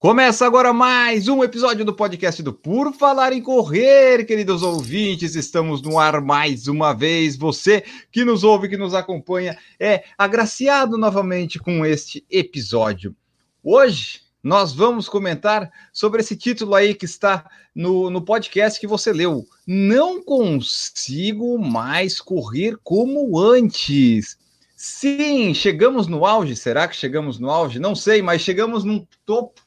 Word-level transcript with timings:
Começa 0.00 0.46
agora 0.46 0.72
mais 0.72 1.28
um 1.28 1.44
episódio 1.44 1.84
do 1.84 1.92
podcast 1.94 2.42
do 2.42 2.54
Por 2.54 2.90
Falar 2.94 3.34
em 3.34 3.42
Correr, 3.42 4.24
queridos 4.24 4.62
ouvintes. 4.62 5.34
Estamos 5.34 5.82
no 5.82 5.98
ar 5.98 6.22
mais 6.22 6.66
uma 6.66 6.94
vez. 6.94 7.36
Você 7.36 7.84
que 8.10 8.24
nos 8.24 8.42
ouve, 8.42 8.70
que 8.70 8.78
nos 8.78 8.94
acompanha, 8.94 9.58
é 9.78 10.04
agraciado 10.16 10.96
novamente 10.96 11.58
com 11.58 11.84
este 11.84 12.24
episódio. 12.30 13.14
Hoje 13.62 14.22
nós 14.42 14.72
vamos 14.72 15.06
comentar 15.06 15.70
sobre 15.92 16.22
esse 16.22 16.34
título 16.34 16.74
aí 16.74 16.94
que 16.94 17.04
está 17.04 17.44
no, 17.74 18.08
no 18.08 18.22
podcast 18.22 18.80
que 18.80 18.86
você 18.86 19.12
leu. 19.12 19.44
Não 19.66 20.24
consigo 20.24 21.58
mais 21.58 22.22
correr 22.22 22.78
como 22.82 23.38
antes. 23.38 24.38
Sim, 24.74 25.52
chegamos 25.52 26.06
no 26.06 26.24
auge. 26.24 26.56
Será 26.56 26.88
que 26.88 26.96
chegamos 26.96 27.38
no 27.38 27.50
auge? 27.50 27.78
Não 27.78 27.94
sei, 27.94 28.22
mas 28.22 28.40
chegamos 28.40 28.82
num 28.82 29.06
topo 29.26 29.60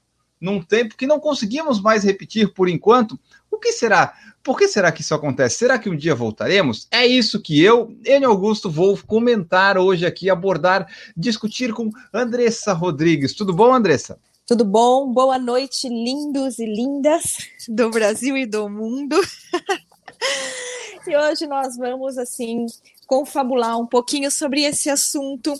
num 0.44 0.62
tempo 0.62 0.98
que 0.98 1.08
não 1.08 1.22
conseguimos 1.22 1.82
mais 1.82 2.04
repetir 2.04 2.54
por 2.54 2.68
enquanto. 2.68 3.18
O 3.50 3.58
que 3.58 3.72
será? 3.72 4.14
Por 4.44 4.58
que 4.58 4.68
será 4.68 4.92
que 4.92 5.00
isso 5.00 5.16
acontece? 5.16 5.56
Será 5.56 5.80
que 5.80 5.90
um 5.90 5.96
dia 5.96 6.14
voltaremos? 6.14 6.86
É 6.92 7.08
isso 7.08 7.42
que 7.42 7.64
eu, 7.64 7.96
Enio 8.06 8.30
Augusto, 8.30 8.70
vou 8.70 9.00
comentar 9.08 9.78
hoje 9.78 10.06
aqui, 10.06 10.30
abordar, 10.30 10.86
discutir 11.16 11.74
com 11.74 11.90
Andressa 12.14 12.74
Rodrigues. 12.74 13.34
Tudo 13.34 13.54
bom, 13.54 13.74
Andressa? 13.74 14.20
Tudo 14.46 14.66
bom? 14.66 15.14
Boa 15.14 15.40
noite, 15.40 15.88
lindos 15.88 16.60
e 16.60 16.66
lindas 16.66 17.38
do 17.70 17.90
Brasil 17.90 18.36
e 18.36 18.46
do 18.46 18.68
mundo. 18.68 19.16
e 21.08 21.16
hoje 21.16 21.48
nós 21.48 21.78
vamos, 21.78 22.18
assim, 22.18 22.66
confabular 23.08 23.80
um 23.80 23.88
pouquinho 23.88 24.30
sobre 24.30 24.64
esse 24.64 24.90
assunto 24.90 25.54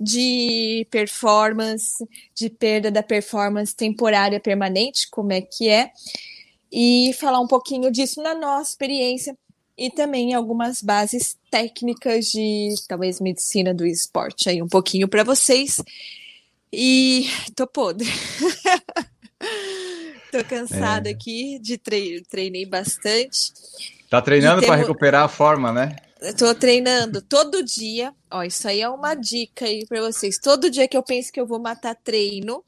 de 0.00 0.86
performance, 0.90 2.06
de 2.34 2.48
perda 2.48 2.90
da 2.90 3.02
performance 3.02 3.74
temporária 3.74 4.38
permanente, 4.38 5.08
como 5.10 5.32
é 5.32 5.40
que 5.40 5.68
é, 5.68 5.90
e 6.70 7.12
falar 7.18 7.40
um 7.40 7.46
pouquinho 7.46 7.90
disso 7.90 8.22
na 8.22 8.34
nossa 8.34 8.70
experiência 8.70 9.36
e 9.76 9.90
também 9.90 10.34
algumas 10.34 10.82
bases 10.82 11.36
técnicas 11.50 12.26
de 12.26 12.74
talvez 12.88 13.20
medicina 13.20 13.72
do 13.72 13.86
esporte 13.86 14.48
aí 14.48 14.60
um 14.60 14.68
pouquinho 14.68 15.08
para 15.08 15.22
vocês. 15.22 15.80
E 16.72 17.26
tô 17.54 17.66
podre. 17.66 18.06
tô 20.30 20.44
cansada 20.44 21.08
é. 21.08 21.12
aqui 21.12 21.58
de 21.60 21.78
treino, 21.78 22.22
treinei 22.28 22.66
bastante. 22.66 23.52
Tá 24.10 24.20
treinando 24.20 24.62
para 24.62 24.74
recuperar 24.74 25.24
a 25.24 25.28
forma, 25.28 25.72
né? 25.72 25.96
Estou 26.20 26.54
treinando 26.54 27.22
todo 27.22 27.62
dia. 27.62 28.12
Ó, 28.30 28.42
isso 28.42 28.66
aí 28.66 28.80
é 28.80 28.88
uma 28.88 29.14
dica 29.14 29.64
aí 29.64 29.86
para 29.86 30.00
vocês. 30.00 30.38
Todo 30.38 30.70
dia 30.70 30.88
que 30.88 30.96
eu 30.96 31.02
penso 31.02 31.32
que 31.32 31.40
eu 31.40 31.46
vou 31.46 31.60
matar 31.60 31.94
treino, 31.94 32.64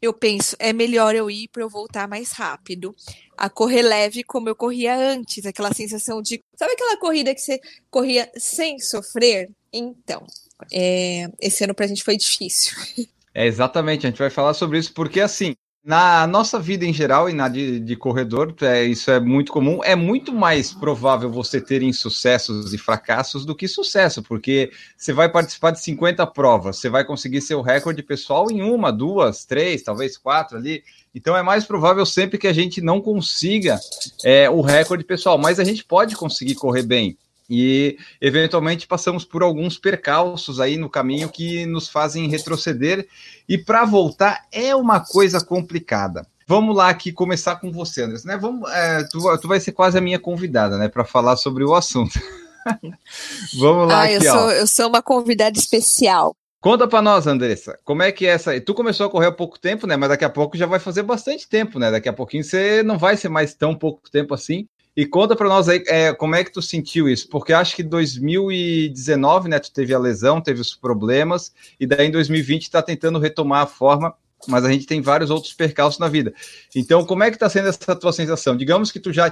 eu 0.00 0.12
penso, 0.12 0.56
é 0.58 0.72
melhor 0.72 1.14
eu 1.14 1.30
ir 1.30 1.48
para 1.48 1.62
eu 1.62 1.68
voltar 1.68 2.06
mais 2.06 2.32
rápido. 2.32 2.94
A 3.36 3.50
correr 3.50 3.82
leve 3.82 4.22
como 4.22 4.48
eu 4.48 4.54
corria 4.54 4.96
antes, 4.96 5.44
aquela 5.44 5.72
sensação 5.72 6.22
de. 6.22 6.42
Sabe 6.56 6.72
aquela 6.72 6.96
corrida 6.96 7.34
que 7.34 7.40
você 7.40 7.60
corria 7.90 8.30
sem 8.36 8.78
sofrer? 8.78 9.50
Então, 9.72 10.24
é, 10.72 11.28
esse 11.40 11.64
ano 11.64 11.74
para 11.74 11.86
a 11.86 11.88
gente 11.88 12.04
foi 12.04 12.16
difícil. 12.16 12.76
É, 13.36 13.48
exatamente, 13.48 14.06
a 14.06 14.10
gente 14.10 14.18
vai 14.20 14.30
falar 14.30 14.54
sobre 14.54 14.78
isso, 14.78 14.94
porque 14.94 15.20
assim, 15.20 15.56
na 15.84 16.26
nossa 16.26 16.58
vida 16.58 16.86
em 16.86 16.94
geral 16.94 17.28
e 17.28 17.34
na 17.34 17.46
de, 17.46 17.78
de 17.78 17.94
corredor, 17.94 18.54
é, 18.62 18.84
isso 18.84 19.10
é 19.10 19.20
muito 19.20 19.52
comum. 19.52 19.80
É 19.84 19.94
muito 19.94 20.32
mais 20.32 20.72
provável 20.72 21.30
você 21.30 21.60
ter 21.60 21.82
insucessos 21.82 22.72
e 22.72 22.78
fracassos 22.78 23.44
do 23.44 23.54
que 23.54 23.68
sucesso, 23.68 24.22
porque 24.22 24.70
você 24.96 25.12
vai 25.12 25.28
participar 25.28 25.72
de 25.72 25.80
50 25.80 26.26
provas, 26.28 26.78
você 26.78 26.88
vai 26.88 27.04
conseguir 27.04 27.42
seu 27.42 27.60
recorde 27.60 28.02
pessoal 28.02 28.50
em 28.50 28.62
uma, 28.62 28.90
duas, 28.90 29.44
três, 29.44 29.82
talvez 29.82 30.16
quatro 30.16 30.56
ali. 30.56 30.82
Então 31.14 31.36
é 31.36 31.42
mais 31.42 31.64
provável 31.66 32.06
sempre 32.06 32.38
que 32.38 32.48
a 32.48 32.52
gente 32.52 32.80
não 32.80 32.98
consiga 32.98 33.78
é, 34.24 34.48
o 34.48 34.62
recorde 34.62 35.04
pessoal, 35.04 35.36
mas 35.36 35.60
a 35.60 35.64
gente 35.64 35.84
pode 35.84 36.16
conseguir 36.16 36.54
correr 36.54 36.82
bem 36.82 37.18
e 37.48 37.98
eventualmente 38.20 38.86
passamos 38.86 39.24
por 39.24 39.42
alguns 39.42 39.78
percalços 39.78 40.60
aí 40.60 40.76
no 40.76 40.88
caminho 40.88 41.28
que 41.28 41.66
nos 41.66 41.88
fazem 41.88 42.28
retroceder 42.28 43.06
e 43.48 43.58
para 43.58 43.84
voltar 43.84 44.46
é 44.50 44.74
uma 44.74 45.00
coisa 45.00 45.44
complicada. 45.44 46.26
Vamos 46.46 46.76
lá 46.76 46.88
aqui 46.90 47.10
começar 47.12 47.56
com 47.56 47.72
você, 47.72 48.02
Andrés, 48.02 48.24
né? 48.24 48.36
Vamos, 48.36 48.70
é, 48.70 49.02
tu, 49.04 49.18
tu 49.38 49.48
vai 49.48 49.60
ser 49.60 49.72
quase 49.72 49.96
a 49.96 50.00
minha 50.00 50.18
convidada, 50.18 50.76
né, 50.76 50.88
para 50.88 51.04
falar 51.04 51.36
sobre 51.36 51.64
o 51.64 51.74
assunto. 51.74 52.20
Vamos 53.58 53.88
lá 53.88 54.00
ah, 54.00 54.04
aqui, 54.04 54.26
eu 54.26 54.32
ó. 54.32 54.38
sou, 54.38 54.50
eu 54.50 54.66
sou 54.66 54.88
uma 54.88 55.02
convidada 55.02 55.58
especial. 55.58 56.34
Conta 56.60 56.88
para 56.88 57.02
nós, 57.02 57.26
Andressa, 57.26 57.78
como 57.84 58.02
é 58.02 58.10
que 58.10 58.26
é 58.26 58.30
essa. 58.30 58.58
Tu 58.58 58.72
começou 58.72 59.06
a 59.06 59.10
correr 59.10 59.26
há 59.26 59.32
pouco 59.32 59.58
tempo, 59.58 59.86
né? 59.86 59.98
Mas 59.98 60.08
daqui 60.08 60.24
a 60.24 60.30
pouco 60.30 60.56
já 60.56 60.64
vai 60.64 60.78
fazer 60.78 61.02
bastante 61.02 61.46
tempo, 61.46 61.78
né? 61.78 61.90
Daqui 61.90 62.08
a 62.08 62.12
pouquinho 62.12 62.42
você 62.42 62.82
não 62.82 62.96
vai 62.96 63.18
ser 63.18 63.28
mais 63.28 63.52
tão 63.52 63.74
pouco 63.74 64.10
tempo 64.10 64.32
assim. 64.32 64.66
E 64.96 65.04
conta 65.04 65.34
para 65.34 65.48
nós 65.48 65.68
aí 65.68 65.82
é, 65.86 66.12
como 66.12 66.36
é 66.36 66.44
que 66.44 66.52
tu 66.52 66.62
sentiu 66.62 67.08
isso, 67.08 67.28
porque 67.28 67.52
acho 67.52 67.74
que 67.74 67.82
2019, 67.82 69.48
né, 69.48 69.58
tu 69.58 69.72
teve 69.72 69.92
a 69.92 69.98
lesão, 69.98 70.40
teve 70.40 70.60
os 70.60 70.74
problemas, 70.74 71.52
e 71.80 71.86
daí 71.86 72.06
em 72.06 72.12
2020 72.12 72.62
está 72.62 72.80
tentando 72.80 73.18
retomar 73.18 73.62
a 73.62 73.66
forma, 73.66 74.14
mas 74.46 74.64
a 74.64 74.70
gente 74.70 74.86
tem 74.86 75.00
vários 75.00 75.30
outros 75.30 75.52
percalços 75.52 75.98
na 75.98 76.08
vida. 76.08 76.32
Então, 76.76 77.04
como 77.04 77.24
é 77.24 77.30
que 77.30 77.36
está 77.36 77.48
sendo 77.48 77.68
essa 77.68 77.96
tua 77.96 78.12
sensação? 78.12 78.56
Digamos 78.56 78.92
que 78.92 79.00
tu 79.00 79.12
já 79.12 79.30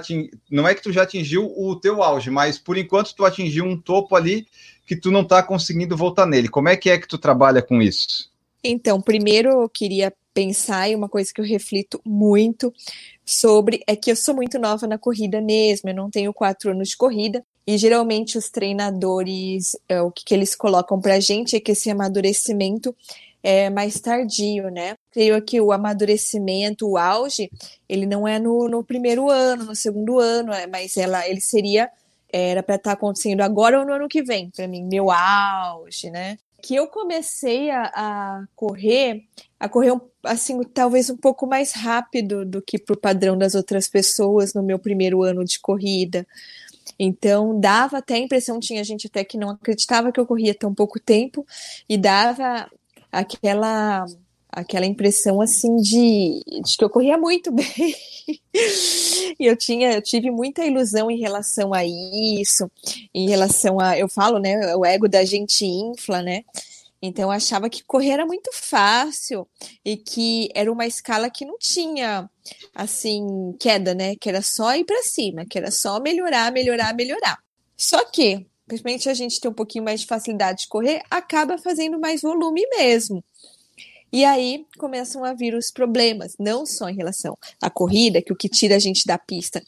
não 0.49 0.67
é 0.67 0.73
que 0.73 0.81
tu 0.81 0.91
já 0.91 1.03
atingiu 1.03 1.53
o 1.55 1.75
teu 1.75 2.03
auge, 2.03 2.29
mas 2.29 2.57
por 2.57 2.77
enquanto 2.77 3.15
tu 3.15 3.23
atingiu 3.23 3.63
um 3.63 3.79
topo 3.79 4.15
ali 4.15 4.47
que 4.85 4.95
tu 4.95 5.11
não 5.11 5.21
está 5.21 5.41
conseguindo 5.41 5.95
voltar 5.95 6.25
nele. 6.25 6.49
Como 6.49 6.67
é 6.67 6.75
que 6.75 6.89
é 6.89 6.97
que 6.97 7.07
tu 7.07 7.17
trabalha 7.17 7.61
com 7.61 7.81
isso? 7.81 8.32
Então, 8.63 9.01
primeiro 9.01 9.49
eu 9.49 9.69
queria 9.69 10.13
pensar 10.33 10.89
em 10.89 10.95
uma 10.95 11.09
coisa 11.09 11.31
que 11.33 11.41
eu 11.41 11.45
reflito 11.45 12.01
muito 12.05 12.73
sobre 13.25 13.83
é 13.85 13.95
que 13.95 14.11
eu 14.11 14.15
sou 14.15 14.33
muito 14.33 14.57
nova 14.57 14.87
na 14.87 14.97
corrida 14.97 15.39
mesmo, 15.41 15.89
eu 15.89 15.95
não 15.95 16.09
tenho 16.09 16.33
quatro 16.33 16.71
anos 16.71 16.89
de 16.89 16.97
corrida. 16.97 17.45
E 17.65 17.77
geralmente 17.77 18.37
os 18.37 18.49
treinadores, 18.49 19.77
é, 19.87 20.01
o 20.01 20.11
que, 20.11 20.25
que 20.25 20.33
eles 20.33 20.55
colocam 20.55 20.99
pra 20.99 21.19
gente 21.19 21.55
é 21.55 21.59
que 21.61 21.71
esse 21.71 21.89
amadurecimento 21.89 22.95
é 23.41 23.69
mais 23.69 23.99
tardio, 23.99 24.69
né? 24.69 24.97
Creio 25.11 25.41
que 25.41 25.61
o 25.61 25.71
amadurecimento, 25.71 26.89
o 26.89 26.97
auge, 26.97 27.49
ele 27.87 28.05
não 28.05 28.27
é 28.27 28.39
no, 28.39 28.67
no 28.67 28.83
primeiro 28.83 29.29
ano, 29.29 29.65
no 29.65 29.75
segundo 29.75 30.19
ano, 30.19 30.51
é, 30.53 30.67
mas 30.67 30.97
ela, 30.97 31.27
ele 31.27 31.41
seria, 31.41 31.89
era 32.31 32.63
para 32.63 32.75
estar 32.75 32.91
tá 32.91 32.93
acontecendo 32.93 33.41
agora 33.41 33.79
ou 33.79 33.85
no 33.85 33.93
ano 33.93 34.07
que 34.09 34.23
vem, 34.23 34.49
para 34.49 34.67
mim, 34.67 34.83
meu 34.83 35.11
auge, 35.11 36.09
né? 36.09 36.37
Que 36.63 36.73
eu 36.73 36.87
comecei 36.87 37.69
a, 37.69 37.91
a 37.93 38.45
correr, 38.55 39.25
a 39.59 39.67
correr 39.67 39.91
assim, 40.23 40.63
talvez 40.63 41.09
um 41.09 41.17
pouco 41.17 41.45
mais 41.45 41.73
rápido 41.73 42.45
do 42.45 42.61
que 42.61 42.79
para 42.79 42.93
o 42.93 42.97
padrão 42.97 43.37
das 43.37 43.53
outras 43.53 43.89
pessoas 43.89 44.53
no 44.53 44.63
meu 44.63 44.79
primeiro 44.79 45.21
ano 45.23 45.43
de 45.43 45.59
corrida. 45.59 46.25
Então, 46.97 47.59
dava 47.59 47.97
até 47.97 48.13
a 48.13 48.19
impressão, 48.19 48.61
tinha 48.61 48.81
gente 48.81 49.07
até 49.07 49.25
que 49.25 49.37
não 49.37 49.49
acreditava 49.49 50.09
que 50.09 50.19
eu 50.21 50.25
corria 50.25 50.55
tão 50.55 50.73
pouco 50.73 51.01
tempo, 51.01 51.45
e 51.89 51.97
dava 51.97 52.71
aquela 53.11 54.05
aquela 54.53 54.85
impressão 54.85 55.41
assim 55.41 55.75
de, 55.77 56.43
de 56.63 56.77
que 56.77 56.83
eu 56.83 56.89
corria 56.89 57.17
muito 57.17 57.51
bem. 57.51 57.95
e 59.39 59.45
eu 59.45 59.57
tinha, 59.57 59.93
eu 59.93 60.01
tive 60.01 60.29
muita 60.29 60.65
ilusão 60.65 61.09
em 61.09 61.19
relação 61.19 61.73
a 61.73 61.83
isso, 61.83 62.69
em 63.13 63.27
relação 63.27 63.79
a, 63.79 63.97
eu 63.97 64.07
falo, 64.07 64.39
né, 64.39 64.75
o 64.75 64.85
ego 64.85 65.09
da 65.09 65.25
gente 65.25 65.65
infla, 65.65 66.21
né? 66.21 66.43
Então 67.01 67.25
eu 67.25 67.31
achava 67.31 67.69
que 67.69 67.83
correr 67.83 68.11
era 68.11 68.25
muito 68.25 68.49
fácil 68.53 69.45
e 69.83 69.97
que 69.97 70.47
era 70.55 70.71
uma 70.71 70.87
escala 70.87 71.29
que 71.29 71.45
não 71.45 71.57
tinha 71.57 72.29
assim 72.73 73.53
queda, 73.59 73.93
né? 73.93 74.15
Que 74.15 74.29
era 74.29 74.41
só 74.41 74.73
ir 74.73 74.85
para 74.85 75.03
cima, 75.03 75.45
que 75.45 75.57
era 75.57 75.69
só 75.69 75.99
melhorar, 75.99 76.49
melhorar, 76.53 76.95
melhorar. 76.95 77.37
Só 77.75 78.05
que, 78.05 78.47
principalmente 78.65 79.09
a 79.09 79.13
gente 79.13 79.41
tem 79.41 79.51
um 79.51 79.53
pouquinho 79.53 79.83
mais 79.83 79.99
de 79.99 80.07
facilidade 80.07 80.61
de 80.61 80.67
correr, 80.69 81.01
acaba 81.09 81.57
fazendo 81.57 81.99
mais 81.99 82.21
volume 82.21 82.65
mesmo. 82.77 83.21
E 84.13 84.23
aí 84.23 84.67
começam 84.77 85.25
a 85.25 85.33
vir 85.33 85.55
os 85.55 85.71
problemas, 85.71 86.35
não 86.37 86.67
só 86.67 86.87
em 86.87 86.95
relação 86.95 87.35
à 87.59 87.67
corrida, 87.67 88.21
que 88.21 88.31
o 88.31 88.35
que 88.35 88.47
tira 88.47 88.75
a 88.75 88.79
gente 88.79 89.07
da 89.07 89.17
pista 89.17 89.59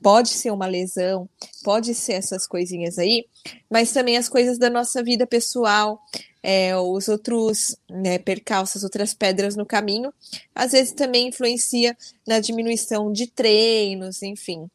pode 0.00 0.28
ser 0.28 0.52
uma 0.52 0.68
lesão, 0.68 1.28
pode 1.64 1.92
ser 1.96 2.12
essas 2.12 2.46
coisinhas 2.46 2.96
aí, 2.96 3.26
mas 3.68 3.90
também 3.90 4.16
as 4.16 4.28
coisas 4.28 4.56
da 4.56 4.70
nossa 4.70 5.02
vida 5.02 5.26
pessoal, 5.26 6.00
é, 6.40 6.76
os 6.76 7.08
outros 7.08 7.76
né, 7.90 8.18
percalços, 8.18 8.84
outras 8.84 9.12
pedras 9.12 9.56
no 9.56 9.66
caminho, 9.66 10.14
às 10.54 10.70
vezes 10.70 10.92
também 10.92 11.26
influencia 11.26 11.96
na 12.24 12.38
diminuição 12.38 13.12
de 13.12 13.26
treinos, 13.26 14.22
enfim. 14.22 14.70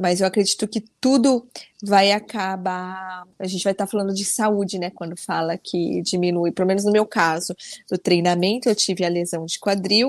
Mas 0.00 0.20
eu 0.20 0.26
acredito 0.26 0.66
que 0.66 0.82
tudo 1.00 1.46
vai 1.82 2.10
acabar. 2.10 3.24
A 3.38 3.46
gente 3.46 3.62
vai 3.62 3.72
estar 3.72 3.86
falando 3.86 4.14
de 4.14 4.24
saúde, 4.24 4.78
né? 4.78 4.90
Quando 4.90 5.14
fala 5.16 5.58
que 5.58 6.00
diminui, 6.02 6.52
pelo 6.52 6.66
menos 6.66 6.84
no 6.84 6.90
meu 6.90 7.04
caso, 7.04 7.54
do 7.88 7.98
treinamento, 7.98 8.68
eu 8.68 8.74
tive 8.74 9.04
a 9.04 9.08
lesão 9.08 9.44
de 9.44 9.58
quadril. 9.58 10.08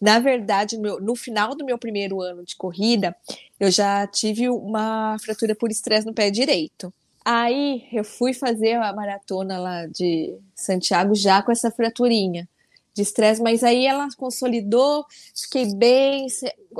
Na 0.00 0.18
verdade, 0.18 0.78
no, 0.78 0.98
no 1.00 1.14
final 1.14 1.54
do 1.54 1.64
meu 1.64 1.76
primeiro 1.76 2.22
ano 2.22 2.44
de 2.44 2.56
corrida, 2.56 3.14
eu 3.60 3.70
já 3.70 4.06
tive 4.06 4.48
uma 4.48 5.16
fratura 5.20 5.54
por 5.54 5.70
estresse 5.70 6.06
no 6.06 6.14
pé 6.14 6.30
direito. 6.30 6.92
Aí 7.22 7.84
eu 7.92 8.04
fui 8.04 8.32
fazer 8.32 8.74
a 8.74 8.92
maratona 8.92 9.58
lá 9.58 9.86
de 9.86 10.34
Santiago 10.54 11.14
já 11.14 11.42
com 11.42 11.52
essa 11.52 11.70
fraturinha 11.70 12.48
de 12.96 13.02
estresse, 13.02 13.42
mas 13.42 13.62
aí 13.62 13.86
ela 13.86 14.08
consolidou, 14.16 15.04
fiquei 15.34 15.74
bem, 15.74 16.26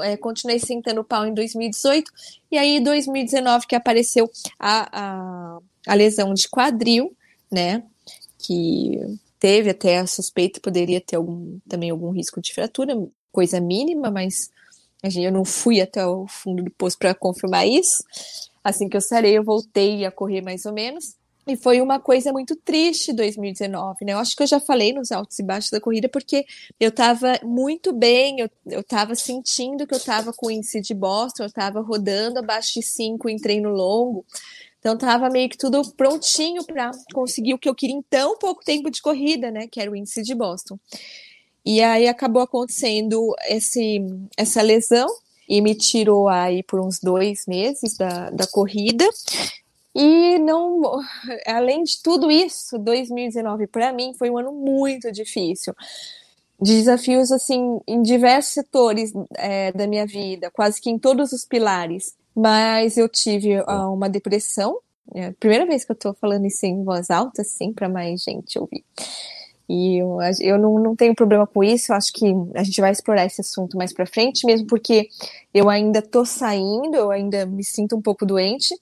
é, 0.01 0.17
continuei 0.17 0.59
sentando 0.59 1.05
pau 1.05 1.27
em 1.27 1.35
2018, 1.35 2.11
e 2.51 2.57
aí 2.57 2.79
em 2.79 2.83
2019 2.83 3.67
que 3.67 3.77
apareceu 3.77 4.31
a, 4.59 4.89
a, 4.91 5.59
a 5.87 5.95
lesão 5.95 6.33
de 6.33 6.49
quadril, 6.49 7.15
né, 7.53 7.83
que 8.39 8.99
teve 9.39 9.69
até 9.69 9.99
a 9.99 10.07
suspeita, 10.07 10.59
poderia 10.59 11.03
ter 11.03 11.17
algum, 11.17 11.59
também 11.69 11.91
algum 11.91 12.11
risco 12.11 12.41
de 12.41 12.55
fratura, 12.55 12.97
coisa 13.31 13.61
mínima, 13.61 14.11
mas 14.11 14.51
eu 15.15 15.31
não 15.31 15.45
fui 15.45 15.83
até 15.83 16.05
o 16.07 16.27
fundo 16.27 16.65
do 16.65 16.71
poço 16.71 16.99
para 16.99 17.15
confirmar 17.15 17.69
isso. 17.69 18.03
Assim 18.65 18.89
que 18.89 18.97
eu 18.97 19.03
sarei, 19.03 19.37
eu 19.37 19.45
voltei 19.45 20.07
a 20.07 20.11
correr 20.11 20.41
mais 20.41 20.65
ou 20.65 20.73
menos. 20.73 21.15
E 21.47 21.57
foi 21.57 21.81
uma 21.81 22.01
coisa 22.01 22.33
muito 22.33 22.57
triste 22.57 23.13
2019, 23.13 24.05
né? 24.05 24.15
Eu 24.15 24.19
acho 24.19 24.35
que 24.35 24.43
eu 24.43 24.47
já 24.49 24.59
falei 24.59 24.93
nos 24.93 25.13
altos 25.13 25.39
e 25.39 25.45
baixos 25.45 25.71
da 25.71 25.81
corrida, 25.81 26.09
porque 26.09 26.45
eu 26.81 26.91
tava 26.91 27.39
muito 27.45 27.93
bem, 27.93 28.41
eu, 28.41 28.51
eu 28.67 28.83
tava 28.83 29.15
sentindo 29.15 29.87
que 29.87 29.95
eu 29.95 30.01
tava 30.01 30.33
com 30.33 30.51
índice 30.51 30.81
de 30.81 30.93
Boston, 30.93 31.45
eu 31.45 31.53
tava 31.53 31.81
rodando 31.81 32.41
abaixo 32.41 32.75
de 32.75 32.83
5 32.83 33.29
em 33.29 33.37
treino 33.37 33.71
longo. 33.71 34.25
Então 34.81 34.99
tava 34.99 35.31
meio 35.31 35.49
que 35.49 35.57
tudo 35.57 35.83
prontinho 35.93 36.65
para 36.65 36.91
conseguir 37.15 37.55
o 37.55 37.59
que 37.59 37.69
eu 37.69 37.75
queria 37.75 37.97
em 37.97 38.03
tão 38.03 38.37
pouco 38.39 38.65
tempo 38.65 38.91
de 38.91 39.01
corrida, 39.01 39.51
né? 39.51 39.69
Que 39.69 39.81
era 39.81 39.91
o 39.91 39.97
índice 39.97 40.23
de 40.23 40.35
Boston. 40.35 40.79
E 41.65 41.81
aí 41.83 42.09
acabou 42.09 42.43
acontecendo 42.43 43.35
esse, 43.49 43.99
essa 44.37 44.63
lesão 44.63 45.09
e 45.49 45.61
me 45.61 45.75
tirou 45.75 46.29
aí 46.29 46.63
por 46.63 46.81
uns 46.81 46.99
dois 46.99 47.47
meses 47.47 47.97
da, 47.97 48.31
da 48.31 48.47
corrida. 48.47 49.09
E 49.99 50.39
não, 50.39 50.83
além 51.49 51.83
de 51.83 52.03
tudo 52.03 52.31
isso, 52.31 52.79
2019 52.79 53.67
para 53.67 53.95
mim 53.95 54.13
foi 54.13 54.29
um 54.29 54.37
ano 54.37 54.53
muito 54.53 55.11
difícil. 55.11 55.75
Desafios 56.61 57.33
assim 57.33 57.81
em 57.87 58.03
diversos 58.03 58.53
setores 58.53 59.13
é, 59.37 59.73
da 59.73 59.87
minha 59.87 60.07
vida, 60.07 60.51
quase 60.51 60.81
que 60.83 60.91
em 60.91 60.99
todos 60.99 61.33
os 61.33 61.47
pilares. 61.47 62.15
Mas 62.35 62.99
eu 62.99 63.09
tive 63.09 63.63
uma 63.63 64.11
depressão. 64.11 64.79
É 65.15 65.33
primeira 65.33 65.65
vez 65.65 65.85
que 65.85 65.93
eu 65.93 65.97
tô 65.97 66.13
falando 66.13 66.45
isso 66.45 66.67
em 66.67 66.85
voz 66.85 67.11
alta, 67.11 67.41
assim, 67.41 67.73
para 67.73 67.89
mais 67.89 68.23
gente 68.23 68.59
ouvir. 68.59 68.85
E 69.69 69.97
eu, 70.03 70.19
eu 70.41 70.59
não, 70.59 70.79
não 70.79 70.95
tenho 70.95 71.15
problema 71.15 71.47
com 71.47 71.65
isso, 71.65 71.93
acho 71.93 72.13
que 72.13 72.27
a 72.55 72.63
gente 72.63 72.81
vai 72.81 72.93
explorar 72.93 73.25
esse 73.25 73.41
assunto 73.41 73.77
mais 73.77 73.93
para 73.93 74.07
frente, 74.07 74.47
mesmo 74.47 74.67
porque 74.67 75.09
eu 75.55 75.71
ainda 75.71 76.03
tô 76.03 76.25
saindo, 76.25 76.95
eu 76.97 77.11
ainda 77.11 77.47
me 77.47 77.65
sinto 77.65 77.97
um 77.97 78.03
pouco 78.03 78.27
doente, 78.27 78.75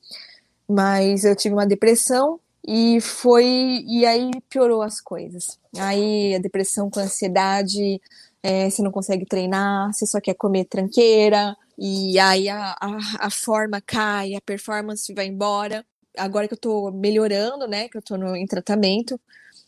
mas 0.69 1.25
eu 1.25 1.37
tive 1.37 1.55
uma 1.55 1.67
depressão 1.67 2.41
e 2.67 3.01
foi 3.01 3.45
e 3.87 4.07
aí 4.07 4.31
piorou 4.49 4.83
as 4.83 5.01
coisas. 5.01 5.59
Aí 5.79 6.35
a 6.35 6.39
depressão 6.39 6.91
com 6.91 7.01
ansiedade, 7.01 8.01
é, 8.43 8.69
você 8.71 8.83
não 8.83 8.91
consegue 8.91 9.27
treinar, 9.27 9.93
você 9.93 10.07
só 10.07 10.21
quer 10.21 10.35
comer 10.35 10.65
tranqueira, 10.67 11.57
e 11.79 12.19
aí 12.19 12.49
a, 12.49 12.77
a, 12.81 12.99
a, 13.27 13.31
forma 13.31 13.81
cai, 13.81 14.35
a 14.35 14.41
performance 14.41 15.13
vai 15.13 15.27
embora. 15.27 15.85
Agora 16.17 16.47
que 16.47 16.55
eu 16.55 16.59
tô 16.59 16.91
melhorando, 16.93 17.67
né, 17.67 17.89
que 17.89 17.99
eu 17.99 18.03
tô 18.03 18.17
no, 18.17 18.37
em 18.37 18.47
tratamento, 18.47 19.21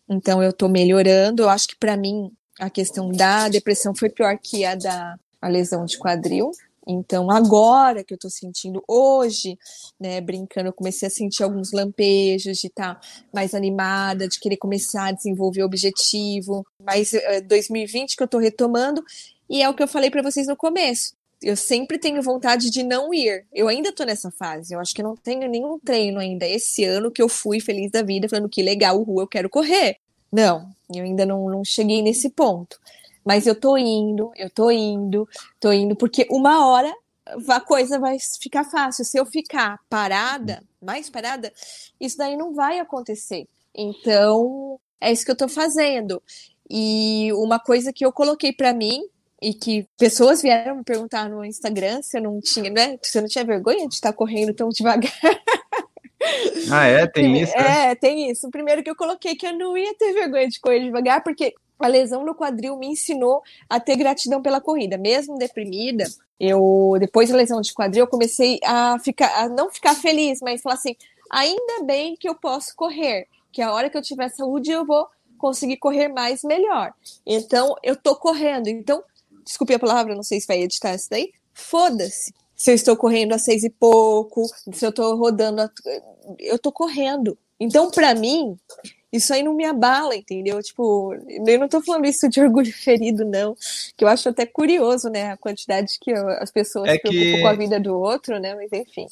então 0.09 0.43
eu 0.43 0.53
tô 0.53 0.69
melhorando. 0.69 1.43
Eu 1.43 1.49
acho 1.49 1.69
que 1.69 1.77
para 1.77 1.97
mim 1.97 2.31
a 2.59 2.71
questão 2.71 3.11
da 3.11 3.49
depressão 3.49 3.95
foi 3.95 4.09
pior 4.09 4.39
que 4.39 4.65
a 4.65 4.75
da 4.75 5.19
a 5.41 5.49
lesão 5.49 5.85
de 5.85 5.99
quadril. 5.99 6.51
Então, 6.87 7.31
agora 7.31 8.05
que 8.05 8.15
eu 8.15 8.19
tô 8.19 8.31
sentindo 8.31 8.83
hoje, 8.87 9.59
né, 9.99 10.21
brincando, 10.21 10.69
eu 10.69 10.73
comecei 10.73 11.09
a 11.09 11.11
sentir 11.11 11.43
alguns 11.43 11.73
lampejos 11.73 12.59
de 12.59 12.69
estar 12.69 12.95
tá 12.95 13.01
mais 13.35 13.55
animada, 13.55 14.29
de 14.29 14.39
querer 14.39 14.57
começar 14.57 15.07
a 15.07 15.13
desenvolver 15.13 15.65
objetivo. 15.65 16.65
Mas 16.81 17.13
é, 17.13 17.41
2020 17.41 18.17
que 18.17 18.23
eu 18.23 18.29
tô 18.29 18.39
retomando, 18.39 19.03
e 19.51 19.63
é 19.63 19.69
o 19.69 19.75
que 19.75 19.83
eu 19.83 19.89
falei 19.89 20.11
para 20.11 20.23
vocês 20.23 20.47
no 20.47 20.57
começo. 20.57 21.15
Eu 21.43 21.57
sempre 21.57 21.99
tenho 21.99 22.23
vontade 22.23 22.71
de 22.71 22.83
não 22.83 23.13
ir. 23.13 23.45
Eu 23.53 23.69
ainda 23.69 23.93
tô 23.93 24.05
nessa 24.05 24.31
fase. 24.31 24.73
Eu 24.75 24.81
acho 24.81 24.95
que 24.95 25.03
não 25.03 25.15
tenho 25.15 25.49
nenhum 25.49 25.79
treino 25.79 26.19
ainda 26.19 26.47
esse 26.47 26.85
ano 26.85 27.11
que 27.11 27.21
eu 27.21 27.29
fui 27.29 27.61
feliz 27.61 27.91
da 27.91 28.03
vida, 28.03 28.29
falando 28.29 28.49
que 28.49 28.63
legal, 28.63 29.03
rua, 29.03 29.25
eu 29.25 29.29
quero 29.29 29.51
correr. 29.51 29.99
Não, 30.33 30.71
eu 30.95 31.05
ainda 31.05 31.27
não, 31.27 31.49
não 31.49 31.65
cheguei 31.65 32.03
nesse 32.03 32.31
ponto. 32.31 32.79
Mas 33.27 33.45
eu 33.45 33.59
tô 33.59 33.77
indo, 33.77 34.31
eu 34.37 34.49
tô 34.49 34.71
indo, 34.71 35.29
tô 35.59 35.73
indo, 35.73 35.97
porque 35.97 36.29
uma 36.31 36.65
hora 36.69 36.95
a 37.49 37.61
coisa 37.61 37.99
vai 37.99 38.17
ficar 38.41 38.63
fácil. 38.63 39.05
Se 39.05 39.19
eu 39.19 39.27
ficar 39.27 39.81
parada, 39.91 40.63
mais 40.81 41.11
parada, 41.11 41.53
isso 42.01 42.17
daí 42.17 42.37
não 42.37 42.55
vai 42.55 42.79
acontecer. 42.79 43.49
Então, 43.75 44.79
é 45.01 45.11
isso 45.11 45.25
que 45.25 45.33
eu 45.33 45.37
tô 45.37 45.49
fazendo. 45.49 46.23
E 46.71 47.33
uma 47.33 47.59
coisa 47.59 47.93
que 47.93 48.07
eu 48.07 48.13
coloquei 48.13 48.53
para 48.53 48.73
mim 48.73 49.03
e 49.43 49.53
que 49.53 49.87
pessoas 49.99 50.41
vieram 50.41 50.77
me 50.77 50.85
perguntar 50.85 51.29
no 51.29 51.45
Instagram 51.45 52.03
se 52.03 52.19
eu 52.19 52.23
não 52.23 52.41
tinha, 52.41 52.71
né? 52.71 52.97
Se 53.03 53.19
eu 53.19 53.23
não 53.23 53.29
tinha 53.29 53.45
vergonha 53.45 53.89
de 53.89 53.95
estar 53.95 54.13
correndo 54.13 54.55
tão 54.55 54.69
devagar. 54.69 55.13
Ah, 56.71 56.87
é? 56.87 57.07
Tem 57.07 57.39
isso? 57.43 57.57
Né? 57.57 57.91
É, 57.91 57.95
tem 57.97 58.31
isso. 58.31 58.49
Primeiro 58.51 58.85
que 58.85 58.91
eu 58.91 58.97
coloquei 58.97 59.35
que 59.35 59.47
eu 59.47 59.53
não 59.53 59.77
ia 59.77 59.95
ter 59.95 60.13
vergonha 60.13 60.49
de 60.49 60.61
correr 60.61 60.81
devagar, 60.81 61.23
porque 61.23 61.55
a 61.79 61.87
lesão 61.87 62.25
no 62.25 62.35
quadril 62.35 62.77
me 62.77 62.87
ensinou 62.87 63.43
a 63.69 63.79
ter 63.79 63.97
gratidão 63.97 64.43
pela 64.43 64.61
corrida. 64.61 64.97
Mesmo 64.97 65.39
deprimida, 65.39 66.05
eu 66.39 66.95
depois 66.99 67.29
da 67.29 67.37
lesão 67.37 67.61
de 67.61 67.75
quadril, 67.75 68.05
eu 68.05 68.09
comecei 68.09 68.59
a 68.65 68.99
ficar 68.99 69.45
a 69.45 69.49
não 69.49 69.71
ficar 69.71 69.95
feliz, 69.95 70.41
mas 70.41 70.63
falar 70.63 70.75
assim: 70.75 70.97
ainda 71.31 71.83
bem 71.85 72.17
que 72.17 72.29
eu 72.29 72.35
posso 72.35 72.75
correr, 72.75 73.27
que 73.53 73.63
a 73.63 73.73
hora 73.73 73.91
que 73.91 73.97
eu 73.97 74.03
tiver 74.03 74.29
saúde 74.29 74.71
eu 74.71 74.85
vou 74.85 75.09
conseguir 75.37 75.77
correr 75.77 76.09
mais 76.09 76.43
melhor. 76.43 76.93
Então, 77.25 77.75
eu 77.83 77.95
tô 77.95 78.17
correndo. 78.17 78.69
Então, 78.69 79.03
desculpe 79.45 79.75
a 79.75 79.79
palavra, 79.79 80.15
não 80.15 80.23
sei 80.23 80.41
se 80.41 80.47
vai 80.47 80.63
editar 80.63 80.95
isso 80.95 81.09
daí. 81.11 81.33
Foda-se. 81.53 82.35
Se 82.55 82.71
eu 82.71 82.75
estou 82.75 82.97
correndo 82.97 83.35
a 83.35 83.39
seis 83.39 83.65
e 83.65 83.71
pouco, 83.71 84.47
se 84.73 84.85
eu 84.85 84.91
estou 84.91 85.15
rodando, 85.17 85.63
a... 85.63 85.71
eu 86.39 86.59
tô 86.59 86.73
correndo. 86.73 87.39
Então, 87.61 87.91
para 87.91 88.15
mim, 88.15 88.59
isso 89.13 89.33
aí 89.33 89.43
não 89.43 89.55
me 89.55 89.65
abala, 89.65 90.15
entendeu? 90.15 90.63
Tipo, 90.63 91.15
eu 91.47 91.59
não 91.59 91.69
tô 91.69 91.83
falando 91.83 92.07
isso 92.07 92.29
de 92.29 92.41
orgulho 92.41 92.73
ferido, 92.75 93.25
não. 93.25 93.57
Que 93.97 94.05
eu 94.05 94.09
acho 94.09 94.29
até 94.29 94.45
curioso, 94.47 95.09
né? 95.09 95.33
A 95.33 95.37
quantidade 95.37 95.99
que 96.01 96.13
as 96.13 96.51
pessoas 96.51 96.89
é 96.89 96.93
se 96.93 97.01
preocupam 97.01 97.37
que... 97.37 97.41
com 97.41 97.49
a 97.49 97.55
vida 97.55 97.81
do 97.81 97.99
outro, 97.99 98.39
né? 98.39 98.55
Mas 98.55 98.73
enfim. 98.73 99.07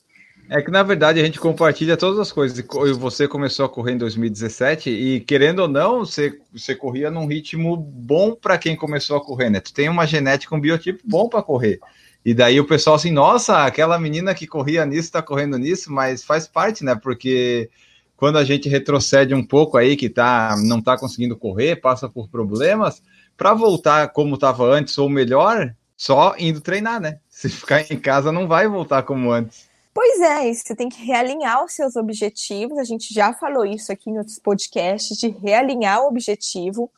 É 0.50 0.60
que 0.60 0.70
na 0.70 0.82
verdade 0.82 1.20
a 1.20 1.24
gente 1.24 1.40
compartilha 1.40 1.96
todas 1.96 2.18
as 2.18 2.30
coisas. 2.30 2.62
Você 2.98 3.26
começou 3.26 3.64
a 3.64 3.68
correr 3.68 3.92
em 3.92 3.98
2017 3.98 4.90
e 4.90 5.20
querendo 5.20 5.60
ou 5.60 5.68
não, 5.68 6.00
você, 6.00 6.38
você 6.52 6.74
corria 6.74 7.10
num 7.10 7.26
ritmo 7.26 7.76
bom 7.76 8.34
para 8.34 8.58
quem 8.58 8.76
começou 8.76 9.16
a 9.16 9.24
correr, 9.24 9.48
né? 9.48 9.60
Tu 9.60 9.72
tem 9.72 9.88
uma 9.88 10.06
genética, 10.06 10.54
um 10.54 10.60
biotipo 10.60 11.00
bom 11.04 11.28
para 11.28 11.42
correr. 11.42 11.80
E 12.24 12.34
daí 12.34 12.60
o 12.60 12.66
pessoal 12.66 12.96
assim, 12.96 13.10
nossa, 13.10 13.64
aquela 13.64 13.98
menina 13.98 14.34
que 14.34 14.46
corria 14.46 14.84
nisso 14.84 15.08
está 15.08 15.22
correndo 15.22 15.58
nisso, 15.58 15.90
mas 15.90 16.22
faz 16.22 16.46
parte, 16.46 16.84
né? 16.84 16.94
Porque 16.94 17.70
quando 18.16 18.38
a 18.38 18.44
gente 18.44 18.68
retrocede 18.68 19.34
um 19.34 19.44
pouco 19.44 19.76
aí, 19.76 19.96
que 19.96 20.08
tá, 20.08 20.56
não 20.64 20.78
está 20.78 20.96
conseguindo 20.96 21.36
correr, 21.36 21.76
passa 21.76 22.08
por 22.08 22.28
problemas, 22.28 23.02
para 23.36 23.54
voltar 23.54 24.08
como 24.08 24.34
estava 24.34 24.64
antes 24.64 24.96
ou 24.98 25.08
melhor, 25.08 25.74
só 25.96 26.34
indo 26.38 26.60
treinar, 26.60 27.00
né? 27.00 27.18
Se 27.28 27.48
ficar 27.48 27.80
em 27.90 27.98
casa, 27.98 28.30
não 28.30 28.46
vai 28.46 28.68
voltar 28.68 29.02
como 29.02 29.30
antes. 29.30 29.68
Pois 29.92 30.20
é, 30.20 30.52
você 30.52 30.74
tem 30.74 30.88
que 30.88 31.04
realinhar 31.04 31.64
os 31.64 31.72
seus 31.72 31.94
objetivos. 31.94 32.78
A 32.78 32.84
gente 32.84 33.14
já 33.14 33.32
falou 33.32 33.64
isso 33.64 33.92
aqui 33.92 34.10
em 34.10 34.18
outros 34.18 34.40
podcasts, 34.40 35.16
de 35.16 35.28
realinhar 35.28 36.02
o 36.02 36.08
objetivo. 36.08 36.90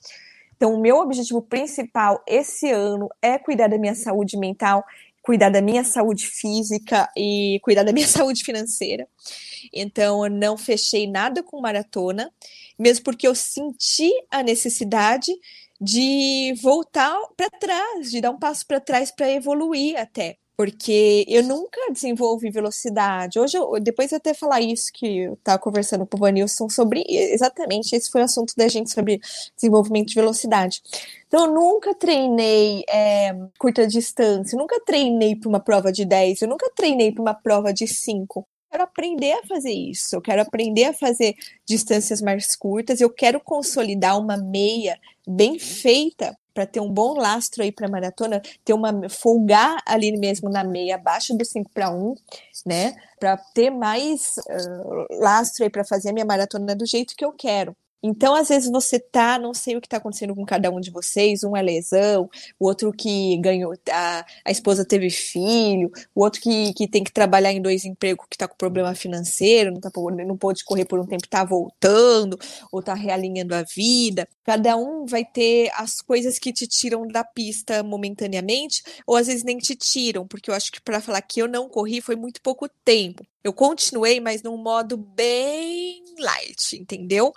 Então, 0.57 0.75
o 0.75 0.81
meu 0.81 0.97
objetivo 0.97 1.43
principal 1.43 2.23
esse 2.27 2.71
ano 2.71 3.11
é 3.21 3.39
cuidar 3.39 3.69
da 3.69 3.77
minha 3.77 3.95
saúde 3.95 4.39
mental, 4.39 4.83
cuidar 5.27 5.51
da 5.51 5.61
minha 5.61 5.83
saúde 5.83 6.25
física 6.25 7.11
e 7.17 7.59
cuidar 7.63 7.83
da 7.83 7.93
minha 7.93 8.07
saúde 8.09 8.45
financeira. 8.45 9.09
Então, 9.73 10.25
eu 10.25 10.31
não 10.31 10.57
fechei 10.57 11.11
nada 11.11 11.43
com 11.43 11.61
maratona, 11.61 12.33
mesmo 12.79 13.05
porque 13.05 13.27
eu 13.27 13.35
senti 13.35 14.09
a 14.31 14.41
necessidade 14.45 15.33
de 15.81 16.55
voltar 16.63 17.19
para 17.37 17.51
trás, 17.51 18.11
de 18.11 18.21
dar 18.21 18.31
um 18.31 18.39
passo 18.39 18.65
para 18.67 18.81
trás 18.81 19.11
para 19.11 19.31
evoluir 19.31 19.99
até. 19.99 20.39
Porque 20.57 21.25
eu 21.29 21.43
nunca 21.43 21.79
desenvolvi 21.93 22.51
velocidade. 22.51 23.39
Hoje, 23.39 23.57
eu, 23.59 23.79
depois 23.81 24.11
eu 24.11 24.17
até 24.17 24.33
falar 24.33 24.61
isso, 24.61 24.91
que 24.93 25.19
eu 25.19 25.35
estava 25.35 25.59
conversando 25.59 26.07
com 26.07 26.17
o 26.17 26.21
Vanilson 26.21 26.69
sobre 26.69 27.05
exatamente 27.09 27.95
esse 27.95 28.11
foi 28.11 28.23
o 28.23 28.25
assunto 28.25 28.55
da 28.57 28.67
gente 28.67 28.91
sobre 28.91 29.21
desenvolvimento 29.55 30.09
de 30.09 30.15
velocidade. 30.15 30.83
Então, 31.29 31.47
eu 31.47 31.53
nunca 31.53 31.95
treinei 31.95 32.85
é, 32.89 33.35
curta 33.59 33.87
distância, 33.87 34.57
nunca 34.59 34.81
treinei 34.85 35.37
para 35.37 35.49
uma 35.49 35.61
prova 35.61 35.93
de 35.93 36.05
10, 36.05 36.43
eu 36.43 36.49
nunca 36.49 36.71
treinei 36.75 37.13
para 37.13 37.23
uma 37.23 37.35
prova 37.35 37.73
de 37.73 37.87
5 37.87 38.47
quero 38.69 38.85
aprender 38.85 39.33
a 39.33 39.47
fazer 39.47 39.73
isso, 39.73 40.15
eu 40.15 40.21
quero 40.21 40.43
aprender 40.43 40.85
a 40.85 40.93
fazer 40.93 41.35
distâncias 41.67 42.21
mais 42.21 42.55
curtas, 42.55 43.01
eu 43.01 43.09
quero 43.09 43.41
consolidar 43.41 44.19
uma 44.19 44.37
meia 44.37 44.99
bem 45.27 45.59
feita 45.59 46.37
para 46.57 46.65
ter 46.65 46.81
um 46.81 46.91
bom 46.91 47.13
lastro 47.19 47.63
aí 47.63 47.71
para 47.71 47.87
maratona, 47.87 48.41
ter 48.65 48.73
uma 48.73 49.11
folgar 49.11 49.77
ali 49.85 50.17
mesmo 50.17 50.49
na 50.49 50.65
meia 50.65 50.95
abaixo 50.95 51.37
do 51.37 51.45
5 51.45 51.71
para 51.71 51.91
1, 51.91 52.15
né? 52.65 52.97
Para 53.21 53.37
ter 53.37 53.69
mais 53.69 54.37
uh, 54.49 55.19
lastro 55.21 55.65
aí 55.65 55.71
para 55.71 55.85
fazer 55.85 56.09
a 56.09 56.13
minha 56.15 56.25
maratona 56.25 56.75
do 56.75 56.87
jeito 56.87 57.15
que 57.15 57.23
eu 57.23 57.33
quero. 57.33 57.77
Então, 58.03 58.35
às 58.35 58.49
vezes 58.49 58.71
você 58.71 58.99
tá, 59.01 59.39
não 59.39 59.53
sei 59.53 59.77
o 59.77 59.81
que 59.81 59.89
tá 59.89 59.97
acontecendo 59.97 60.35
com 60.35 60.45
cada 60.45 60.71
um 60.71 60.81
de 60.81 60.91
vocês, 60.91 61.43
um 61.43 61.57
é 61.57 61.63
lesão, 61.63 62.31
o 62.59 62.67
outro 62.67 62.93
que 62.93 63.37
ganhou, 63.39 63.75
a, 63.91 64.25
a 64.45 64.51
esposa 64.51 64.85
teve 64.85 65.11
filho, 65.11 65.91
o 66.15 66.23
outro 66.23 66.41
que, 66.41 66.73
que 66.75 66.87
tem 66.89 67.03
que 67.03 67.13
trabalhar 67.13 67.53
em 67.53 67.61
dois 67.61 67.85
empregos 67.85 68.27
que 68.31 68.39
tá 68.39 68.47
com 68.47 68.57
problema 68.57 68.95
financeiro, 68.95 69.73
não, 69.73 69.81
tá, 69.81 69.91
não 70.27 70.37
pôde 70.37 70.65
correr 70.65 70.85
por 70.85 71.01
um 71.01 71.07
tempo, 71.07 71.27
tá 71.29 71.45
voltando, 71.45 72.39
ou 72.71 72.83
tá 72.83 72.95
realinhando 72.95 73.55
a 73.55 73.63
vida. 73.63 74.29
Cada 74.45 74.77
um 74.77 75.07
vai 75.07 75.25
ter 75.25 75.71
as 75.75 76.01
coisas 76.01 76.39
que 76.39 76.53
te 76.53 76.67
tiram 76.67 77.07
da 77.09 77.25
pista 77.25 77.83
momentaneamente, 77.83 78.83
ou 79.07 79.17
às 79.17 79.27
vezes 79.27 79.43
nem 79.43 79.59
te 79.59 79.75
tiram, 79.75 80.27
porque 80.27 80.51
eu 80.51 80.55
acho 80.55 80.71
que 80.71 80.81
para 80.81 81.01
falar 81.01 81.23
que 81.23 81.41
eu 81.41 81.49
não 81.49 81.69
corri 81.69 82.01
foi 82.01 82.17
muito 82.17 82.41
pouco 82.41 82.69
tempo. 82.85 83.25
Eu 83.47 83.53
continuei, 83.53 84.19
mas 84.19 84.43
num 84.43 84.57
modo 84.57 84.97
bem 84.97 86.03
light, 86.19 86.77
entendeu? 86.77 87.33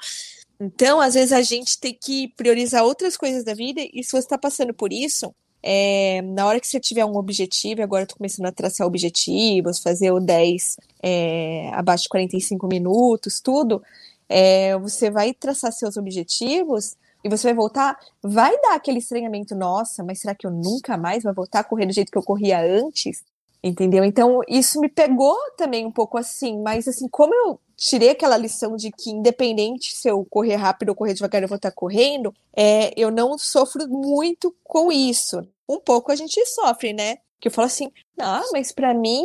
Então, 0.59 0.99
às 0.99 1.13
vezes, 1.13 1.31
a 1.31 1.43
gente 1.43 1.79
tem 1.79 1.93
que 1.93 2.29
priorizar 2.29 2.83
outras 2.83 3.15
coisas 3.15 3.43
da 3.43 3.53
vida, 3.53 3.79
e 3.93 4.03
se 4.03 4.11
você 4.11 4.17
está 4.17 4.35
passando 4.35 4.73
por 4.73 4.91
isso, 4.91 5.31
é, 5.61 6.23
na 6.23 6.47
hora 6.47 6.59
que 6.59 6.67
você 6.67 6.79
tiver 6.79 7.05
um 7.05 7.15
objetivo, 7.15 7.83
agora 7.83 8.05
eu 8.05 8.07
tô 8.07 8.15
começando 8.15 8.47
a 8.47 8.51
traçar 8.51 8.87
objetivos, 8.87 9.83
fazer 9.83 10.11
o 10.11 10.19
10 10.19 10.77
é, 11.03 11.69
abaixo 11.73 12.05
de 12.05 12.09
45 12.09 12.65
minutos, 12.65 13.39
tudo, 13.39 13.79
é, 14.27 14.75
você 14.79 15.11
vai 15.11 15.31
traçar 15.31 15.71
seus 15.71 15.95
objetivos 15.95 16.95
e 17.23 17.29
você 17.29 17.49
vai 17.49 17.53
voltar, 17.53 17.99
vai 18.19 18.59
dar 18.61 18.73
aquele 18.73 18.97
estranhamento, 18.97 19.53
nossa, 19.53 20.03
mas 20.03 20.21
será 20.21 20.33
que 20.33 20.47
eu 20.47 20.51
nunca 20.51 20.97
mais 20.97 21.21
vou 21.21 21.35
voltar 21.35 21.59
a 21.59 21.63
correr 21.63 21.85
do 21.85 21.93
jeito 21.93 22.11
que 22.11 22.17
eu 22.17 22.23
corria 22.23 22.59
antes? 22.59 23.23
Entendeu? 23.61 24.05
Então, 24.05 24.39
isso 24.47 24.79
me 24.79 24.87
pegou 24.87 25.35
também 25.57 25.85
um 25.85 25.91
pouco 25.91 26.17
assim, 26.17 26.61
mas 26.61 26.87
assim, 26.87 27.09
como 27.09 27.35
eu 27.35 27.59
tirei 27.75 28.11
aquela 28.11 28.37
lição 28.37 28.75
de 28.77 28.89
que, 28.89 29.09
independente 29.11 29.95
se 29.95 30.07
eu 30.09 30.25
correr 30.25 30.55
rápido 30.55 30.89
ou 30.89 30.95
correr 30.95 31.13
devagar, 31.13 31.41
eu 31.41 31.47
vou 31.47 31.57
estar 31.57 31.71
correndo, 31.71 32.33
é, 32.55 32.93
eu 32.97 33.11
não 33.11 33.37
sofro 33.37 33.85
muito 33.89 34.55
com 34.63 34.91
isso. 34.91 35.41
Um 35.67 35.79
pouco 35.79 36.11
a 36.11 36.15
gente 36.15 36.43
sofre, 36.45 36.93
né? 36.93 37.17
Que 37.39 37.47
eu 37.47 37.51
falo 37.51 37.67
assim, 37.67 37.91
não, 38.17 38.51
mas 38.51 38.71
para 38.71 38.93
mim, 38.93 39.23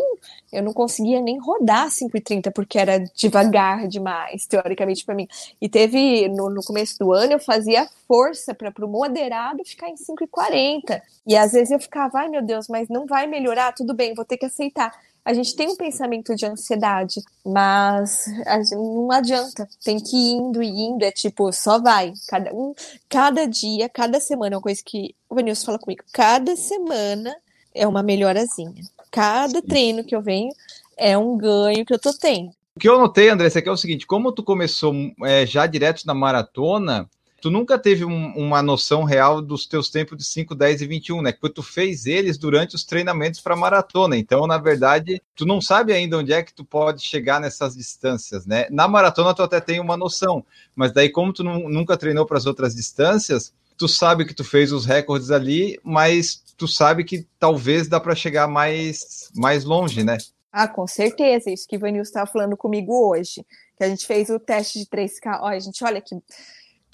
eu 0.53 0.63
não 0.63 0.73
conseguia 0.73 1.21
nem 1.21 1.39
rodar 1.39 1.89
5,30 1.89 2.53
porque 2.53 2.79
era 2.79 2.99
devagar 3.15 3.89
demais, 3.89 4.47
teoricamente 4.47 5.05
para 5.05 5.15
mim. 5.15 5.27
E 5.61 5.69
teve, 5.69 6.29
no, 6.29 6.49
no, 6.49 6.63
começo 6.63 6.99
do 6.99 7.13
ano, 7.13 7.33
eu 7.33 7.41
fazia 7.41 7.89
força 8.07 8.55
para 8.55 8.73
o 8.85 8.89
moderado 8.89 9.65
ficar 9.65 9.89
em 9.89 9.97
5,40. 9.97 11.03
E 11.27 11.37
às 11.37 11.53
vezes 11.53 11.71
eu 11.73 11.81
ficava, 11.81 12.21
ai 12.21 12.29
meu 12.29 12.43
Deus, 12.43 12.69
mas 12.69 12.89
não 12.89 13.07
vai 13.07 13.27
melhorar, 13.27 13.73
tudo 13.73 13.95
bem, 13.95 14.15
vou 14.15 14.25
ter 14.25 14.37
que 14.37 14.47
aceitar 14.47 14.93
a 15.25 15.33
gente 15.33 15.57
tem 15.57 15.69
um 15.69 15.77
pensamento 15.77 16.35
de 16.37 16.45
ansiedade, 16.45 17.23
mas 17.45 18.27
não 18.73 19.11
adianta, 19.11 19.67
tem 19.83 19.99
que 19.99 20.15
ir 20.15 20.33
indo 20.35 20.63
e 20.63 20.69
indo, 20.69 21.03
é 21.03 21.11
tipo, 21.11 21.51
só 21.51 21.81
vai. 21.81 22.13
Cada, 22.29 22.55
um, 22.55 22.75
cada 23.09 23.47
dia, 23.47 23.89
cada 23.89 24.21
semana, 24.21 24.55
é 24.55 24.59
uma 24.59 24.63
coisa 24.63 24.83
que 24.85 25.15
o 25.29 25.35
Vanilson 25.35 25.65
fala 25.65 25.79
comigo, 25.79 26.05
cada 26.13 26.55
semana 26.57 27.35
é 27.75 27.87
uma 27.87 28.03
melhorazinha. 28.03 28.83
Cada 29.11 29.61
treino 29.61 30.05
que 30.05 30.15
eu 30.15 30.23
venho 30.23 30.51
é 30.97 31.17
um 31.19 31.37
ganho 31.37 31.85
que 31.85 31.93
eu 31.93 31.99
tô 31.99 32.13
tendo. 32.13 32.51
O 32.77 32.81
que 32.81 32.89
eu 32.89 32.99
notei, 32.99 33.29
André, 33.29 33.49
é 33.55 33.61
que 33.63 33.69
é 33.69 33.73
o 33.73 33.77
seguinte, 33.77 34.07
como 34.07 34.33
tu 34.33 34.43
começou 34.43 34.93
é, 35.23 35.47
já 35.47 35.67
direto 35.67 36.05
na 36.05 36.15
maratona, 36.15 37.09
tu 37.45 37.51
nunca 37.51 37.79
teve 37.79 38.07
um, 38.07 38.33
uma 38.35 38.63
noção 38.63 39.05
real 39.05 39.43
dos 39.43 39.67
teus 39.67 39.91
tempos 39.91 40.17
de 40.17 40.25
5, 40.25 40.55
10 40.55 40.81
e 40.81 40.87
21, 40.87 41.21
né? 41.21 41.31
Porque 41.31 41.55
tu 41.55 41.63
fez 41.63 42.07
eles 42.07 42.39
durante 42.39 42.75
os 42.75 42.85
treinamentos 42.85 43.39
para 43.39 43.55
maratona. 43.55 44.17
Então, 44.17 44.47
na 44.47 44.57
verdade, 44.57 45.23
tu 45.37 45.45
não 45.45 45.61
sabe 45.61 45.93
ainda 45.93 46.17
onde 46.17 46.33
é 46.33 46.43
que 46.43 46.55
tu 46.55 46.65
pode 46.65 47.03
chegar 47.03 47.41
nessas 47.41 47.77
distâncias, 47.77 48.47
né? 48.47 48.67
Na 48.71 48.89
maratona 48.89 49.35
tu 49.35 49.43
até 49.43 49.61
tem 49.61 49.79
uma 49.79 49.95
noção, 49.95 50.43
mas 50.75 50.91
daí 50.91 51.11
como 51.11 51.35
tu 51.35 51.45
não, 51.45 51.69
nunca 51.69 51.99
treinou 51.99 52.25
para 52.25 52.39
as 52.39 52.47
outras 52.47 52.75
distâncias, 52.75 53.53
tu 53.77 53.89
sabe 53.89 54.25
que 54.25 54.35
tu 54.35 54.45
fez 54.45 54.73
os 54.73 54.87
recordes 54.87 55.31
ali, 55.31 55.79
mas 55.83 56.43
tu 56.57 56.69
sabe 56.69 57.05
que 57.05 57.27
talvez 57.39 57.89
dá 57.89 58.01
para 58.01 58.15
chegar 58.15 58.47
mais 58.47 59.31
mais 59.35 59.65
longe, 59.65 60.05
né? 60.05 60.19
Ah, 60.53 60.69
com 60.69 60.87
certeza. 60.87 61.51
Isso 61.51 61.67
que 61.67 61.77
o 61.77 61.81
Vanil 61.81 62.03
estava 62.03 62.31
falando 62.31 62.57
comigo 62.57 63.11
hoje. 63.11 63.45
Que 63.77 63.85
a 63.85 63.89
gente 63.89 64.07
fez 64.07 64.31
o 64.31 64.39
teste 64.39 64.79
de 64.79 64.87
3K. 64.87 65.41
Olha, 65.41 65.59
gente, 65.59 65.83
olha 65.83 66.01
que 66.01 66.15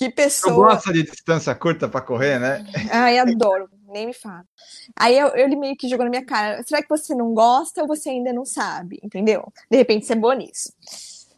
que 0.01 0.09
pessoa. 0.09 0.53
Eu 0.53 0.57
gosto 0.57 0.93
de 0.95 1.03
distância 1.03 1.55
curta 1.55 1.87
para 1.87 2.01
correr, 2.01 2.41
né? 2.41 2.65
Ai, 2.91 3.19
adoro. 3.19 3.69
Nem 3.87 4.07
me 4.07 4.15
fala. 4.15 4.47
Aí 4.97 5.19
eu, 5.19 5.37
ele 5.37 5.57
meio 5.57 5.77
que 5.77 5.91
jogou 5.91 6.05
na 6.05 6.11
minha 6.11 6.25
cara. 6.25 6.63
Será 6.63 6.81
que 6.81 6.89
você 6.89 7.15
não 7.15 7.35
gosta 7.35 7.83
ou 7.83 7.87
você 7.87 8.09
ainda 8.09 8.33
não 8.33 8.47
sabe? 8.47 8.99
Entendeu? 9.03 9.53
De 9.71 9.77
repente 9.77 10.07
você 10.07 10.15
é 10.15 10.17
bom 10.17 10.33
nisso. 10.33 10.73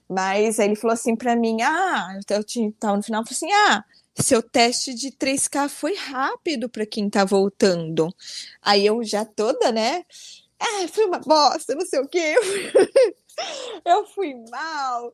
Mas 0.09 0.61
aí 0.61 0.69
ele 0.69 0.77
falou 0.77 0.95
assim 0.95 1.17
para 1.17 1.35
mim: 1.35 1.61
ah, 1.61 2.17
eu 2.17 2.73
tava 2.79 2.97
no 2.97 3.03
final, 3.03 3.25
falou 3.25 3.27
assim: 3.31 3.53
ah, 3.53 3.85
seu 4.21 4.43
teste 4.43 4.95
de 4.95 5.11
3K 5.11 5.69
foi 5.69 5.95
rápido 5.95 6.69
para 6.69 6.87
quem 6.87 7.09
tá 7.09 7.25
voltando. 7.25 8.09
Aí 8.61 8.85
eu 8.85 9.03
já 9.03 9.25
toda, 9.25 9.73
né? 9.73 10.05
Ah, 10.61 10.87
foi 10.89 11.07
uma 11.07 11.19
bosta, 11.19 11.75
não 11.75 11.87
sei 11.87 12.01
o 12.01 12.09
quê. 12.09 12.35
eu 13.85 14.07
fui 14.07 14.35
mal 14.51 15.13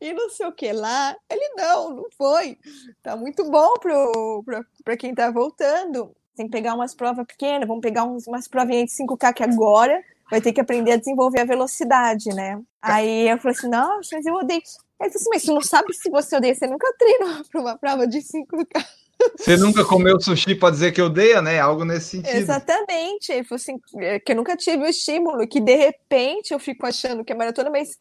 e 0.00 0.12
não 0.12 0.30
sei 0.30 0.46
o 0.46 0.52
que 0.52 0.72
lá. 0.72 1.16
Ele 1.28 1.48
não, 1.56 1.90
não 1.96 2.06
foi. 2.16 2.58
Tá 3.02 3.16
muito 3.16 3.50
bom 3.50 3.74
para 4.84 4.96
quem 4.96 5.14
tá 5.14 5.30
voltando. 5.30 6.14
Tem 6.34 6.46
que 6.46 6.52
pegar 6.52 6.74
umas 6.74 6.94
provas 6.94 7.26
pequenas, 7.26 7.66
vamos 7.66 7.80
pegar 7.82 8.04
uns, 8.04 8.26
umas 8.26 8.46
provinhas 8.46 8.90
de 8.90 8.96
5K 9.02 9.32
que 9.32 9.42
agora 9.42 10.02
vai 10.30 10.40
ter 10.40 10.52
que 10.52 10.60
aprender 10.60 10.92
a 10.92 10.96
desenvolver 10.96 11.40
a 11.40 11.44
velocidade, 11.44 12.28
né? 12.34 12.60
Aí 12.82 13.28
eu 13.28 13.38
falei 13.38 13.56
assim, 13.56 13.68
nossa, 13.68 14.16
mas 14.16 14.26
eu 14.26 14.34
odeio. 14.34 14.62
Aí 15.00 15.08
disse 15.08 15.18
assim, 15.18 15.30
mas 15.30 15.42
você 15.42 15.52
não 15.52 15.60
sabe 15.60 15.92
se 15.92 16.10
você 16.10 16.36
odeia, 16.36 16.54
você 16.54 16.66
nunca 16.66 16.92
treinou 16.98 17.44
para 17.50 17.60
uma 17.60 17.76
prova 17.76 18.06
de 18.06 18.18
5K. 18.18 18.86
Você 19.38 19.56
nunca 19.56 19.84
comeu 19.84 20.20
sushi 20.20 20.54
para 20.54 20.70
dizer 20.70 20.92
que 20.92 21.00
odeia, 21.00 21.40
né? 21.40 21.58
Algo 21.58 21.84
nesse 21.84 22.10
sentido. 22.10 22.36
Exatamente. 22.36 23.32
Assim, 23.50 23.80
é, 23.98 24.20
que 24.20 24.32
eu 24.32 24.36
nunca 24.36 24.56
tive 24.56 24.84
o 24.84 24.86
estímulo, 24.86 25.48
que 25.48 25.58
de 25.58 25.74
repente 25.74 26.52
eu 26.52 26.58
fico 26.58 26.86
achando 26.86 27.24
que 27.24 27.32
é 27.32 27.36
maratona, 27.36 27.70
mas 27.70 27.96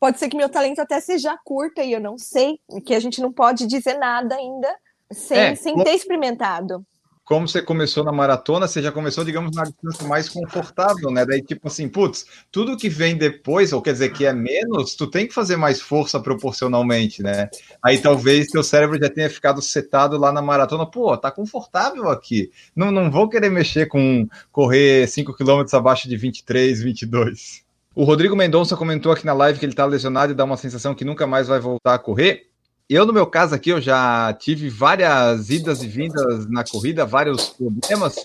Pode 0.00 0.18
ser 0.18 0.28
que 0.28 0.36
meu 0.36 0.48
talento 0.48 0.80
até 0.80 1.00
seja 1.00 1.36
curta 1.44 1.82
e 1.82 1.92
eu 1.92 2.00
não 2.00 2.16
sei, 2.16 2.60
que 2.84 2.94
a 2.94 3.00
gente 3.00 3.20
não 3.20 3.32
pode 3.32 3.66
dizer 3.66 3.94
nada 3.94 4.36
ainda 4.36 4.72
sem, 5.10 5.38
é, 5.38 5.54
sem 5.56 5.76
ter 5.82 5.94
experimentado. 5.94 6.86
Como 7.28 7.46
você 7.46 7.60
começou 7.60 8.02
na 8.02 8.10
maratona, 8.10 8.66
você 8.66 8.80
já 8.80 8.90
começou, 8.90 9.22
digamos, 9.22 9.54
na 9.54 9.64
distância 9.64 10.08
mais 10.08 10.30
confortável, 10.30 11.10
né? 11.10 11.26
Daí, 11.26 11.42
tipo 11.42 11.68
assim, 11.68 11.86
putz, 11.86 12.24
tudo 12.50 12.74
que 12.74 12.88
vem 12.88 13.18
depois, 13.18 13.70
ou 13.70 13.82
quer 13.82 13.92
dizer 13.92 14.14
que 14.14 14.24
é 14.24 14.32
menos, 14.32 14.94
tu 14.94 15.06
tem 15.06 15.26
que 15.26 15.34
fazer 15.34 15.58
mais 15.58 15.78
força 15.78 16.18
proporcionalmente, 16.18 17.22
né? 17.22 17.50
Aí 17.84 17.98
talvez 17.98 18.46
teu 18.46 18.62
cérebro 18.62 18.98
já 18.98 19.10
tenha 19.10 19.28
ficado 19.28 19.60
setado 19.60 20.16
lá 20.16 20.32
na 20.32 20.40
maratona, 20.40 20.90
pô, 20.90 21.14
tá 21.18 21.30
confortável 21.30 22.08
aqui. 22.08 22.50
Não, 22.74 22.90
não 22.90 23.10
vou 23.10 23.28
querer 23.28 23.50
mexer 23.50 23.88
com 23.88 24.26
correr 24.50 25.06
5 25.06 25.34
km 25.34 25.66
abaixo 25.74 26.08
de 26.08 26.16
23, 26.16 26.80
22. 26.82 27.62
O 27.94 28.04
Rodrigo 28.04 28.34
Mendonça 28.34 28.74
comentou 28.74 29.12
aqui 29.12 29.26
na 29.26 29.34
live 29.34 29.58
que 29.58 29.66
ele 29.66 29.74
está 29.74 29.84
lesionado 29.84 30.32
e 30.32 30.34
dá 30.34 30.44
uma 30.44 30.56
sensação 30.56 30.94
que 30.94 31.04
nunca 31.04 31.26
mais 31.26 31.46
vai 31.46 31.60
voltar 31.60 31.92
a 31.92 31.98
correr. 31.98 32.47
Eu, 32.88 33.04
no 33.04 33.12
meu 33.12 33.26
caso 33.26 33.54
aqui, 33.54 33.70
eu 33.70 33.80
já 33.80 34.32
tive 34.32 34.70
várias 34.70 35.50
idas 35.50 35.82
e 35.82 35.86
vindas 35.86 36.48
na 36.48 36.64
corrida, 36.64 37.04
vários 37.04 37.50
problemas. 37.50 38.16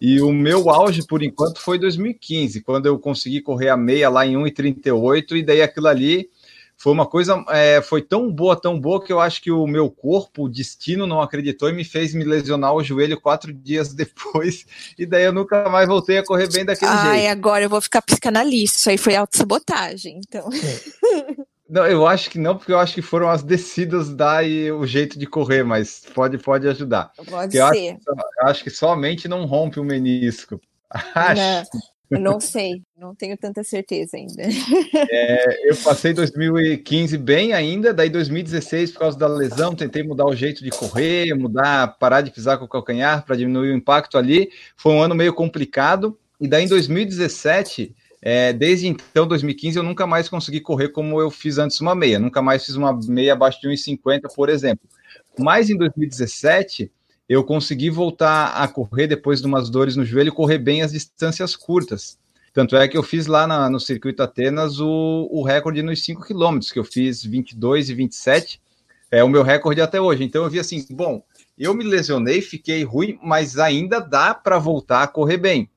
E 0.00 0.20
o 0.20 0.32
meu 0.32 0.68
auge, 0.68 1.06
por 1.06 1.22
enquanto, 1.22 1.60
foi 1.60 1.78
2015, 1.78 2.62
quando 2.62 2.86
eu 2.86 2.98
consegui 2.98 3.40
correr 3.40 3.68
a 3.68 3.76
meia 3.76 4.08
lá 4.08 4.26
em 4.26 4.34
1,38, 4.34 5.36
e 5.36 5.42
daí 5.42 5.62
aquilo 5.62 5.86
ali 5.86 6.28
foi 6.76 6.94
uma 6.94 7.04
coisa, 7.04 7.44
é, 7.50 7.82
foi 7.82 8.00
tão 8.00 8.32
boa, 8.32 8.58
tão 8.58 8.80
boa, 8.80 9.04
que 9.04 9.12
eu 9.12 9.20
acho 9.20 9.42
que 9.42 9.50
o 9.50 9.66
meu 9.66 9.90
corpo, 9.90 10.44
o 10.44 10.48
destino, 10.48 11.06
não 11.06 11.20
acreditou 11.20 11.68
e 11.68 11.74
me 11.74 11.84
fez 11.84 12.14
me 12.14 12.24
lesionar 12.24 12.74
o 12.74 12.82
joelho 12.82 13.20
quatro 13.20 13.52
dias 13.52 13.92
depois, 13.94 14.64
e 14.98 15.04
daí 15.04 15.24
eu 15.24 15.32
nunca 15.32 15.68
mais 15.68 15.86
voltei 15.86 16.16
a 16.16 16.24
correr 16.24 16.50
bem 16.50 16.64
daquele 16.64 16.90
Ai, 16.90 16.96
jeito. 16.96 17.12
Ai, 17.12 17.26
agora 17.28 17.64
eu 17.64 17.68
vou 17.68 17.82
ficar 17.82 18.00
psicanalista, 18.00 18.78
isso 18.78 18.90
aí 18.90 18.96
foi 18.96 19.14
autossabotagem, 19.14 20.18
então. 20.26 20.48
Não, 21.70 21.86
eu 21.86 22.04
acho 22.04 22.28
que 22.28 22.38
não, 22.38 22.56
porque 22.56 22.72
eu 22.72 22.78
acho 22.80 22.92
que 22.92 23.00
foram 23.00 23.30
as 23.30 23.44
descidas 23.44 24.12
daí 24.12 24.72
o 24.72 24.84
jeito 24.84 25.16
de 25.16 25.24
correr, 25.24 25.62
mas 25.62 26.02
pode, 26.12 26.36
pode 26.36 26.66
ajudar. 26.66 27.12
Pode 27.16 27.30
porque 27.30 27.50
ser. 27.50 27.58
Eu 27.58 27.66
acho, 27.66 27.96
eu 28.40 28.46
acho 28.48 28.64
que 28.64 28.70
somente 28.70 29.28
não 29.28 29.46
rompe 29.46 29.78
o 29.78 29.84
menisco. 29.84 30.60
Acho. 31.14 31.70
Eu 32.10 32.18
não 32.18 32.40
sei, 32.40 32.82
não 32.98 33.14
tenho 33.14 33.36
tanta 33.38 33.62
certeza 33.62 34.16
ainda. 34.16 34.42
É, 35.12 35.70
eu 35.70 35.76
passei 35.76 36.12
2015 36.12 37.16
bem 37.16 37.52
ainda, 37.52 37.94
daí 37.94 38.10
2016, 38.10 38.90
por 38.90 38.98
causa 38.98 39.16
da 39.16 39.28
lesão, 39.28 39.74
tentei 39.74 40.02
mudar 40.02 40.26
o 40.26 40.34
jeito 40.34 40.64
de 40.64 40.70
correr, 40.70 41.32
mudar, 41.34 41.96
parar 41.98 42.20
de 42.20 42.32
pisar 42.32 42.58
com 42.58 42.64
o 42.64 42.68
calcanhar 42.68 43.24
para 43.24 43.36
diminuir 43.36 43.70
o 43.70 43.76
impacto 43.76 44.18
ali. 44.18 44.50
Foi 44.76 44.92
um 44.92 45.00
ano 45.00 45.14
meio 45.14 45.32
complicado. 45.32 46.18
E 46.40 46.48
daí 46.48 46.64
em 46.64 46.68
2017, 46.68 47.94
é, 48.22 48.52
desde 48.52 48.86
então, 48.86 49.26
2015, 49.26 49.78
eu 49.78 49.82
nunca 49.82 50.06
mais 50.06 50.28
consegui 50.28 50.60
correr 50.60 50.90
como 50.90 51.20
eu 51.20 51.30
fiz 51.30 51.58
antes 51.58 51.80
uma 51.80 51.94
meia. 51.94 52.18
Nunca 52.18 52.42
mais 52.42 52.64
fiz 52.64 52.74
uma 52.74 52.98
meia 53.08 53.32
abaixo 53.32 53.60
de 53.60 53.68
1,50, 53.68 54.22
por 54.34 54.48
exemplo. 54.48 54.86
Mas 55.38 55.70
em 55.70 55.76
2017 55.76 56.90
eu 57.28 57.44
consegui 57.44 57.88
voltar 57.88 58.48
a 58.48 58.68
correr 58.68 59.06
depois 59.06 59.40
de 59.40 59.46
umas 59.46 59.70
dores 59.70 59.96
no 59.96 60.04
joelho, 60.04 60.32
correr 60.32 60.58
bem 60.58 60.82
as 60.82 60.92
distâncias 60.92 61.56
curtas. 61.56 62.18
Tanto 62.52 62.76
é 62.76 62.88
que 62.88 62.96
eu 62.96 63.02
fiz 63.02 63.26
lá 63.26 63.46
na, 63.46 63.70
no 63.70 63.78
circuito 63.78 64.22
Atenas 64.22 64.80
o, 64.80 65.28
o 65.30 65.42
recorde 65.42 65.82
nos 65.82 66.04
5 66.04 66.26
quilômetros, 66.26 66.72
que 66.72 66.78
eu 66.78 66.84
fiz 66.84 67.24
22 67.24 67.88
e 67.88 67.94
27, 67.94 68.60
é 69.12 69.22
o 69.22 69.28
meu 69.28 69.44
recorde 69.44 69.80
até 69.80 70.00
hoje. 70.00 70.24
Então 70.24 70.42
eu 70.42 70.50
vi 70.50 70.58
assim, 70.58 70.84
bom, 70.90 71.22
eu 71.56 71.72
me 71.72 71.84
lesionei, 71.84 72.42
fiquei 72.42 72.82
ruim, 72.82 73.18
mas 73.22 73.56
ainda 73.58 74.00
dá 74.00 74.34
para 74.34 74.58
voltar 74.58 75.04
a 75.04 75.08
correr 75.08 75.36
bem. 75.36 75.70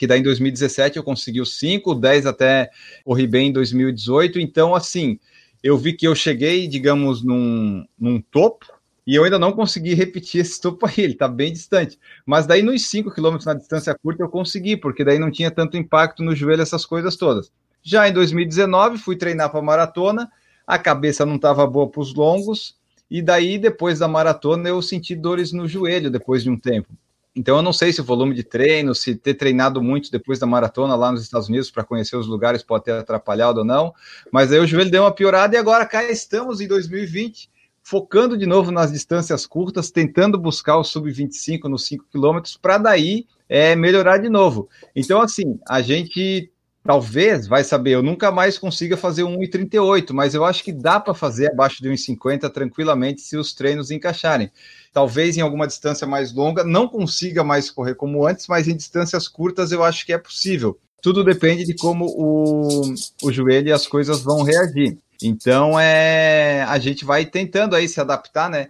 Que 0.00 0.06
daí 0.06 0.20
em 0.20 0.22
2017 0.22 0.96
eu 0.96 1.04
consegui 1.04 1.42
os 1.42 1.58
5, 1.58 1.94
10 1.94 2.24
até 2.24 2.70
corri 3.04 3.26
bem 3.26 3.50
em 3.50 3.52
2018. 3.52 4.40
Então, 4.40 4.74
assim, 4.74 5.18
eu 5.62 5.76
vi 5.76 5.92
que 5.92 6.08
eu 6.08 6.14
cheguei, 6.14 6.66
digamos, 6.66 7.22
num, 7.22 7.84
num 7.98 8.18
topo, 8.18 8.64
e 9.06 9.14
eu 9.14 9.24
ainda 9.24 9.38
não 9.38 9.52
consegui 9.52 9.92
repetir 9.92 10.40
esse 10.40 10.58
topo 10.58 10.86
aí, 10.86 10.94
ele 10.96 11.12
está 11.12 11.28
bem 11.28 11.52
distante. 11.52 11.98
Mas 12.24 12.46
daí 12.46 12.62
nos 12.62 12.86
5 12.86 13.10
km 13.10 13.36
na 13.44 13.52
distância 13.52 13.94
curta 13.94 14.22
eu 14.22 14.30
consegui, 14.30 14.74
porque 14.74 15.04
daí 15.04 15.18
não 15.18 15.30
tinha 15.30 15.50
tanto 15.50 15.76
impacto 15.76 16.22
no 16.22 16.34
joelho, 16.34 16.62
essas 16.62 16.86
coisas 16.86 17.14
todas. 17.14 17.52
Já 17.82 18.08
em 18.08 18.12
2019 18.14 18.96
fui 18.96 19.16
treinar 19.16 19.50
para 19.50 19.60
maratona, 19.60 20.32
a 20.66 20.78
cabeça 20.78 21.26
não 21.26 21.36
estava 21.36 21.66
boa 21.66 21.90
para 21.90 22.00
os 22.00 22.14
longos, 22.14 22.74
e 23.10 23.20
daí 23.20 23.58
depois 23.58 23.98
da 23.98 24.08
maratona 24.08 24.70
eu 24.70 24.80
senti 24.80 25.14
dores 25.14 25.52
no 25.52 25.68
joelho 25.68 26.10
depois 26.10 26.42
de 26.42 26.48
um 26.48 26.58
tempo. 26.58 26.88
Então 27.34 27.56
eu 27.56 27.62
não 27.62 27.72
sei 27.72 27.92
se 27.92 28.00
o 28.00 28.04
volume 28.04 28.34
de 28.34 28.42
treino, 28.42 28.94
se 28.94 29.14
ter 29.14 29.34
treinado 29.34 29.80
muito 29.80 30.10
depois 30.10 30.38
da 30.38 30.46
maratona 30.46 30.96
lá 30.96 31.12
nos 31.12 31.22
Estados 31.22 31.48
Unidos 31.48 31.70
para 31.70 31.84
conhecer 31.84 32.16
os 32.16 32.26
lugares 32.26 32.62
pode 32.62 32.84
ter 32.84 32.92
atrapalhado 32.92 33.60
ou 33.60 33.64
não, 33.64 33.94
mas 34.32 34.50
aí 34.50 34.58
o 34.58 34.66
joelho 34.66 34.90
deu 34.90 35.04
uma 35.04 35.14
piorada 35.14 35.54
e 35.54 35.58
agora 35.58 35.86
cá 35.86 36.02
estamos 36.04 36.60
em 36.60 36.66
2020 36.66 37.48
focando 37.82 38.36
de 38.36 38.46
novo 38.46 38.70
nas 38.70 38.92
distâncias 38.92 39.46
curtas, 39.46 39.90
tentando 39.90 40.38
buscar 40.38 40.76
o 40.76 40.84
sub-25 40.84 41.64
nos 41.64 41.86
5 41.86 42.06
quilômetros, 42.10 42.56
para 42.56 42.78
daí 42.78 43.26
é, 43.48 43.74
melhorar 43.74 44.18
de 44.18 44.28
novo. 44.28 44.68
Então, 44.94 45.20
assim, 45.20 45.58
a 45.68 45.80
gente 45.80 46.50
talvez, 46.82 47.46
vai 47.46 47.62
saber, 47.62 47.92
eu 47.92 48.02
nunca 48.02 48.30
mais 48.30 48.58
consiga 48.58 48.96
fazer 48.96 49.22
1,38, 49.22 50.12
mas 50.12 50.34
eu 50.34 50.44
acho 50.44 50.64
que 50.64 50.72
dá 50.72 50.98
para 50.98 51.14
fazer 51.14 51.52
abaixo 51.52 51.82
de 51.82 51.88
1,50 51.88 52.50
tranquilamente 52.50 53.20
se 53.20 53.36
os 53.36 53.52
treinos 53.52 53.90
encaixarem. 53.90 54.50
Talvez 54.92 55.36
em 55.36 55.40
alguma 55.40 55.66
distância 55.66 56.06
mais 56.06 56.32
longa 56.32 56.64
não 56.64 56.88
consiga 56.88 57.44
mais 57.44 57.70
correr 57.70 57.94
como 57.94 58.26
antes, 58.26 58.46
mas 58.48 58.66
em 58.66 58.76
distâncias 58.76 59.28
curtas 59.28 59.72
eu 59.72 59.84
acho 59.84 60.04
que 60.04 60.12
é 60.12 60.18
possível. 60.18 60.78
Tudo 61.02 61.24
depende 61.24 61.64
de 61.64 61.74
como 61.74 62.06
o, 62.06 62.94
o 63.22 63.32
joelho 63.32 63.68
e 63.68 63.72
as 63.72 63.86
coisas 63.86 64.20
vão 64.22 64.42
reagir. 64.42 64.98
Então, 65.22 65.78
é, 65.78 66.62
a 66.62 66.78
gente 66.78 67.04
vai 67.04 67.24
tentando 67.26 67.76
aí 67.76 67.88
se 67.88 68.00
adaptar, 68.00 68.50
né? 68.50 68.68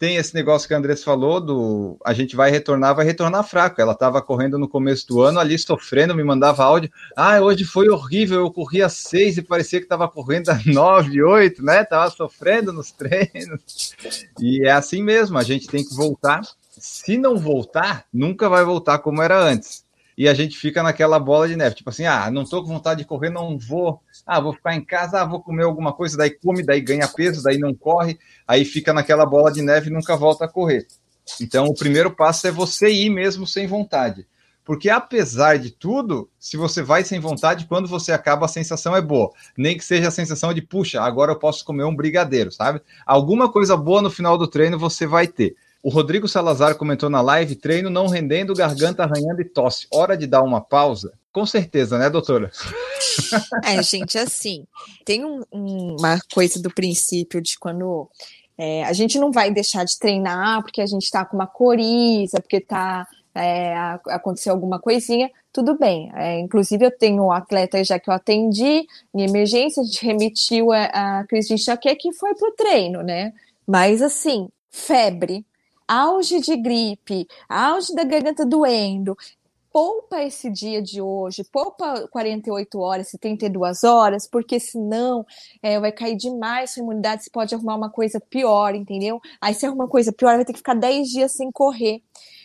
Tem 0.00 0.16
esse 0.16 0.34
negócio 0.34 0.66
que 0.66 0.72
a 0.72 0.78
Andressa 0.78 1.04
falou 1.04 1.42
do 1.42 1.98
a 2.02 2.14
gente 2.14 2.34
vai 2.34 2.50
retornar, 2.50 2.96
vai 2.96 3.04
retornar 3.04 3.46
fraco. 3.46 3.82
Ela 3.82 3.92
estava 3.92 4.22
correndo 4.22 4.58
no 4.58 4.66
começo 4.66 5.06
do 5.06 5.20
ano 5.20 5.38
ali 5.38 5.58
sofrendo, 5.58 6.14
me 6.14 6.24
mandava 6.24 6.64
áudio. 6.64 6.90
Ah, 7.14 7.38
hoje 7.38 7.66
foi 7.66 7.90
horrível, 7.90 8.40
eu 8.40 8.50
corri 8.50 8.82
a 8.82 8.88
seis 8.88 9.36
e 9.36 9.42
parecia 9.42 9.78
que 9.78 9.84
estava 9.84 10.08
correndo 10.08 10.48
a 10.48 10.58
nove, 10.64 11.22
oito, 11.22 11.62
né? 11.62 11.84
Tava 11.84 12.10
sofrendo 12.10 12.72
nos 12.72 12.90
treinos. 12.96 13.94
E 14.40 14.66
é 14.66 14.72
assim 14.72 15.02
mesmo, 15.02 15.36
a 15.36 15.42
gente 15.42 15.68
tem 15.68 15.84
que 15.84 15.94
voltar. 15.94 16.40
Se 16.70 17.18
não 17.18 17.36
voltar, 17.36 18.06
nunca 18.10 18.48
vai 18.48 18.64
voltar 18.64 19.00
como 19.00 19.20
era 19.20 19.38
antes 19.38 19.84
e 20.20 20.28
a 20.28 20.34
gente 20.34 20.58
fica 20.58 20.82
naquela 20.82 21.18
bola 21.18 21.48
de 21.48 21.56
neve, 21.56 21.76
tipo 21.76 21.88
assim, 21.88 22.04
ah, 22.04 22.30
não 22.30 22.44
tô 22.44 22.60
com 22.60 22.68
vontade 22.68 23.00
de 23.00 23.06
correr, 23.06 23.30
não 23.30 23.58
vou, 23.58 24.02
ah, 24.26 24.38
vou 24.38 24.52
ficar 24.52 24.74
em 24.74 24.84
casa, 24.84 25.22
ah, 25.22 25.24
vou 25.24 25.40
comer 25.40 25.64
alguma 25.64 25.94
coisa, 25.94 26.14
daí 26.14 26.28
come, 26.28 26.62
daí 26.62 26.82
ganha 26.82 27.08
peso, 27.08 27.42
daí 27.42 27.56
não 27.56 27.72
corre, 27.72 28.18
aí 28.46 28.66
fica 28.66 28.92
naquela 28.92 29.24
bola 29.24 29.50
de 29.50 29.62
neve 29.62 29.88
e 29.88 29.90
nunca 29.90 30.14
volta 30.18 30.44
a 30.44 30.48
correr. 30.48 30.86
Então, 31.40 31.64
o 31.64 31.74
primeiro 31.74 32.14
passo 32.14 32.46
é 32.46 32.50
você 32.50 32.92
ir 32.92 33.08
mesmo 33.08 33.46
sem 33.46 33.66
vontade. 33.66 34.26
Porque 34.62 34.90
apesar 34.90 35.58
de 35.58 35.70
tudo, 35.70 36.28
se 36.38 36.58
você 36.58 36.82
vai 36.82 37.02
sem 37.02 37.18
vontade, 37.18 37.64
quando 37.64 37.88
você 37.88 38.12
acaba, 38.12 38.44
a 38.44 38.48
sensação 38.48 38.94
é 38.94 39.00
boa. 39.00 39.30
Nem 39.56 39.74
que 39.78 39.82
seja 39.82 40.08
a 40.08 40.10
sensação 40.10 40.52
de, 40.52 40.60
puxa, 40.60 41.00
agora 41.00 41.32
eu 41.32 41.38
posso 41.38 41.64
comer 41.64 41.84
um 41.84 41.96
brigadeiro, 41.96 42.52
sabe? 42.52 42.82
Alguma 43.06 43.50
coisa 43.50 43.74
boa 43.74 44.02
no 44.02 44.10
final 44.10 44.36
do 44.36 44.46
treino 44.46 44.78
você 44.78 45.06
vai 45.06 45.26
ter. 45.26 45.56
O 45.82 45.88
Rodrigo 45.88 46.28
Salazar 46.28 46.76
comentou 46.76 47.08
na 47.08 47.20
live: 47.20 47.56
treino 47.56 47.88
não 47.88 48.06
rendendo, 48.06 48.54
garganta 48.54 49.02
arranhando 49.02 49.40
e 49.40 49.44
tosse. 49.44 49.86
Hora 49.90 50.16
de 50.16 50.26
dar 50.26 50.42
uma 50.42 50.60
pausa? 50.60 51.12
Com 51.32 51.46
certeza, 51.46 51.98
né, 51.98 52.10
doutora? 52.10 52.50
É, 53.64 53.82
gente, 53.82 54.16
assim, 54.18 54.66
tem 55.04 55.24
um, 55.24 55.42
um, 55.50 55.96
uma 55.98 56.20
coisa 56.32 56.62
do 56.62 56.72
princípio 56.72 57.40
de 57.40 57.58
quando 57.58 58.08
é, 58.56 58.84
a 58.84 58.92
gente 58.92 59.18
não 59.18 59.32
vai 59.32 59.50
deixar 59.50 59.84
de 59.84 59.98
treinar 59.98 60.62
porque 60.62 60.80
a 60.80 60.86
gente 60.86 61.04
está 61.04 61.24
com 61.24 61.36
uma 61.36 61.46
coriza, 61.46 62.40
porque 62.40 62.60
tá, 62.60 63.06
é, 63.34 63.74
aconteceu 64.08 64.52
alguma 64.52 64.78
coisinha, 64.78 65.30
tudo 65.52 65.78
bem. 65.78 66.10
É, 66.14 66.38
inclusive, 66.38 66.84
eu 66.84 66.90
tenho 66.90 67.24
um 67.24 67.32
atleta 67.32 67.82
já 67.82 67.98
que 67.98 68.08
eu 68.08 68.14
atendi 68.14 68.86
em 69.14 69.22
emergência, 69.22 69.82
a 69.82 69.84
gente 69.84 70.04
remitiu 70.04 70.72
a, 70.72 71.20
a 71.20 71.24
crise 71.26 71.48
de 71.48 71.54
enxaqueca 71.54 72.06
e 72.06 72.14
foi 72.14 72.34
pro 72.34 72.52
treino, 72.52 73.02
né? 73.02 73.32
Mas, 73.66 74.02
assim, 74.02 74.48
febre, 74.70 75.44
auge 75.90 76.40
de 76.40 76.56
gripe, 76.56 77.26
auge 77.48 77.92
da 77.92 78.04
garganta 78.04 78.46
doendo, 78.46 79.16
poupa 79.72 80.22
esse 80.22 80.48
dia 80.48 80.80
de 80.80 81.02
hoje, 81.02 81.42
poupa 81.42 82.06
48 82.08 82.78
horas, 82.78 83.08
72 83.08 83.82
horas, 83.82 84.28
porque 84.28 84.60
senão 84.60 85.26
é, 85.60 85.80
vai 85.80 85.90
cair 85.90 86.16
demais 86.16 86.70
sua 86.70 86.82
imunidade, 86.82 87.24
você 87.24 87.30
pode 87.30 87.54
arrumar 87.56 87.74
uma 87.74 87.90
coisa 87.90 88.20
pior, 88.20 88.72
entendeu? 88.76 89.20
Aí 89.40 89.52
se 89.52 89.66
arruma 89.66 89.84
uma 89.84 89.90
coisa 89.90 90.12
pior, 90.12 90.36
vai 90.36 90.44
ter 90.44 90.52
que 90.52 90.58
ficar 90.58 90.74
10 90.74 91.08
dias 91.08 91.32
sem 91.32 91.50
correr. 91.50 92.00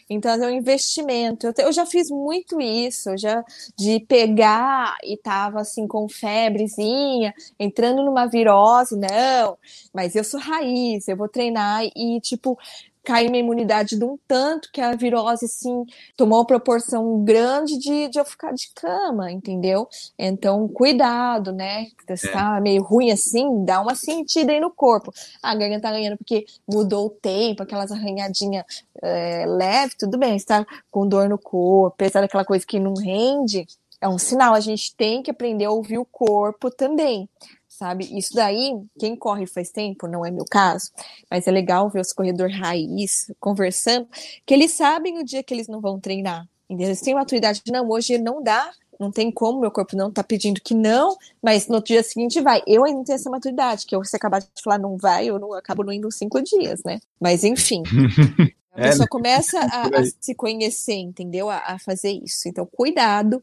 Então, 0.10 0.32
é 0.32 0.48
um 0.48 0.52
investimento. 0.52 1.48
Eu, 1.48 1.54
eu 1.58 1.72
já 1.72 1.86
fiz 1.86 2.10
muito 2.12 2.62
isso, 2.62 3.18
já 3.18 3.44
de 3.76 4.00
pegar 4.02 4.96
e 5.04 5.18
tava 5.18 5.62
assim 5.62 5.88
com 5.88 6.08
febrezinha, 6.08 7.34
entrando 7.60 8.04
numa 8.04 8.28
virose, 8.28 8.96
não, 8.96 9.58
mas 9.94 10.16
eu 10.16 10.24
sou 10.24 10.40
raiz, 10.40 11.08
eu 11.08 11.18
vou 11.18 11.28
treinar 11.28 11.84
e, 11.96 12.20
tipo, 12.22 12.58
caiu 13.06 13.30
minha 13.30 13.44
imunidade 13.44 13.98
de 13.98 14.04
um 14.04 14.18
tanto 14.28 14.70
que 14.72 14.82
a 14.82 14.96
virose, 14.96 15.46
assim, 15.46 15.86
tomou 16.18 16.39
uma 16.39 16.46
proporção 16.46 17.24
grande 17.24 17.78
de, 17.78 18.08
de 18.10 18.20
eu 18.20 18.26
ficar 18.26 18.54
de 18.54 18.70
cama, 18.74 19.32
entendeu? 19.32 19.88
Então, 20.18 20.68
cuidado, 20.68 21.54
né? 21.54 21.88
Se 22.15 22.28
é. 22.28 22.32
tá 22.32 22.60
meio 22.60 22.82
ruim 22.84 23.12
assim, 23.12 23.63
dá 23.63 23.82
uma 23.82 23.96
sentida 23.96 24.52
aí 24.52 24.60
no 24.60 24.72
corpo. 24.72 25.13
Ah, 25.41 25.52
a 25.52 25.56
garganta 25.56 25.84
tá 25.84 25.91
ganhando 25.91 26.18
porque 26.18 26.46
mudou 26.68 27.08
o 27.08 27.10
tempo, 27.10 27.63
aquelas 27.63 27.91
arranhadinhas 27.91 28.65
é, 29.02 29.46
leve, 29.46 29.96
tudo 29.98 30.18
bem. 30.18 30.38
Se 30.39 30.46
tá 30.46 30.65
com 30.89 31.08
dor 31.08 31.30
no 31.30 31.38
corpo, 31.38 31.88
apesar 31.88 32.22
daquela 32.22 32.44
coisa 32.44 32.65
que 32.65 32.80
não 32.80 32.94
rende, 32.96 33.68
é 34.06 34.10
um 34.10 34.18
sinal. 34.18 34.54
A 34.54 34.60
gente 34.60 34.96
tem 34.96 35.22
que 35.22 35.32
aprender 35.32 35.65
a 35.65 35.72
ouvir 35.72 35.98
o 35.98 36.06
corpo 36.06 36.70
também 36.70 37.30
sabe? 37.76 38.08
Isso 38.18 38.34
daí, 38.34 38.74
quem 38.98 39.15
corre 39.15 39.46
faz 39.46 39.70
tempo, 39.70 40.08
não 40.08 40.26
é 40.26 40.32
meu 40.32 40.46
caso, 40.50 40.91
mas 41.30 41.46
é 41.46 41.52
legal 41.52 41.89
ver 41.89 42.00
os 42.00 42.13
corredores 42.13 42.58
raiz 42.58 43.30
conversando, 43.39 44.08
que 44.46 44.54
eles 44.54 44.72
sabem 44.72 45.20
o 45.20 45.26
dia 45.26 45.44
que 45.44 45.54
eles 45.54 45.68
não 45.68 45.82
vão 45.82 46.00
treinar. 46.00 46.48
Eles 46.70 47.02
têm 47.02 47.13
maturidade, 47.13 47.62
não, 47.70 47.89
hoje 47.89 48.18
não 48.18 48.41
dá, 48.41 48.72
não 49.00 49.12
tem 49.12 49.30
como, 49.30 49.60
meu 49.60 49.70
corpo 49.70 49.96
não 49.96 50.10
tá 50.10 50.24
pedindo 50.24 50.62
que 50.62 50.74
não, 50.74 51.18
mas 51.44 51.68
no 51.68 51.84
dia 51.84 52.02
seguinte 52.02 52.39
vai. 52.41 52.63
Eu 52.65 52.86
ainda 52.86 53.04
tenho 53.04 53.15
essa 53.15 53.30
maturidade, 53.30 53.86
que 53.86 53.98
você 53.98 54.15
acabar 54.15 54.39
de 54.39 54.48
falar 54.63 54.80
não 54.80 54.98
vai, 54.98 55.26
eu 55.26 55.38
não 55.38 55.54
acabo 55.54 55.84
não 55.84 55.91
indo 55.91 56.10
cinco 56.12 56.41
dias, 56.41 56.82
né? 56.84 57.00
Mas 57.20 57.44
enfim. 57.44 57.84
A 58.72 58.82
pessoa 58.82 59.06
é, 59.06 59.08
começa 59.08 59.58
a, 59.58 59.88
a, 60.00 60.06
se 60.20 60.36
conhecer, 60.36 60.96
entendeu? 60.96 61.50
A, 61.50 61.60
a 61.60 61.80
fazer 61.80 62.12
isso. 62.12 62.50
Então, 62.50 62.65
cuidado 62.65 63.41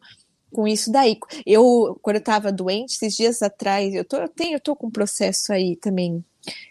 com 0.53 0.69
isso 0.69 0.91
daí. 0.93 1.19
Eu, 1.47 1.99
quando 2.03 2.17
eu 2.17 2.21
estava 2.21 2.53
doente, 2.53 2.95
esses 2.95 3.17
dias 3.17 3.43
atrás, 3.43 3.95
eu, 3.95 4.05
tô, 4.05 4.17
eu, 4.19 4.29
tenho, 4.29 4.55
eu 4.55 4.61
tô 4.61 4.77
com 4.77 4.87
um 4.87 4.91
processo 4.91 5.53
aí 5.53 5.77
também 5.77 6.25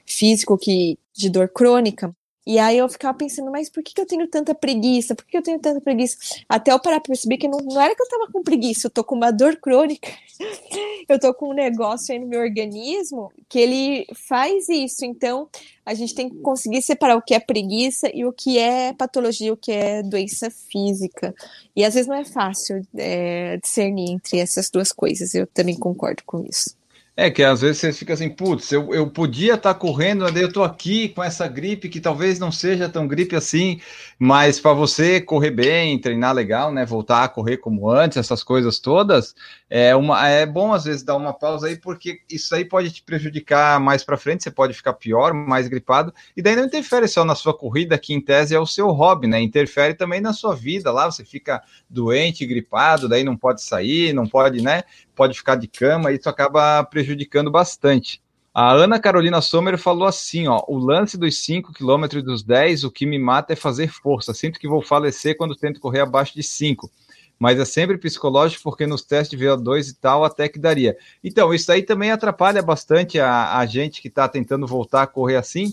físico 0.06 0.58
que, 0.58 0.98
de 1.14 1.30
dor 1.30 1.50
crônica, 1.50 2.16
E 2.46 2.58
aí 2.58 2.78
eu 2.78 2.90
ficava 2.90 3.16
pensando, 3.16 3.52
mas 3.52 3.70
por 3.70 3.84
que, 3.84 3.94
que 3.94 4.02
eu 4.02 4.06
tenho 4.06 4.28
tanta 4.28 4.56
preguiça? 4.56 5.14
Por 5.14 5.24
que, 5.26 5.32
que 5.32 5.38
eu 5.38 5.44
tenho 5.44 5.60
tanta 5.60 5.80
preguiça? 5.80 6.18
Até 6.50 6.72
eu 6.72 6.80
parar 6.80 7.00
pra 7.00 7.10
perceber 7.10 7.38
que 7.38 7.48
não, 7.48 7.60
não 7.60 7.80
era 7.80 7.96
que 7.96 8.02
eu 8.02 8.10
tava 8.10 8.32
com 8.32 8.42
preguiça, 8.42 8.88
eu 8.88 8.92
tô 8.92 9.04
com 9.04 9.16
uma 9.16 9.32
dor 9.32 9.58
crônica. 9.58 10.10
eu 11.08 11.20
tô 11.20 11.34
com 11.36 11.50
um 11.50 11.54
negócio 11.54 12.12
aí 12.12 12.20
no 12.20 12.26
meu 12.26 12.40
organismo 12.40 13.32
que 13.48 13.60
ele 13.60 14.08
faz 14.16 14.68
isso. 14.70 15.06
Então, 15.06 15.48
a 15.86 15.94
gente 15.94 16.16
tem 16.16 16.30
que 16.30 16.38
conseguir 16.38 16.82
separar 16.82 17.16
o 17.16 17.22
que 17.22 17.36
é 17.36 17.40
preguiça 17.40 18.10
e 18.14 18.26
o 18.26 18.34
que 18.34 18.58
é 18.58 18.92
patologia, 18.94 19.54
o 19.54 19.58
que 19.58 19.72
é 19.72 20.02
doença 20.02 20.50
física. 20.50 21.36
E 21.76 21.86
às 21.86 21.94
vezes 21.94 22.08
não 22.08 22.16
é 22.16 22.26
fácil 22.26 22.82
é, 22.98 23.58
discernir 23.58 24.12
entre 24.12 24.40
essas 24.40 24.70
duas 24.70 24.92
coisas. 24.92 25.36
Eu 25.36 25.46
também 25.46 25.78
concordo 25.78 26.24
com 26.26 26.44
isso. 26.44 26.81
É 27.24 27.30
que 27.30 27.44
às 27.44 27.62
vezes 27.62 27.78
você 27.78 27.94
fica 27.94 28.16
assim, 28.16 28.30
putz, 28.32 28.72
eu, 28.72 28.96
eu 28.96 29.08
podia 29.08 29.54
estar 29.54 29.76
tá 29.76 29.80
correndo, 29.80 30.24
mas 30.24 30.36
eu 30.36 30.52
tô 30.52 30.64
aqui 30.64 31.10
com 31.10 31.24
essa 31.24 31.48
gripe 31.48 31.88
que 31.88 32.00
talvez 32.00 32.40
não 32.40 32.52
seja 32.52 32.90
tão 32.90 33.08
gripe 33.08 33.36
assim, 33.36 33.80
mas 34.18 34.60
para 34.60 34.74
você 34.74 35.22
correr 35.22 35.52
bem, 35.52 36.00
treinar 36.00 36.34
legal, 36.34 36.74
né, 36.74 36.84
voltar 36.84 37.24
a 37.24 37.28
correr 37.28 37.58
como 37.58 37.88
antes, 37.92 38.18
essas 38.18 38.44
coisas 38.44 38.80
todas, 38.80 39.36
é 39.70 39.96
uma 39.96 40.28
é 40.28 40.48
bom 40.48 40.74
às 40.74 40.86
vezes 40.86 41.04
dar 41.04 41.16
uma 41.16 41.32
pausa 41.32 41.68
aí 41.68 41.78
porque 41.78 42.22
isso 42.28 42.56
aí 42.56 42.66
pode 42.66 42.90
te 42.90 43.04
prejudicar 43.04 43.80
mais 43.80 44.04
para 44.04 44.18
frente, 44.18 44.42
você 44.42 44.50
pode 44.50 44.74
ficar 44.74 44.94
pior, 44.94 45.32
mais 45.32 45.68
gripado, 45.68 46.12
e 46.36 46.42
daí 46.42 46.56
não 46.56 46.66
interfere 46.66 47.08
só 47.08 47.24
na 47.24 47.36
sua 47.36 47.56
corrida, 47.56 48.00
que 48.00 48.16
em 48.16 48.20
tese 48.20 48.56
é 48.56 48.60
o 48.60 48.66
seu 48.66 48.90
hobby, 48.90 49.28
né? 49.28 49.40
Interfere 49.40 49.94
também 49.94 50.22
na 50.22 50.34
sua 50.34 50.56
vida, 50.56 50.92
lá 50.92 51.06
você 51.06 51.24
fica 51.24 51.62
doente, 51.88 52.48
gripado, 52.48 53.08
daí 53.08 53.24
não 53.24 53.38
pode 53.38 53.62
sair, 53.62 54.12
não 54.12 54.26
pode, 54.26 54.60
né? 54.60 54.82
Pode 55.22 55.38
ficar 55.38 55.56
de 55.56 55.68
cama, 55.68 56.12
e 56.12 56.16
isso 56.16 56.28
acaba 56.28 56.84
prejudicando 56.84 57.52
bastante. 57.52 58.20
A 58.52 58.72
Ana 58.74 59.00
Carolina 59.00 59.40
Sommer 59.40 59.78
falou 59.78 60.08
assim: 60.08 60.48
ó, 60.48 60.64
o 60.68 60.80
lance 60.80 61.16
dos 61.16 61.38
5 61.44 61.72
km 61.74 62.18
e 62.18 62.22
dos 62.24 62.42
10, 62.42 62.86
o 62.86 62.92
que 62.92 63.06
me 63.06 63.20
mata 63.20 63.54
é 63.54 63.56
fazer 63.56 63.88
força. 63.88 64.34
Sinto 64.34 64.60
que 64.60 64.68
vou 64.68 64.82
falecer 64.82 65.38
quando 65.38 65.56
tento 65.56 65.80
correr 65.80 66.00
abaixo 66.00 66.34
de 66.34 66.42
5. 66.42 66.90
Mas 67.38 67.60
é 67.60 67.66
sempre 67.66 68.00
psicológico, 68.00 68.64
porque 68.64 68.88
nos 68.88 69.04
testes 69.04 69.38
de 69.38 69.46
VO2 69.46 69.90
e 69.90 69.94
tal, 69.94 70.26
até 70.26 70.50
que 70.50 70.58
daria. 70.58 70.98
Então, 71.24 71.54
isso 71.54 71.72
aí 71.72 71.84
também 71.84 72.10
atrapalha 72.10 72.64
bastante 72.64 73.20
a, 73.20 73.60
a 73.60 73.66
gente 73.68 74.02
que 74.02 74.08
está 74.08 74.28
tentando 74.28 74.66
voltar 74.66 75.04
a 75.04 75.08
correr 75.08 75.36
assim. 75.36 75.72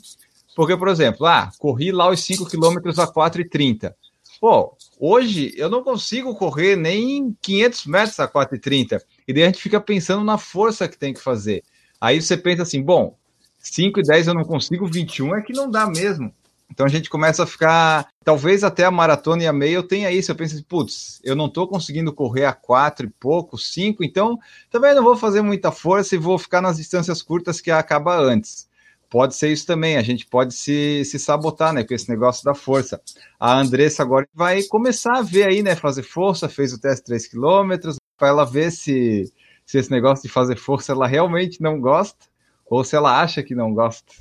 Porque, 0.54 0.76
por 0.76 0.88
exemplo, 0.88 1.24
ah, 1.24 1.50
corri 1.58 1.90
lá 1.90 2.10
os 2.10 2.20
5 2.20 2.44
km 2.44 2.76
a 2.98 3.06
4,30. 3.06 3.94
Pô, 4.40 4.76
hoje 5.00 5.52
eu 5.56 5.70
não 5.70 5.82
consigo 5.82 6.34
correr 6.34 6.76
nem 6.76 7.36
500 7.40 7.86
metros 7.86 8.20
a 8.20 8.28
4,30. 8.28 9.00
E 9.28 9.32
daí 9.34 9.42
a 9.42 9.46
gente 9.46 9.60
fica 9.60 9.78
pensando 9.78 10.24
na 10.24 10.38
força 10.38 10.88
que 10.88 10.96
tem 10.96 11.12
que 11.12 11.20
fazer. 11.20 11.62
Aí 12.00 12.20
você 12.20 12.34
pensa 12.34 12.62
assim, 12.62 12.82
bom, 12.82 13.14
5 13.60 14.00
e 14.00 14.02
10 14.02 14.28
eu 14.28 14.34
não 14.34 14.44
consigo, 14.44 14.86
21 14.86 15.36
é 15.36 15.42
que 15.42 15.52
não 15.52 15.70
dá 15.70 15.86
mesmo. 15.86 16.32
Então 16.70 16.86
a 16.86 16.88
gente 16.88 17.10
começa 17.10 17.42
a 17.42 17.46
ficar. 17.46 18.08
Talvez 18.24 18.62
até 18.62 18.84
a 18.84 18.90
maratona 18.90 19.42
e 19.42 19.46
a 19.46 19.52
meia 19.52 19.74
eu 19.74 19.82
tenha 19.82 20.10
isso. 20.10 20.30
Eu 20.30 20.36
penso 20.36 20.54
assim, 20.54 20.64
putz, 20.64 21.20
eu 21.24 21.34
não 21.34 21.46
estou 21.46 21.66
conseguindo 21.66 22.12
correr 22.12 22.44
a 22.44 22.52
4 22.52 23.06
e 23.06 23.10
pouco, 23.10 23.58
5, 23.58 24.04
então 24.04 24.38
também 24.70 24.94
não 24.94 25.02
vou 25.02 25.16
fazer 25.16 25.42
muita 25.42 25.70
força 25.72 26.14
e 26.14 26.18
vou 26.18 26.38
ficar 26.38 26.60
nas 26.60 26.76
distâncias 26.76 27.22
curtas 27.22 27.60
que 27.60 27.70
acaba 27.70 28.18
antes. 28.18 28.68
Pode 29.10 29.34
ser 29.34 29.50
isso 29.50 29.66
também, 29.66 29.96
a 29.96 30.02
gente 30.02 30.26
pode 30.26 30.52
se, 30.52 31.02
se 31.06 31.18
sabotar, 31.18 31.72
né, 31.72 31.82
com 31.82 31.94
esse 31.94 32.10
negócio 32.10 32.44
da 32.44 32.54
força. 32.54 33.00
A 33.40 33.58
Andressa 33.58 34.02
agora 34.02 34.28
vai 34.34 34.62
começar 34.64 35.18
a 35.18 35.22
ver 35.22 35.48
aí, 35.48 35.62
né, 35.62 35.74
fazer 35.74 36.02
força, 36.02 36.46
fez 36.46 36.74
o 36.74 36.78
teste 36.78 37.06
3 37.06 37.26
km, 37.28 37.96
para 38.18 38.28
ela 38.28 38.44
ver 38.44 38.70
se, 38.72 39.32
se 39.64 39.78
esse 39.78 39.90
negócio 39.90 40.26
de 40.26 40.32
fazer 40.32 40.56
força 40.56 40.92
ela 40.92 41.06
realmente 41.06 41.62
não 41.62 41.80
gosta 41.80 42.26
ou 42.66 42.84
se 42.84 42.96
ela 42.96 43.20
acha 43.20 43.42
que 43.42 43.54
não 43.54 43.72
gosta. 43.72 44.12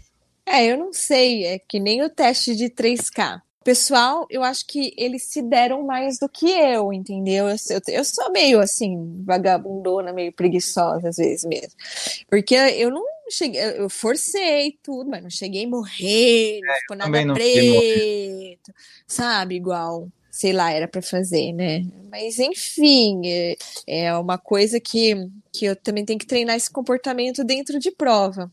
É, 0.45 0.65
eu 0.65 0.77
não 0.77 0.93
sei, 0.93 1.45
é 1.45 1.59
que 1.59 1.79
nem 1.79 2.01
o 2.03 2.09
teste 2.09 2.55
de 2.55 2.69
3K. 2.69 3.41
Pessoal, 3.65 4.25
eu 4.29 4.43
acho 4.43 4.65
que 4.65 4.93
eles 4.95 5.23
se 5.23 5.41
deram 5.41 5.83
mais 5.83 6.17
do 6.19 6.29
que 6.29 6.49
eu, 6.49 6.93
entendeu? 6.93 7.49
Eu, 7.49 7.55
eu, 7.69 7.81
eu 7.89 8.05
sou 8.05 8.31
meio 8.31 8.61
assim, 8.61 9.21
vagabundona, 9.25 10.13
meio 10.13 10.31
preguiçosa 10.31 11.09
às 11.09 11.17
vezes 11.17 11.43
mesmo. 11.43 11.73
Porque 12.29 12.55
eu 12.55 12.89
não 12.89 13.03
cheguei, 13.29 13.59
eu 13.77 13.89
forcei 13.89 14.79
tudo, 14.81 15.09
mas 15.09 15.21
não 15.21 15.29
cheguei 15.29 15.65
a 15.65 15.67
morrer, 15.67 16.61
é, 16.63 16.79
tipo, 16.79 16.95
nada 16.95 17.33
preto, 17.33 18.73
sabe? 19.05 19.55
Igual 19.55 20.07
sei 20.37 20.53
lá, 20.53 20.71
era 20.71 20.87
para 20.87 21.01
fazer, 21.01 21.51
né? 21.51 21.83
Mas 22.11 22.37
enfim, 22.37 23.21
é, 23.25 23.55
é 23.87 24.15
uma 24.15 24.37
coisa 24.37 24.79
que, 24.79 25.15
que 25.51 25.65
eu 25.65 25.75
também 25.75 26.05
tenho 26.05 26.19
que 26.19 26.27
treinar 26.27 26.55
esse 26.55 26.69
comportamento 26.69 27.43
dentro 27.43 27.79
de 27.79 27.89
prova. 27.89 28.51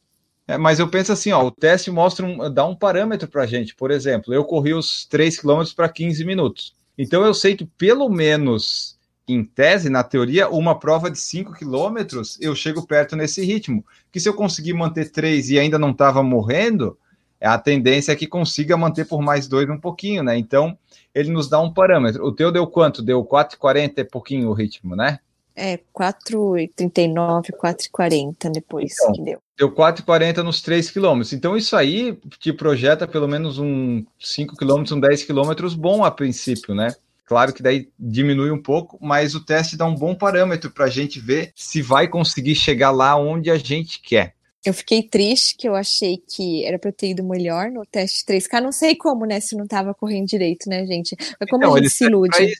É, 0.49 0.57
mas 0.57 0.79
eu 0.79 0.89
penso 0.89 1.13
assim, 1.13 1.31
ó, 1.31 1.45
o 1.45 1.51
teste 1.51 1.91
mostra 1.91 2.25
um, 2.25 2.51
dá 2.51 2.65
um 2.65 2.75
parâmetro 2.75 3.29
para 3.29 3.45
gente. 3.45 3.75
Por 3.75 3.91
exemplo, 3.91 4.33
eu 4.33 4.47
corri 4.47 4.73
os 4.73 5.05
3 5.05 5.39
km 5.39 5.63
para 5.77 5.91
15 5.91 6.25
minutos. 6.25 6.75
Então 6.97 7.23
eu 7.23 7.35
sei 7.35 7.55
que 7.55 7.67
pelo 7.67 8.09
menos 8.09 8.99
em 9.29 9.45
tese, 9.45 9.91
na 9.91 10.03
teoria, 10.03 10.49
uma 10.49 10.79
prova 10.79 11.11
de 11.11 11.19
5 11.19 11.53
quilômetros, 11.53 12.39
eu 12.41 12.57
chego 12.57 12.87
perto 12.87 13.15
nesse 13.15 13.45
ritmo. 13.45 13.85
Que 14.11 14.19
se 14.19 14.27
eu 14.27 14.33
conseguir 14.33 14.73
manter 14.73 15.13
3 15.13 15.51
e 15.51 15.59
ainda 15.59 15.79
não 15.79 15.91
estava 15.91 16.23
morrendo, 16.23 16.97
a 17.41 17.59
tendência 17.59 18.13
é 18.13 18.17
que 18.17 18.27
consiga 18.27 18.77
manter 18.77 19.07
por 19.07 19.21
mais 19.21 19.47
dois 19.47 19.69
um 19.69 19.79
pouquinho, 19.79 20.23
né? 20.23 20.37
Então, 20.37 20.77
ele 21.15 21.31
nos 21.31 21.49
dá 21.49 21.61
um 21.61 21.73
parâmetro. 21.73 22.25
O 22.25 22.33
teu 22.33 22.51
deu 22.51 22.67
quanto? 22.67 23.03
Deu 23.03 23.25
4,40 23.25 23.93
é 23.99 24.05
pouquinho 24.05 24.49
o 24.49 24.53
ritmo, 24.53 24.97
né? 24.97 25.19
É, 25.57 25.79
4,39, 25.97 27.53
4,40 27.53 28.51
depois 28.51 28.93
então, 28.93 29.13
que 29.13 29.23
deu. 29.23 29.39
Deu 29.57 29.71
4,40 29.73 30.43
nos 30.43 30.61
3 30.61 30.91
quilômetros. 30.91 31.33
Então, 31.33 31.57
isso 31.57 31.77
aí 31.77 32.19
te 32.41 32.53
projeta 32.53 33.07
pelo 33.07 33.29
menos 33.29 33.59
um 33.59 34.05
5 34.19 34.57
quilômetros, 34.57 34.93
um 34.93 35.01
10 35.01 35.25
quilômetros 35.25 35.75
bom 35.75 36.03
a 36.03 36.11
princípio, 36.11 36.75
né? 36.75 36.93
Claro 37.25 37.55
que 37.55 37.63
daí 37.63 37.89
diminui 37.99 38.51
um 38.51 38.61
pouco, 38.61 38.99
mas 39.01 39.35
o 39.35 39.45
teste 39.45 39.77
dá 39.77 39.87
um 39.87 39.95
bom 39.95 40.15
parâmetro 40.15 40.71
para 40.71 40.87
a 40.87 40.91
gente 40.91 41.21
ver 41.21 41.53
se 41.55 41.81
vai 41.81 42.07
conseguir 42.07 42.55
chegar 42.55 42.91
lá 42.91 43.17
onde 43.17 43.51
a 43.51 43.57
gente 43.57 44.01
quer. 44.01 44.35
Eu 44.65 44.73
fiquei 44.73 45.03
triste, 45.03 45.57
que 45.57 45.69
eu 45.69 45.75
achei 45.75 46.17
que 46.17 46.65
era 46.65 46.79
pra 46.79 46.89
eu 46.89 46.95
ter 46.95 47.11
ido 47.11 47.23
melhor 47.23 47.71
no 47.71 47.85
teste 47.85 48.25
3K. 48.25 48.63
Não 48.63 48.73
sei 48.73 48.97
como, 48.97 49.27
né? 49.27 49.39
Se 49.39 49.55
não 49.55 49.67
tava 49.67 49.93
correndo 49.93 50.27
direito, 50.27 50.69
né, 50.69 50.87
gente? 50.87 51.15
Mas 51.39 51.51
como 51.51 51.63
então, 51.63 51.75
a 51.75 51.79
gente 51.79 51.91
se 51.91 52.05
ilude. 52.05 52.55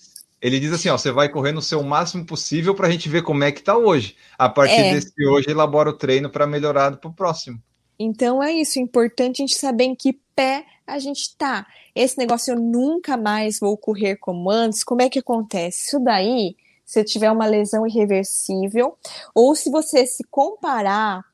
Ele 0.45 0.61
diz 0.61 0.73
assim: 0.73 0.91
ó, 0.91 0.99
você 0.99 1.11
vai 1.11 1.31
correr 1.31 1.53
no 1.53 1.63
seu 1.63 1.83
máximo 1.83 2.27
possível 2.27 2.75
para 2.75 2.89
a 2.89 2.91
gente 2.91 3.09
ver 3.09 3.23
como 3.23 3.43
é 3.43 3.51
que 3.51 3.63
tá 3.63 3.75
hoje. 3.75 4.15
A 4.37 4.47
partir 4.47 4.75
é. 4.75 4.93
desse 4.93 5.27
hoje, 5.27 5.49
elabora 5.49 5.89
o 5.89 5.95
treino 5.95 6.29
para 6.29 6.47
melhorar 6.47 6.95
para 6.99 7.09
o 7.09 7.15
próximo. 7.15 7.59
Então 7.99 8.43
é 8.43 8.53
isso. 8.53 8.79
É 8.79 8.83
importante 8.83 9.41
a 9.41 9.47
gente 9.47 9.59
saber 9.59 9.85
em 9.85 9.95
que 9.95 10.19
pé 10.37 10.67
a 10.87 10.99
gente 10.99 11.35
tá. 11.39 11.67
Esse 11.95 12.19
negócio 12.19 12.53
eu 12.53 12.61
nunca 12.61 13.17
mais 13.17 13.59
vou 13.59 13.75
correr 13.79 14.17
como 14.17 14.51
antes. 14.51 14.85
Como 14.85 15.01
é 15.01 15.09
que 15.09 15.21
acontece? 15.21 15.87
Isso 15.87 16.01
daí, 16.01 16.55
se 16.85 17.03
tiver 17.05 17.31
uma 17.31 17.47
lesão 17.47 17.87
irreversível, 17.87 18.99
ou 19.35 19.55
se 19.55 19.71
você 19.71 20.07
se 20.07 20.25
comparar 20.25 21.25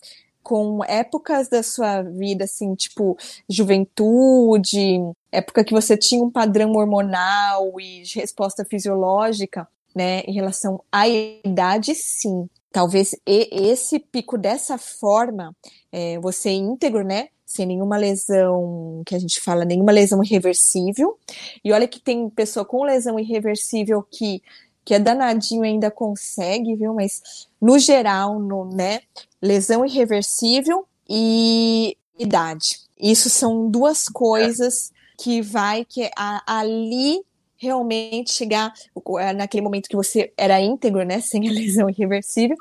com 0.42 0.84
épocas 0.84 1.48
da 1.48 1.62
sua 1.62 2.02
vida, 2.02 2.44
assim, 2.44 2.74
tipo 2.74 3.16
juventude, 3.48 4.98
época 5.30 5.64
que 5.64 5.72
você 5.72 5.96
tinha 5.96 6.22
um 6.22 6.30
padrão 6.30 6.72
hormonal 6.72 7.78
e 7.80 8.02
resposta 8.14 8.64
fisiológica, 8.64 9.68
né, 9.94 10.20
em 10.20 10.32
relação 10.32 10.82
à 10.90 11.08
idade, 11.08 11.94
sim. 11.94 12.48
Talvez 12.72 13.16
esse 13.26 13.98
pico 13.98 14.38
dessa 14.38 14.78
forma, 14.78 15.54
é, 15.90 16.18
você 16.20 16.50
íntegro, 16.50 17.04
né, 17.04 17.28
sem 17.44 17.66
nenhuma 17.66 17.96
lesão, 17.96 19.02
que 19.04 19.12
a 19.12 19.18
gente 19.18 19.40
fala, 19.40 19.64
nenhuma 19.64 19.90
lesão 19.90 20.22
irreversível. 20.22 21.18
E 21.64 21.72
olha 21.72 21.88
que 21.88 21.98
tem 21.98 22.30
pessoa 22.30 22.64
com 22.64 22.84
lesão 22.84 23.18
irreversível 23.18 24.06
que 24.08 24.40
que 24.84 24.94
é 24.94 24.98
danadinho 24.98 25.62
ainda 25.62 25.90
consegue, 25.90 26.74
viu? 26.74 26.94
Mas 26.94 27.48
no 27.60 27.78
geral, 27.78 28.38
no, 28.38 28.64
né, 28.64 29.00
lesão 29.40 29.84
irreversível 29.84 30.86
e 31.08 31.96
idade. 32.18 32.80
Isso 32.98 33.30
são 33.30 33.70
duas 33.70 34.08
coisas 34.08 34.92
que 35.18 35.42
vai 35.42 35.84
que 35.84 36.10
a, 36.16 36.42
ali 36.46 37.20
realmente 37.56 38.32
chegar 38.32 38.72
é, 39.18 39.32
naquele 39.34 39.62
momento 39.62 39.88
que 39.88 39.96
você 39.96 40.32
era 40.36 40.60
íntegro, 40.60 41.04
né, 41.04 41.20
sem 41.22 41.48
a 41.48 41.52
lesão 41.52 41.90
irreversível, 41.90 42.56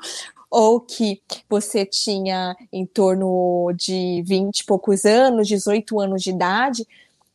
ou 0.50 0.80
que 0.80 1.22
você 1.48 1.86
tinha 1.86 2.56
em 2.72 2.84
torno 2.84 3.72
de 3.74 4.22
20 4.26 4.60
e 4.60 4.64
poucos 4.64 5.04
anos, 5.04 5.48
18 5.48 6.00
anos 6.00 6.22
de 6.22 6.30
idade, 6.30 6.86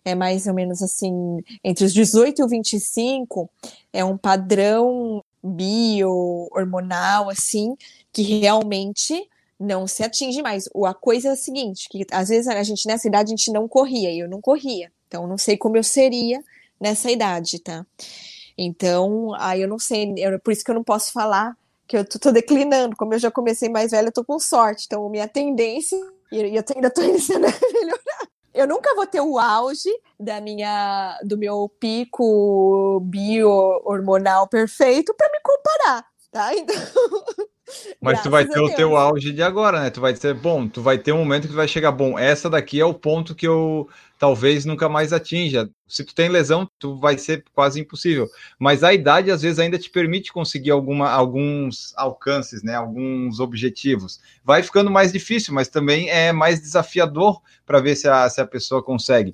é 0.06 0.14
mais 0.14 0.46
ou 0.46 0.54
menos 0.54 0.84
assim, 0.84 1.44
entre 1.64 1.84
os 1.84 1.94
18 1.94 2.40
e 2.40 2.44
o 2.46 2.48
25, 2.48 3.50
é 3.92 4.06
um 4.06 4.18
padrão 4.18 5.24
bio-hormonal, 5.44 7.30
assim, 7.30 7.76
que 8.14 8.22
realmente 8.22 9.28
não 9.60 9.88
se 9.88 10.04
atinge 10.04 10.42
mais. 10.42 10.70
A 10.86 10.94
coisa 10.94 11.30
é 11.30 11.32
a 11.32 11.36
seguinte, 11.36 11.90
que 11.90 12.06
às 12.12 12.30
vezes 12.30 12.48
a 12.48 12.64
gente 12.64 12.88
nessa 12.88 13.08
idade 13.08 13.34
a 13.34 13.36
gente 13.36 13.52
não 13.52 13.68
corria, 13.68 14.12
e 14.12 14.20
eu 14.20 14.30
não 14.30 14.40
corria. 14.40 14.92
Então 15.08 15.28
não 15.28 15.38
sei 15.38 15.58
como 15.58 15.76
eu 15.76 15.84
seria 15.84 16.44
nessa 16.80 17.10
idade, 17.12 17.60
tá? 17.60 17.86
Então, 18.58 19.34
aí 19.36 19.62
eu 19.62 19.68
não 19.68 19.80
sei, 19.80 20.14
eu, 20.18 20.40
por 20.40 20.54
isso 20.54 20.64
que 20.64 20.72
eu 20.72 20.76
não 20.76 20.84
posso 20.84 21.12
falar 21.12 21.58
que 21.88 21.98
eu 21.98 22.06
tô, 22.06 22.18
tô, 22.18 22.32
declinando, 22.32 22.96
como 22.96 23.14
eu 23.14 23.20
já 23.20 23.30
comecei 23.30 23.70
mais 23.70 23.92
velha, 23.92 24.08
eu 24.08 24.12
tô 24.12 24.24
com 24.24 24.40
sorte. 24.40 24.86
Então, 24.88 25.08
minha 25.10 25.28
tendência, 25.28 25.98
e 26.32 26.40
eu 26.40 26.64
ainda 26.76 26.90
tô 26.90 27.02
iniciando 27.04 27.46
a 27.48 27.52
melhorar. 27.74 28.15
Eu 28.56 28.66
nunca 28.68 28.96
vou 28.96 29.06
ter 29.06 29.22
o 29.22 29.38
auge 29.38 29.90
da 30.20 30.40
minha, 30.40 31.20
do 31.24 31.38
meu 31.38 31.70
pico 31.80 33.02
bio-hormonal 33.02 34.48
perfeito 34.48 35.14
para 35.14 35.30
me 35.32 35.40
comparar, 35.44 36.06
tá? 36.36 36.52
Então, 37.68 37.98
Mas 38.00 38.22
tu 38.22 38.30
vai 38.30 38.46
ter 38.46 38.60
o 38.60 38.76
teu 38.76 38.96
auge 38.96 39.34
de 39.34 39.42
agora, 39.42 39.82
né? 39.82 39.90
Tu 39.90 40.00
vai 40.00 40.16
ser 40.16 40.36
bom, 40.36 40.68
tu 40.68 40.84
vai 40.84 41.00
ter 41.00 41.12
um 41.12 41.18
momento 41.18 41.44
que 41.44 41.48
tu 41.50 41.56
vai 41.56 41.68
chegar 41.68 41.92
bom. 41.92 42.18
Essa 42.18 42.48
daqui 42.48 42.80
é 42.80 42.86
o 42.86 42.94
ponto 42.94 43.34
que 43.34 43.48
eu 43.48 43.90
talvez 44.20 44.66
nunca 44.66 44.88
mais 44.88 45.12
atinja. 45.12 45.68
Se 45.88 46.04
tu 46.04 46.14
tem 46.14 46.30
lesão, 46.30 46.70
tu 46.78 47.00
vai 47.00 47.18
ser 47.18 47.44
quase 47.56 47.80
impossível. 47.80 48.30
Mas 48.60 48.84
a 48.84 48.94
idade 48.94 49.32
às 49.32 49.42
vezes 49.42 49.58
ainda 49.58 49.80
te 49.80 49.90
permite 49.90 50.32
conseguir 50.32 50.70
alguma, 50.70 51.10
alguns 51.10 51.92
alcances, 51.98 52.62
né? 52.62 52.76
Alguns 52.76 53.40
objetivos. 53.40 54.20
Vai 54.44 54.62
ficando 54.62 54.92
mais 54.92 55.12
difícil, 55.12 55.52
mas 55.52 55.68
também 55.68 56.08
é 56.10 56.32
mais 56.32 56.62
desafiador 56.62 57.42
para 57.66 57.80
ver 57.80 57.96
se 57.96 58.08
a, 58.08 58.30
se 58.30 58.40
a 58.40 58.46
pessoa 58.46 58.84
consegue 58.84 59.34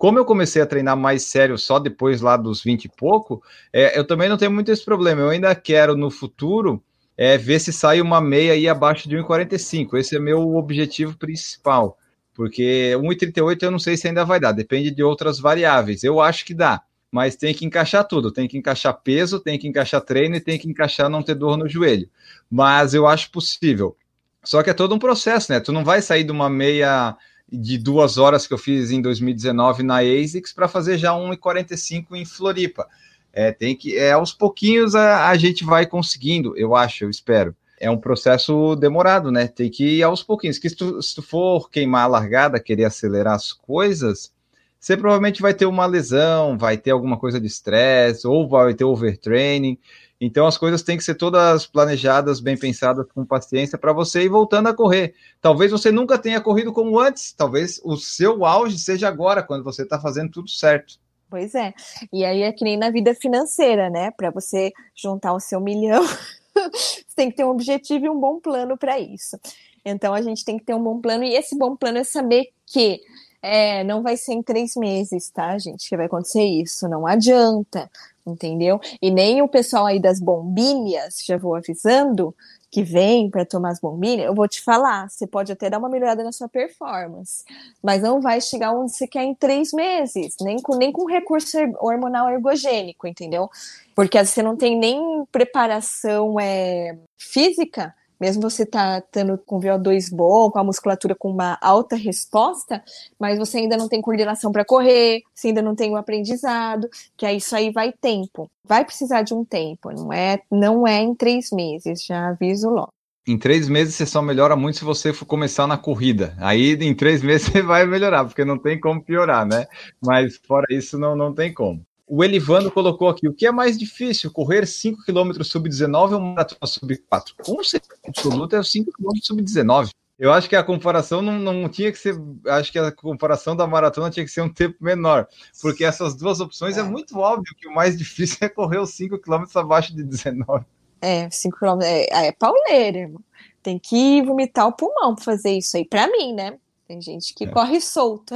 como 0.00 0.18
eu 0.18 0.24
comecei 0.24 0.62
a 0.62 0.66
treinar 0.66 0.96
mais 0.96 1.24
sério 1.24 1.58
só 1.58 1.78
depois 1.78 2.22
lá 2.22 2.34
dos 2.34 2.64
20 2.64 2.86
e 2.86 2.88
pouco, 2.88 3.42
é, 3.70 3.98
eu 3.98 4.06
também 4.06 4.30
não 4.30 4.38
tenho 4.38 4.50
muito 4.50 4.72
esse 4.72 4.82
problema. 4.82 5.20
Eu 5.20 5.28
ainda 5.28 5.54
quero 5.54 5.94
no 5.94 6.10
futuro 6.10 6.82
é 7.18 7.36
ver 7.36 7.60
se 7.60 7.70
sai 7.70 8.00
uma 8.00 8.18
meia 8.18 8.54
aí 8.54 8.66
abaixo 8.66 9.06
de 9.06 9.14
1,45. 9.14 9.98
Esse 9.98 10.16
é 10.16 10.18
meu 10.18 10.54
objetivo 10.56 11.18
principal. 11.18 11.98
Porque 12.32 12.94
1,38 12.96 13.62
eu 13.62 13.70
não 13.70 13.78
sei 13.78 13.94
se 13.94 14.08
ainda 14.08 14.24
vai 14.24 14.40
dar, 14.40 14.52
depende 14.52 14.90
de 14.90 15.02
outras 15.02 15.38
variáveis. 15.38 16.02
Eu 16.02 16.18
acho 16.18 16.46
que 16.46 16.54
dá, 16.54 16.80
mas 17.12 17.36
tem 17.36 17.52
que 17.52 17.66
encaixar 17.66 18.08
tudo. 18.08 18.32
Tem 18.32 18.48
que 18.48 18.56
encaixar 18.56 18.98
peso, 19.02 19.38
tem 19.38 19.58
que 19.58 19.68
encaixar 19.68 20.00
treino 20.00 20.34
e 20.34 20.40
tem 20.40 20.58
que 20.58 20.66
encaixar 20.66 21.10
não 21.10 21.22
ter 21.22 21.34
dor 21.34 21.58
no 21.58 21.68
joelho. 21.68 22.08
Mas 22.50 22.94
eu 22.94 23.06
acho 23.06 23.30
possível. 23.30 23.94
Só 24.42 24.62
que 24.62 24.70
é 24.70 24.72
todo 24.72 24.94
um 24.94 24.98
processo, 24.98 25.52
né? 25.52 25.60
Tu 25.60 25.72
não 25.72 25.84
vai 25.84 26.00
sair 26.00 26.24
de 26.24 26.32
uma 26.32 26.48
meia 26.48 27.14
de 27.52 27.78
duas 27.78 28.18
horas 28.18 28.46
que 28.46 28.54
eu 28.54 28.58
fiz 28.58 28.90
em 28.90 29.00
2019 29.00 29.82
na 29.82 29.98
ASICS 29.98 30.52
para 30.52 30.68
fazer 30.68 30.98
já 30.98 31.12
1,45 31.12 32.06
em 32.12 32.24
Floripa. 32.24 32.86
É, 33.32 33.52
tem 33.52 33.76
que, 33.76 33.96
é, 33.96 34.12
aos 34.12 34.32
pouquinhos 34.32 34.94
a, 34.94 35.28
a 35.28 35.36
gente 35.36 35.64
vai 35.64 35.86
conseguindo, 35.86 36.56
eu 36.56 36.74
acho, 36.74 37.04
eu 37.04 37.10
espero. 37.10 37.54
É 37.78 37.90
um 37.90 37.98
processo 37.98 38.76
demorado, 38.76 39.30
né? 39.32 39.46
Tem 39.48 39.70
que 39.70 39.98
ir 39.98 40.02
aos 40.02 40.22
pouquinhos. 40.22 40.58
Que 40.58 40.68
se 40.68 40.76
tu, 40.76 41.00
se 41.00 41.14
tu 41.14 41.22
for 41.22 41.70
queimar 41.70 42.04
a 42.04 42.08
largada, 42.08 42.60
querer 42.60 42.84
acelerar 42.84 43.34
as 43.34 43.52
coisas, 43.52 44.30
você 44.78 44.96
provavelmente 44.98 45.40
vai 45.40 45.54
ter 45.54 45.64
uma 45.64 45.86
lesão, 45.86 46.58
vai 46.58 46.76
ter 46.76 46.90
alguma 46.90 47.18
coisa 47.18 47.40
de 47.40 47.46
estresse, 47.46 48.26
ou 48.26 48.46
vai 48.46 48.74
ter 48.74 48.84
overtraining. 48.84 49.78
Então 50.20 50.46
as 50.46 50.58
coisas 50.58 50.82
têm 50.82 50.98
que 50.98 51.04
ser 51.04 51.14
todas 51.14 51.66
planejadas, 51.66 52.40
bem 52.40 52.56
pensadas, 52.56 53.06
com 53.14 53.24
paciência 53.24 53.78
para 53.78 53.92
você 53.92 54.24
ir 54.24 54.28
voltando 54.28 54.68
a 54.68 54.74
correr. 54.74 55.14
Talvez 55.40 55.70
você 55.70 55.90
nunca 55.90 56.18
tenha 56.18 56.40
corrido 56.40 56.72
como 56.72 56.98
antes, 56.98 57.32
talvez 57.32 57.80
o 57.82 57.96
seu 57.96 58.44
auge 58.44 58.78
seja 58.78 59.08
agora, 59.08 59.42
quando 59.42 59.64
você 59.64 59.82
está 59.82 59.98
fazendo 59.98 60.30
tudo 60.30 60.50
certo. 60.50 60.98
Pois 61.30 61.54
é. 61.54 61.72
E 62.12 62.24
aí 62.24 62.42
é 62.42 62.52
que 62.52 62.64
nem 62.64 62.76
na 62.76 62.90
vida 62.90 63.14
financeira, 63.14 63.88
né? 63.88 64.10
Para 64.10 64.30
você 64.30 64.72
juntar 64.94 65.32
o 65.32 65.40
seu 65.40 65.60
milhão, 65.60 66.04
você 66.52 67.14
tem 67.16 67.30
que 67.30 67.36
ter 67.36 67.44
um 67.44 67.50
objetivo 67.50 68.04
e 68.04 68.10
um 68.10 68.20
bom 68.20 68.40
plano 68.40 68.76
para 68.76 68.98
isso. 68.98 69.38
Então 69.84 70.12
a 70.12 70.20
gente 70.20 70.44
tem 70.44 70.58
que 70.58 70.64
ter 70.64 70.74
um 70.74 70.82
bom 70.82 71.00
plano, 71.00 71.24
e 71.24 71.34
esse 71.34 71.56
bom 71.56 71.74
plano 71.74 71.98
é 71.98 72.04
saber 72.04 72.50
que 72.66 73.00
é, 73.42 73.82
não 73.84 74.02
vai 74.02 74.16
ser 74.16 74.34
em 74.34 74.42
três 74.42 74.74
meses, 74.76 75.30
tá, 75.30 75.56
gente? 75.56 75.88
Que 75.88 75.96
vai 75.96 76.06
acontecer 76.06 76.44
isso. 76.44 76.88
Não 76.88 77.06
adianta, 77.06 77.90
entendeu? 78.26 78.80
E 79.00 79.10
nem 79.10 79.42
o 79.42 79.48
pessoal 79.48 79.86
aí 79.86 80.00
das 80.00 80.20
bombinhas, 80.20 81.22
já 81.24 81.36
vou 81.36 81.54
avisando, 81.54 82.34
que 82.70 82.84
vem 82.84 83.28
para 83.28 83.44
tomar 83.44 83.70
as 83.70 83.80
bombinhas, 83.80 84.26
eu 84.26 84.34
vou 84.34 84.46
te 84.46 84.62
falar, 84.62 85.10
você 85.10 85.26
pode 85.26 85.50
até 85.50 85.68
dar 85.68 85.78
uma 85.78 85.88
melhorada 85.88 86.22
na 86.22 86.30
sua 86.30 86.48
performance, 86.48 87.44
mas 87.82 88.00
não 88.00 88.20
vai 88.20 88.40
chegar 88.40 88.72
onde 88.72 88.92
você 88.92 89.08
quer 89.08 89.24
em 89.24 89.34
três 89.34 89.72
meses, 89.72 90.36
nem 90.40 90.62
com, 90.62 90.76
nem 90.76 90.92
com 90.92 91.04
recurso 91.04 91.58
hormonal 91.80 92.30
ergogênico, 92.30 93.08
entendeu? 93.08 93.50
Porque 93.94 94.24
você 94.24 94.40
não 94.40 94.56
tem 94.56 94.78
nem 94.78 95.24
preparação 95.32 96.38
é, 96.38 96.96
física 97.18 97.94
mesmo 98.20 98.42
você 98.42 98.66
tá 98.66 98.98
estando 98.98 99.38
com 99.38 99.58
VO2 99.58 100.14
bom, 100.14 100.50
com 100.50 100.58
a 100.58 100.64
musculatura 100.64 101.14
com 101.14 101.30
uma 101.30 101.58
alta 101.60 101.96
resposta, 101.96 102.82
mas 103.18 103.38
você 103.38 103.58
ainda 103.58 103.76
não 103.76 103.88
tem 103.88 104.02
coordenação 104.02 104.52
para 104.52 104.64
correr, 104.64 105.22
você 105.34 105.48
ainda 105.48 105.62
não 105.62 105.74
tem 105.74 105.90
o 105.90 105.96
aprendizado, 105.96 106.88
que 107.16 107.24
aí 107.24 107.38
isso 107.38 107.56
aí 107.56 107.70
vai 107.70 107.92
tempo. 107.92 108.50
Vai 108.64 108.84
precisar 108.84 109.22
de 109.22 109.32
um 109.32 109.44
tempo, 109.44 109.90
não 109.90 110.12
é, 110.12 110.40
não 110.50 110.86
é 110.86 111.00
em 111.00 111.14
três 111.14 111.50
meses, 111.50 112.04
já 112.04 112.28
aviso 112.28 112.68
logo. 112.68 112.92
Em 113.26 113.38
três 113.38 113.68
meses 113.68 113.94
você 113.94 114.06
só 114.06 114.20
melhora 114.20 114.56
muito 114.56 114.78
se 114.78 114.84
você 114.84 115.12
for 115.12 115.24
começar 115.24 115.66
na 115.66 115.78
corrida. 115.78 116.34
Aí 116.38 116.72
em 116.74 116.94
três 116.94 117.22
meses 117.24 117.48
você 117.48 117.62
vai 117.62 117.86
melhorar, 117.86 118.24
porque 118.24 118.44
não 118.44 118.58
tem 118.58 118.78
como 118.78 119.02
piorar, 119.02 119.46
né? 119.46 119.66
Mas 120.02 120.36
fora 120.36 120.66
isso, 120.70 120.98
não, 120.98 121.14
não 121.14 121.34
tem 121.34 121.52
como. 121.52 121.84
O 122.12 122.24
Elivando 122.24 122.72
colocou 122.72 123.08
aqui: 123.08 123.28
o 123.28 123.32
que 123.32 123.46
é 123.46 123.52
mais 123.52 123.78
difícil, 123.78 124.32
correr 124.32 124.66
5 124.66 125.04
km 125.04 125.30
sub-19 125.44 126.14
ou 126.14 126.20
maratona 126.20 126.66
sub-4? 126.66 127.34
Com 127.40 127.62
certeza 127.62 128.00
absoluta 128.04 128.56
é 128.56 128.58
o 128.58 128.64
5 128.64 128.90
km 128.90 129.10
sub-19. 129.22 129.92
Eu 130.18 130.32
acho 130.32 130.48
que 130.48 130.56
a 130.56 130.64
comparação 130.64 131.22
não, 131.22 131.38
não 131.38 131.68
tinha 131.68 131.92
que 131.92 131.98
ser. 131.98 132.20
Acho 132.48 132.72
que 132.72 132.80
a 132.80 132.90
comparação 132.90 133.54
da 133.54 133.64
maratona 133.64 134.10
tinha 134.10 134.26
que 134.26 134.32
ser 134.32 134.40
um 134.40 134.52
tempo 134.52 134.76
menor, 134.80 135.28
porque 135.62 135.84
essas 135.84 136.16
duas 136.16 136.40
opções 136.40 136.76
é, 136.76 136.80
é 136.80 136.82
muito 136.82 137.16
óbvio 137.16 137.54
que 137.56 137.68
o 137.68 137.74
mais 137.74 137.96
difícil 137.96 138.38
é 138.42 138.48
correr 138.48 138.78
os 138.78 138.90
5 138.90 139.16
km 139.20 139.44
abaixo 139.54 139.94
de 139.94 140.02
19. 140.02 140.64
É, 141.00 141.30
5 141.30 141.56
km 141.56 141.78
é, 141.80 142.26
é 142.26 142.32
pauleira, 142.32 142.98
irmão. 142.98 143.22
Tem 143.62 143.78
que 143.78 144.20
vomitar 144.22 144.66
o 144.66 144.72
pulmão 144.72 145.14
para 145.14 145.24
fazer 145.24 145.52
isso 145.52 145.76
aí. 145.76 145.84
Para 145.84 146.08
mim, 146.08 146.34
né? 146.34 146.58
Tem 146.88 147.00
gente 147.00 147.32
que 147.34 147.44
é. 147.44 147.46
corre 147.46 147.80
solto. 147.80 148.34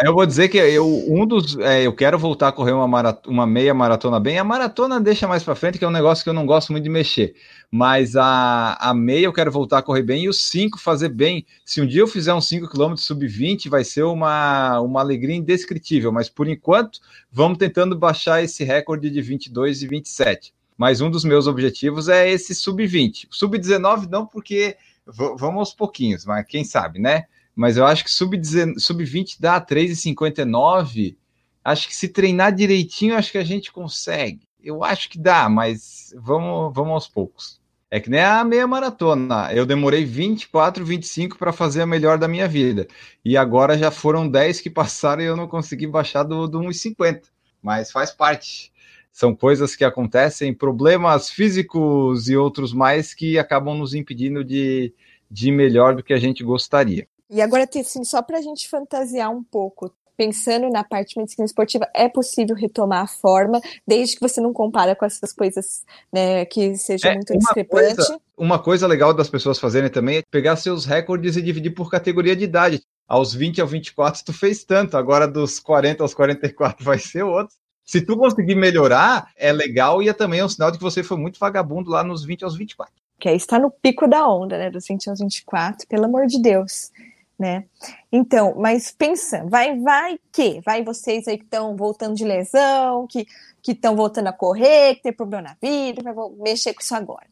Eu 0.00 0.14
vou 0.14 0.24
dizer 0.24 0.48
que 0.48 0.58
eu, 0.58 0.86
um 1.08 1.26
dos. 1.26 1.58
É, 1.58 1.82
eu 1.84 1.92
quero 1.92 2.16
voltar 2.16 2.48
a 2.48 2.52
correr 2.52 2.70
uma, 2.70 2.86
maratona, 2.86 3.34
uma 3.34 3.46
meia 3.46 3.74
maratona 3.74 4.20
bem. 4.20 4.38
A 4.38 4.44
maratona 4.44 5.00
deixa 5.00 5.26
mais 5.26 5.42
para 5.42 5.56
frente, 5.56 5.76
que 5.76 5.84
é 5.84 5.88
um 5.88 5.92
negócio 5.92 6.22
que 6.22 6.30
eu 6.30 6.34
não 6.34 6.46
gosto 6.46 6.70
muito 6.70 6.84
de 6.84 6.90
mexer. 6.90 7.34
Mas 7.68 8.14
a, 8.14 8.74
a 8.74 8.94
meia 8.94 9.24
eu 9.24 9.32
quero 9.32 9.50
voltar 9.50 9.78
a 9.78 9.82
correr 9.82 10.02
bem 10.02 10.24
e 10.24 10.28
os 10.28 10.42
5 10.42 10.78
fazer 10.78 11.08
bem. 11.08 11.44
Se 11.64 11.80
um 11.80 11.86
dia 11.86 12.00
eu 12.00 12.06
fizer 12.06 12.32
uns 12.32 12.46
5 12.46 12.68
km 12.68 12.94
sub-20, 12.94 13.68
vai 13.68 13.82
ser 13.82 14.04
uma, 14.04 14.80
uma 14.80 15.00
alegria 15.00 15.34
indescritível. 15.34 16.12
Mas 16.12 16.28
por 16.28 16.46
enquanto, 16.46 17.00
vamos 17.32 17.58
tentando 17.58 17.98
baixar 17.98 18.40
esse 18.42 18.62
recorde 18.62 19.10
de 19.10 19.20
22 19.20 19.82
e 19.82 19.88
27. 19.88 20.54
Mas 20.76 21.00
um 21.00 21.10
dos 21.10 21.24
meus 21.24 21.48
objetivos 21.48 22.08
é 22.08 22.30
esse 22.30 22.54
sub-20. 22.54 23.26
Sub-19 23.32 24.08
não, 24.08 24.24
porque 24.24 24.76
vamos 25.04 25.58
aos 25.58 25.74
pouquinhos, 25.74 26.24
mas 26.24 26.46
quem 26.46 26.62
sabe, 26.62 27.00
né? 27.00 27.24
Mas 27.58 27.76
eu 27.76 27.84
acho 27.84 28.04
que 28.04 28.10
sub-20 28.12 28.78
sub 28.78 29.04
dá 29.40 29.60
3,59. 29.60 31.16
Acho 31.64 31.88
que 31.88 31.96
se 31.96 32.06
treinar 32.06 32.54
direitinho, 32.54 33.16
acho 33.16 33.32
que 33.32 33.38
a 33.38 33.42
gente 33.42 33.72
consegue. 33.72 34.46
Eu 34.62 34.84
acho 34.84 35.10
que 35.10 35.18
dá, 35.18 35.48
mas 35.48 36.14
vamos, 36.16 36.72
vamos 36.72 36.92
aos 36.92 37.08
poucos. 37.08 37.60
É 37.90 37.98
que 37.98 38.08
nem 38.08 38.20
a 38.20 38.44
meia 38.44 38.64
maratona. 38.64 39.52
Eu 39.52 39.66
demorei 39.66 40.04
24, 40.04 40.84
25 40.84 41.36
para 41.36 41.52
fazer 41.52 41.82
a 41.82 41.86
melhor 41.86 42.16
da 42.16 42.28
minha 42.28 42.46
vida. 42.46 42.86
E 43.24 43.36
agora 43.36 43.76
já 43.76 43.90
foram 43.90 44.28
10 44.28 44.60
que 44.60 44.70
passaram 44.70 45.20
e 45.20 45.26
eu 45.26 45.36
não 45.36 45.48
consegui 45.48 45.88
baixar 45.88 46.22
do, 46.22 46.46
do 46.46 46.60
1,50. 46.60 47.22
Mas 47.60 47.90
faz 47.90 48.12
parte. 48.12 48.72
São 49.10 49.34
coisas 49.34 49.74
que 49.74 49.84
acontecem, 49.84 50.54
problemas 50.54 51.28
físicos 51.28 52.28
e 52.28 52.36
outros 52.36 52.72
mais 52.72 53.12
que 53.12 53.36
acabam 53.36 53.76
nos 53.76 53.94
impedindo 53.94 54.44
de, 54.44 54.94
de 55.28 55.50
melhor 55.50 55.96
do 55.96 56.04
que 56.04 56.12
a 56.12 56.18
gente 56.18 56.44
gostaria. 56.44 57.08
E 57.30 57.42
agora, 57.42 57.68
assim, 57.78 58.04
só 58.04 58.22
para 58.22 58.38
a 58.38 58.42
gente 58.42 58.68
fantasiar 58.68 59.30
um 59.30 59.42
pouco, 59.42 59.92
pensando 60.18 60.68
na 60.68 60.82
parte 60.82 61.14
de 61.14 61.20
medicina 61.20 61.44
esportiva, 61.44 61.88
é 61.94 62.08
possível 62.08 62.56
retomar 62.56 63.04
a 63.04 63.06
forma, 63.06 63.60
desde 63.86 64.16
que 64.16 64.20
você 64.20 64.40
não 64.40 64.52
compara 64.52 64.96
com 64.96 65.04
essas 65.04 65.32
coisas 65.32 65.84
né, 66.12 66.44
que 66.46 66.76
sejam 66.76 67.12
é, 67.12 67.14
muito 67.14 67.38
discrepantes. 67.38 68.10
uma 68.36 68.58
coisa 68.58 68.86
legal 68.86 69.14
das 69.14 69.30
pessoas 69.30 69.60
fazerem 69.60 69.88
também 69.88 70.18
é 70.18 70.22
pegar 70.28 70.56
seus 70.56 70.84
recordes 70.84 71.36
e 71.36 71.42
dividir 71.42 71.70
por 71.70 71.88
categoria 71.88 72.34
de 72.34 72.44
idade. 72.44 72.82
Aos 73.06 73.32
20 73.32 73.60
ao 73.60 73.66
24 73.66 74.24
tu 74.24 74.32
fez 74.32 74.64
tanto, 74.64 74.96
agora 74.96 75.26
dos 75.26 75.60
40 75.60 76.02
aos 76.02 76.12
44 76.12 76.84
vai 76.84 76.98
ser 76.98 77.22
outro. 77.22 77.54
Se 77.84 78.02
tu 78.02 78.18
conseguir 78.18 78.54
melhorar, 78.54 79.30
é 79.34 79.50
legal 79.50 80.02
e 80.02 80.10
é 80.10 80.12
também 80.12 80.42
um 80.42 80.48
sinal 80.48 80.70
de 80.70 80.76
que 80.76 80.84
você 80.84 81.02
foi 81.02 81.16
muito 81.16 81.38
vagabundo 81.38 81.90
lá 81.90 82.04
nos 82.04 82.22
20 82.22 82.44
aos 82.44 82.54
24. 82.54 82.92
Que 83.18 83.30
aí 83.30 83.36
está 83.36 83.58
no 83.58 83.70
pico 83.70 84.06
da 84.06 84.28
onda, 84.28 84.58
né? 84.58 84.70
Dos 84.70 84.86
20 84.86 85.08
aos 85.08 85.20
24, 85.20 85.88
pelo 85.88 86.04
amor 86.04 86.26
de 86.26 86.40
Deus 86.42 86.90
né? 87.38 87.64
Então, 88.10 88.54
mas 88.56 88.90
pensa, 88.90 89.44
vai, 89.46 89.78
vai 89.78 90.18
que, 90.32 90.60
vai 90.60 90.82
vocês 90.82 91.28
aí 91.28 91.38
que 91.38 91.44
estão 91.44 91.76
voltando 91.76 92.14
de 92.14 92.24
lesão, 92.24 93.06
que 93.06 93.26
que 93.62 93.72
estão 93.72 93.94
voltando 93.94 94.28
a 94.28 94.32
correr, 94.32 94.94
que 94.94 95.02
tem 95.02 95.12
problema 95.12 95.48
na 95.48 95.56
vida, 95.60 96.02
vai 96.02 96.14
mexer 96.38 96.72
com 96.72 96.80
isso 96.80 96.94
agora. 96.94 97.26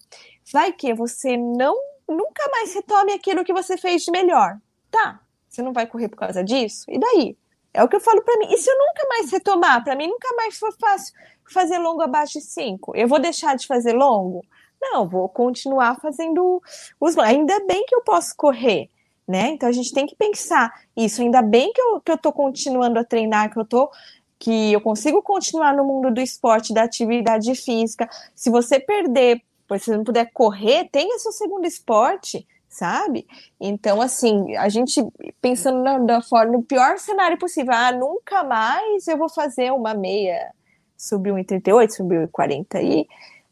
Vai 0.52 0.72
que 0.72 0.92
você 0.92 1.36
não 1.36 1.74
nunca 2.06 2.48
mais 2.50 2.74
retome 2.74 3.12
aquilo 3.12 3.44
que 3.44 3.52
você 3.52 3.76
fez 3.76 4.02
de 4.02 4.10
melhor. 4.10 4.58
Tá, 4.90 5.20
você 5.48 5.62
não 5.62 5.72
vai 5.72 5.86
correr 5.86 6.08
por 6.08 6.18
causa 6.18 6.44
disso? 6.44 6.84
E 6.88 6.98
daí? 6.98 7.36
É 7.72 7.82
o 7.82 7.88
que 7.88 7.96
eu 7.96 8.00
falo 8.00 8.22
para 8.22 8.38
mim. 8.38 8.52
E 8.52 8.58
se 8.58 8.70
eu 8.70 8.78
nunca 8.78 9.06
mais 9.08 9.30
retomar? 9.30 9.82
Para 9.84 9.96
mim 9.96 10.06
nunca 10.08 10.28
mais 10.34 10.58
for 10.58 10.74
fácil 10.78 11.14
fazer 11.50 11.78
longo 11.78 12.02
abaixo 12.02 12.34
de 12.34 12.42
5. 12.42 12.96
Eu 12.96 13.08
vou 13.08 13.18
deixar 13.18 13.56
de 13.56 13.66
fazer 13.66 13.92
longo? 13.92 14.44
Não, 14.80 15.08
vou 15.08 15.28
continuar 15.28 15.98
fazendo 16.00 16.62
os. 17.00 17.16
Ainda 17.18 17.64
bem 17.66 17.84
que 17.86 17.94
eu 17.94 18.02
posso 18.02 18.34
correr 18.36 18.90
né? 19.26 19.48
Então 19.50 19.68
a 19.68 19.72
gente 19.72 19.92
tem 19.92 20.06
que 20.06 20.14
pensar 20.14 20.72
isso. 20.96 21.20
Ainda 21.20 21.42
bem 21.42 21.72
que 21.72 21.80
eu, 21.80 22.00
que 22.00 22.12
eu 22.12 22.18
tô 22.18 22.32
continuando 22.32 22.98
a 22.98 23.04
treinar, 23.04 23.52
que 23.52 23.58
eu 23.58 23.64
tô 23.64 23.90
que 24.38 24.72
eu 24.72 24.80
consigo 24.80 25.22
continuar 25.22 25.74
no 25.74 25.84
mundo 25.84 26.12
do 26.12 26.20
esporte, 26.20 26.74
da 26.74 26.82
atividade 26.82 27.54
física. 27.54 28.08
Se 28.34 28.50
você 28.50 28.78
perder, 28.78 29.38
se 29.38 29.42
você 29.68 29.96
não 29.96 30.04
puder 30.04 30.30
correr, 30.32 30.88
tenha 30.90 31.18
seu 31.18 31.32
segundo 31.32 31.66
esporte, 31.66 32.46
sabe? 32.68 33.26
Então, 33.58 34.00
assim, 34.00 34.54
a 34.56 34.68
gente 34.68 35.02
pensando 35.40 35.82
na, 35.82 35.98
da 35.98 36.22
forma, 36.22 36.52
no 36.52 36.62
pior 36.62 36.98
cenário 36.98 37.38
possível, 37.38 37.72
ah, 37.74 37.92
nunca 37.92 38.44
mais 38.44 39.08
eu 39.08 39.16
vou 39.16 39.30
fazer 39.30 39.72
uma 39.72 39.94
meia 39.94 40.52
sub 40.96 41.30
1,38, 41.30 41.90
sub 41.90 42.14
1,40 42.14 42.74
aí. 42.74 43.06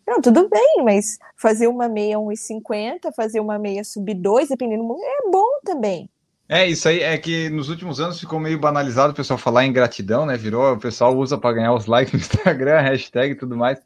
Não, 0.06 0.20
tudo 0.20 0.48
bem, 0.48 0.82
mas 0.84 1.18
fazer 1.36 1.66
uma 1.66 1.88
meia 1.88 2.18
1,50, 2.18 3.12
fazer 3.16 3.40
uma 3.40 3.58
meia 3.58 3.82
sub 3.82 4.12
2, 4.12 4.48
dependendo 4.48 4.86
do 4.86 4.94
é 4.94 5.30
bom 5.30 5.60
também. 5.64 6.08
É, 6.46 6.68
isso 6.68 6.86
aí 6.88 7.00
é 7.00 7.16
que 7.16 7.48
nos 7.48 7.70
últimos 7.70 8.00
anos 8.00 8.20
ficou 8.20 8.38
meio 8.38 8.58
banalizado 8.58 9.12
o 9.12 9.16
pessoal 9.16 9.38
falar 9.38 9.64
em 9.64 9.72
gratidão, 9.72 10.26
né? 10.26 10.36
Virou, 10.36 10.74
o 10.74 10.78
pessoal 10.78 11.16
usa 11.16 11.38
para 11.38 11.54
ganhar 11.54 11.72
os 11.72 11.86
likes 11.86 12.12
no 12.12 12.20
Instagram, 12.20 12.80
hashtag 12.80 13.32
e 13.32 13.34
tudo 13.34 13.56
mais. 13.56 13.78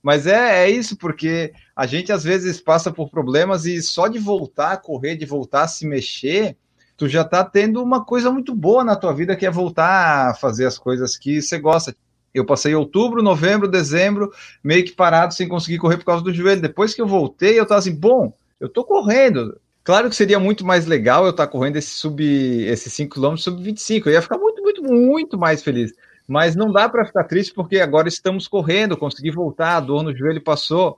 Mas 0.00 0.26
é, 0.26 0.64
é 0.64 0.70
isso, 0.70 0.96
porque 0.96 1.52
a 1.74 1.86
gente 1.86 2.12
às 2.12 2.22
vezes 2.22 2.60
passa 2.60 2.92
por 2.92 3.10
problemas 3.10 3.64
e 3.64 3.82
só 3.82 4.06
de 4.06 4.18
voltar 4.18 4.72
a 4.72 4.76
correr, 4.76 5.16
de 5.16 5.26
voltar 5.26 5.62
a 5.62 5.68
se 5.68 5.86
mexer, 5.86 6.56
tu 6.96 7.08
já 7.08 7.24
tá 7.24 7.42
tendo 7.42 7.82
uma 7.82 8.04
coisa 8.04 8.30
muito 8.30 8.54
boa 8.54 8.84
na 8.84 8.94
tua 8.94 9.12
vida 9.12 9.34
que 9.34 9.46
é 9.46 9.50
voltar 9.50 10.30
a 10.30 10.34
fazer 10.34 10.66
as 10.66 10.78
coisas 10.78 11.16
que 11.16 11.42
você 11.42 11.58
gosta. 11.58 11.96
Eu 12.34 12.44
passei 12.44 12.74
outubro, 12.74 13.22
novembro, 13.22 13.68
dezembro 13.68 14.32
meio 14.62 14.84
que 14.84 14.92
parado 14.92 15.32
sem 15.32 15.48
conseguir 15.48 15.78
correr 15.78 15.98
por 15.98 16.04
causa 16.04 16.24
do 16.24 16.34
joelho. 16.34 16.60
Depois 16.60 16.92
que 16.92 17.00
eu 17.00 17.06
voltei, 17.06 17.58
eu 17.58 17.64
tava 17.64 17.78
assim, 17.78 17.94
bom, 17.94 18.32
eu 18.58 18.68
tô 18.68 18.84
correndo, 18.84 19.56
Claro 19.84 20.08
que 20.08 20.16
seria 20.16 20.40
muito 20.40 20.64
mais 20.64 20.86
legal 20.86 21.24
eu 21.24 21.30
estar 21.30 21.46
correndo 21.46 21.76
esse 21.76 21.90
sub 21.90 22.24
esses 22.24 22.90
5 22.94 23.20
km 23.20 23.36
sub 23.36 23.62
25. 23.62 24.08
Eu 24.08 24.14
ia 24.14 24.22
ficar 24.22 24.38
muito, 24.38 24.62
muito, 24.62 24.82
muito 24.82 25.38
mais 25.38 25.62
feliz. 25.62 25.92
Mas 26.26 26.56
não 26.56 26.72
dá 26.72 26.88
para 26.88 27.04
ficar 27.04 27.24
triste 27.24 27.52
porque 27.52 27.78
agora 27.78 28.08
estamos 28.08 28.48
correndo, 28.48 28.96
consegui 28.96 29.30
voltar, 29.30 29.76
a 29.76 29.80
dor 29.80 30.02
no 30.02 30.16
joelho 30.16 30.42
passou. 30.42 30.96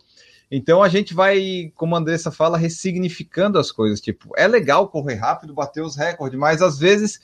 Então 0.49 0.85
a 0.85 0.89
gente 0.89 1.13
vai, 1.13 1.73
como 1.75 1.97
a 1.97 1.99
Andressa 1.99 2.31
fala, 2.31 2.57
ressignificando 2.57 3.59
as 3.59 3.73
coisas. 3.73 4.01
Tipo, 4.01 4.31
é 4.37 4.47
legal 4.47 4.89
correr 4.89 5.17
rápido, 5.17 5.53
bater 5.53 5.83
os 5.83 5.97
recordes, 5.97 6.39
mas 6.39 6.63
às 6.63 6.79
vezes 6.79 7.21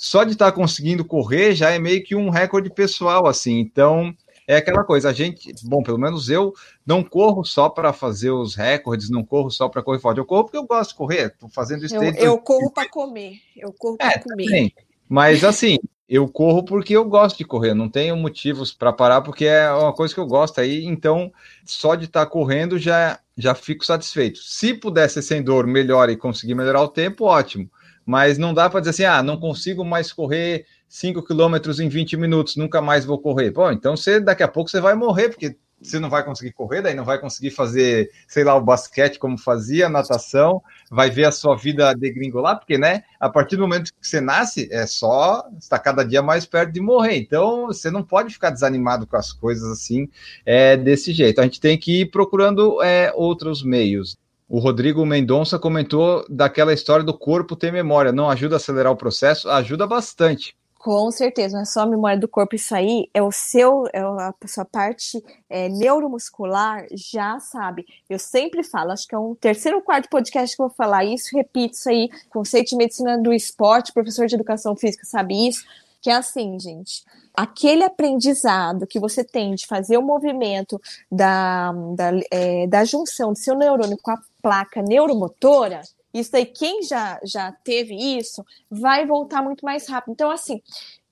só 0.00 0.24
de 0.24 0.32
estar 0.32 0.50
conseguindo 0.52 1.04
correr 1.04 1.54
já 1.54 1.68
é 1.68 1.78
meio 1.78 2.02
que 2.02 2.16
um 2.16 2.30
recorde 2.30 2.70
pessoal, 2.70 3.26
assim. 3.26 3.58
Então 3.58 4.16
é 4.48 4.56
aquela 4.56 4.82
coisa, 4.82 5.10
a 5.10 5.12
gente, 5.12 5.52
bom, 5.64 5.82
pelo 5.82 5.98
menos 5.98 6.30
eu 6.30 6.54
não 6.86 7.04
corro 7.04 7.44
só 7.44 7.68
para 7.68 7.92
fazer 7.92 8.30
os 8.30 8.54
recordes, 8.54 9.10
não 9.10 9.22
corro 9.22 9.50
só 9.50 9.68
para 9.68 9.82
correr 9.82 9.98
forte, 9.98 10.16
eu 10.16 10.24
corro 10.24 10.44
porque 10.44 10.56
eu 10.56 10.66
gosto 10.66 10.92
de 10.92 10.96
correr, 10.96 11.26
estou 11.26 11.50
fazendo 11.50 11.84
isso. 11.84 11.94
Eu, 11.94 12.14
eu 12.14 12.38
corro 12.38 12.70
para 12.72 12.88
comer, 12.88 13.40
eu 13.54 13.74
corro 13.74 13.98
para 13.98 14.12
é, 14.12 14.18
comer. 14.18 14.46
Também. 14.46 14.74
Mas 15.06 15.44
assim, 15.44 15.76
eu 16.08 16.26
corro 16.26 16.64
porque 16.64 16.96
eu 16.96 17.04
gosto 17.04 17.36
de 17.36 17.44
correr, 17.44 17.74
não 17.74 17.90
tenho 17.90 18.16
motivos 18.16 18.72
para 18.72 18.94
parar, 18.94 19.20
porque 19.20 19.44
é 19.44 19.70
uma 19.70 19.92
coisa 19.92 20.14
que 20.14 20.20
eu 20.20 20.26
gosto 20.26 20.62
aí, 20.62 20.86
então 20.86 21.30
só 21.62 21.94
de 21.94 22.06
estar 22.06 22.24
tá 22.24 22.30
correndo 22.30 22.78
já, 22.78 23.20
já 23.36 23.54
fico 23.54 23.84
satisfeito. 23.84 24.38
Se 24.38 24.72
pudesse 24.72 25.22
sem 25.22 25.42
dor 25.42 25.66
melhor 25.66 26.08
e 26.08 26.16
conseguir 26.16 26.54
melhorar 26.54 26.80
o 26.80 26.88
tempo, 26.88 27.26
ótimo. 27.26 27.70
Mas 28.10 28.38
não 28.38 28.52
dá 28.52 28.68
para 28.68 28.80
dizer 28.80 28.90
assim, 28.90 29.04
ah, 29.04 29.22
não 29.22 29.36
consigo 29.36 29.84
mais 29.84 30.12
correr 30.12 30.66
5 30.88 31.22
quilômetros 31.22 31.78
em 31.78 31.88
20 31.88 32.16
minutos, 32.16 32.56
nunca 32.56 32.82
mais 32.82 33.04
vou 33.04 33.20
correr. 33.20 33.52
Bom, 33.52 33.70
então 33.70 33.96
você 33.96 34.18
daqui 34.18 34.42
a 34.42 34.48
pouco 34.48 34.68
você 34.68 34.80
vai 34.80 34.96
morrer, 34.96 35.28
porque 35.28 35.56
você 35.80 36.00
não 36.00 36.10
vai 36.10 36.24
conseguir 36.24 36.50
correr, 36.50 36.82
daí 36.82 36.92
não 36.92 37.04
vai 37.04 37.20
conseguir 37.20 37.50
fazer, 37.50 38.10
sei 38.26 38.42
lá, 38.42 38.56
o 38.56 38.60
basquete 38.60 39.16
como 39.16 39.38
fazia, 39.38 39.88
natação, 39.88 40.60
vai 40.90 41.08
ver 41.08 41.24
a 41.26 41.30
sua 41.30 41.54
vida 41.54 41.94
degringolar, 41.94 42.58
porque, 42.58 42.76
né, 42.76 43.04
a 43.20 43.30
partir 43.30 43.54
do 43.54 43.62
momento 43.62 43.92
que 43.92 44.04
você 44.04 44.20
nasce, 44.20 44.68
é 44.72 44.88
só, 44.88 45.48
está 45.56 45.78
cada 45.78 46.02
dia 46.02 46.20
mais 46.20 46.44
perto 46.44 46.72
de 46.72 46.80
morrer. 46.80 47.16
Então, 47.16 47.68
você 47.68 47.92
não 47.92 48.02
pode 48.02 48.34
ficar 48.34 48.50
desanimado 48.50 49.06
com 49.06 49.16
as 49.16 49.32
coisas 49.32 49.70
assim, 49.70 50.08
é, 50.44 50.76
desse 50.76 51.12
jeito. 51.12 51.40
A 51.40 51.44
gente 51.44 51.60
tem 51.60 51.78
que 51.78 52.00
ir 52.00 52.06
procurando 52.06 52.82
é, 52.82 53.12
outros 53.14 53.62
meios. 53.62 54.18
O 54.52 54.58
Rodrigo 54.58 55.06
Mendonça 55.06 55.60
comentou 55.60 56.26
daquela 56.28 56.72
história 56.72 57.04
do 57.04 57.16
corpo 57.16 57.54
ter 57.54 57.72
memória. 57.72 58.10
Não 58.10 58.28
ajuda 58.28 58.56
a 58.56 58.58
acelerar 58.58 58.90
o 58.90 58.96
processo? 58.96 59.48
Ajuda 59.48 59.86
bastante. 59.86 60.56
Com 60.76 61.08
certeza, 61.12 61.54
não 61.54 61.62
é 61.62 61.64
só 61.64 61.82
a 61.82 61.86
memória 61.86 62.18
do 62.18 62.26
corpo, 62.26 62.56
isso 62.56 62.74
aí 62.74 63.08
é 63.14 63.22
o 63.22 63.30
seu, 63.30 63.84
é 63.92 64.00
a 64.00 64.34
sua 64.48 64.64
parte 64.64 65.22
é, 65.48 65.68
neuromuscular 65.68 66.84
já 66.90 67.38
sabe. 67.38 67.86
Eu 68.08 68.18
sempre 68.18 68.64
falo, 68.64 68.90
acho 68.90 69.06
que 69.06 69.14
é 69.14 69.18
um 69.18 69.36
terceiro 69.36 69.76
ou 69.76 69.84
quarto 69.84 70.08
podcast 70.08 70.56
que 70.56 70.60
eu 70.60 70.66
vou 70.66 70.74
falar 70.74 71.04
isso, 71.04 71.36
repito 71.36 71.74
isso 71.74 71.88
aí, 71.88 72.08
conceito 72.28 72.70
de 72.70 72.76
medicina 72.76 73.18
do 73.18 73.32
esporte, 73.32 73.92
professor 73.92 74.26
de 74.26 74.34
educação 74.34 74.74
física 74.74 75.04
sabe 75.04 75.46
isso, 75.46 75.64
que 76.00 76.08
é 76.08 76.14
assim, 76.14 76.58
gente, 76.58 77.04
aquele 77.34 77.84
aprendizado 77.84 78.86
que 78.86 78.98
você 78.98 79.22
tem 79.22 79.54
de 79.54 79.66
fazer 79.66 79.98
o 79.98 80.02
movimento 80.02 80.80
da, 81.12 81.72
da, 81.94 82.10
é, 82.30 82.66
da 82.66 82.84
junção 82.84 83.32
do 83.34 83.38
seu 83.38 83.54
neurônio 83.54 83.98
com 84.02 84.10
a 84.10 84.18
placa 84.42 84.82
neuromotora, 84.82 85.82
isso 86.12 86.36
aí, 86.36 86.44
quem 86.44 86.82
já, 86.82 87.20
já 87.22 87.52
teve 87.52 87.94
isso, 87.94 88.44
vai 88.70 89.06
voltar 89.06 89.42
muito 89.42 89.64
mais 89.64 89.88
rápido. 89.88 90.12
Então, 90.12 90.30
assim, 90.30 90.60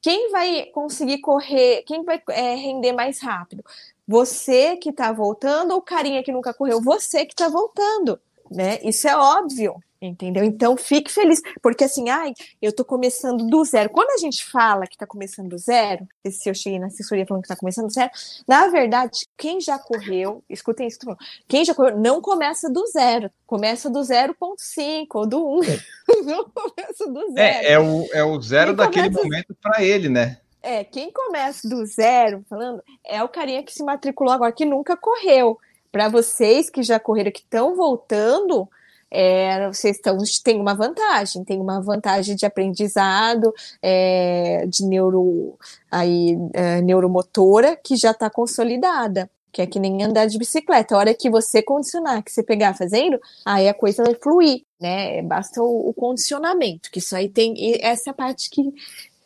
quem 0.01 0.31
vai 0.31 0.67
conseguir 0.67 1.19
correr, 1.19 1.83
quem 1.87 2.05
vai 2.05 2.21
é, 2.31 2.55
render 2.55 2.93
mais 2.93 3.21
rápido? 3.21 3.65
Você 4.07 4.77
que 4.77 4.91
está 4.91 5.13
voltando 5.13 5.73
ou 5.73 5.79
o 5.79 5.83
carinha 5.83 6.23
que 6.23 6.33
nunca 6.33 6.55
correu? 6.55 6.81
Você 6.81 7.25
que 7.27 7.33
está 7.33 7.49
voltando, 7.49 8.19
né? 8.51 8.79
Isso 8.83 9.07
é 9.07 9.17
óbvio. 9.17 9.77
Entendeu? 10.01 10.45
Então 10.45 10.77
fique 10.77 11.11
feliz, 11.11 11.41
porque 11.61 11.83
assim, 11.83 12.09
ai, 12.09 12.33
eu 12.63 12.73
tô 12.73 12.85
começando 12.85 13.45
do 13.49 13.65
zero. 13.65 13.91
Quando 13.91 14.11
a 14.11 14.17
gente 14.17 14.45
fala 14.45 14.87
que 14.87 14.97
tá 14.97 15.05
começando 15.05 15.49
do 15.49 15.59
zero, 15.59 16.07
se 16.31 16.49
eu 16.49 16.55
cheguei 16.55 16.79
na 16.79 16.87
assessoria 16.87 17.27
falando 17.27 17.43
que 17.43 17.49
tá 17.49 17.57
começando 17.57 17.87
do 17.87 17.93
zero, 17.93 18.11
na 18.47 18.69
verdade, 18.69 19.27
quem 19.37 19.61
já 19.61 19.77
correu, 19.77 20.45
escutem 20.49 20.87
isso, 20.87 21.01
quem 21.49 21.65
já 21.65 21.75
correu 21.75 21.99
não 21.99 22.21
começa 22.21 22.71
do 22.71 22.87
zero, 22.87 23.29
começa 23.45 23.91
do 23.91 23.99
0.5 23.99 25.07
ou 25.15 25.27
do 25.27 25.45
1. 25.59 25.65
É. 25.65 25.81
não 26.23 26.45
começa 26.49 27.07
do 27.11 27.33
zero. 27.33 27.39
É, 27.39 27.73
é 27.73 27.81
o, 27.81 28.09
é 28.13 28.23
o 28.23 28.41
zero 28.41 28.69
quem 28.69 28.77
daquele 28.77 29.11
começa... 29.11 29.25
momento 29.25 29.57
para 29.61 29.83
ele, 29.83 30.09
né? 30.09 30.39
É, 30.63 30.85
quem 30.85 31.11
começa 31.11 31.69
do 31.69 31.85
zero, 31.87 32.45
falando, 32.49 32.83
é 33.05 33.23
o 33.23 33.29
carinha 33.29 33.65
que 33.65 33.73
se 33.73 33.83
matriculou 33.83 34.33
agora, 34.33 34.53
que 34.53 34.65
nunca 34.65 34.97
correu. 34.97 35.59
Para 35.91 36.09
vocês 36.09 36.71
que 36.71 36.83
já 36.83 37.01
correram, 37.01 37.33
que 37.33 37.41
estão 37.41 37.75
voltando, 37.75 38.69
é, 39.11 39.67
vocês 39.69 39.97
estão, 39.97 40.19
tem 40.45 40.61
uma 40.61 40.75
vantagem, 40.75 41.45
tem 41.45 41.61
uma 41.61 41.81
vantagem 41.81 42.37
de 42.37 42.45
aprendizado, 42.45 43.53
é, 43.83 44.67
de 44.67 44.85
neuro, 44.85 45.59
aí, 45.91 46.37
é, 46.53 46.81
neuromotora, 46.83 47.77
que 47.77 47.97
já 47.97 48.11
está 48.11 48.29
consolidada. 48.31 49.31
Que 49.51 49.63
é 49.63 49.67
que 49.67 49.81
nem 49.81 50.05
andar 50.05 50.27
de 50.27 50.39
bicicleta. 50.39 50.95
A 50.95 50.99
hora 50.99 51.15
que 51.15 51.31
você 51.31 51.63
condicionar, 51.63 52.23
que 52.23 52.31
você 52.31 52.43
pegar 52.43 52.75
fazendo, 52.75 53.19
aí 53.47 53.67
a 53.67 53.73
coisa 53.75 54.05
vai 54.05 54.15
fluir, 54.15 54.63
né? 54.79 55.23
Basta 55.23 55.63
o, 55.63 55.89
o 55.89 55.95
condicionamento, 55.95 56.91
que 56.91 56.99
isso 56.99 57.17
aí 57.17 57.31
tem. 57.31 57.55
essa 57.81 58.11
é 58.11 58.13
parte 58.13 58.51
que, 58.51 58.63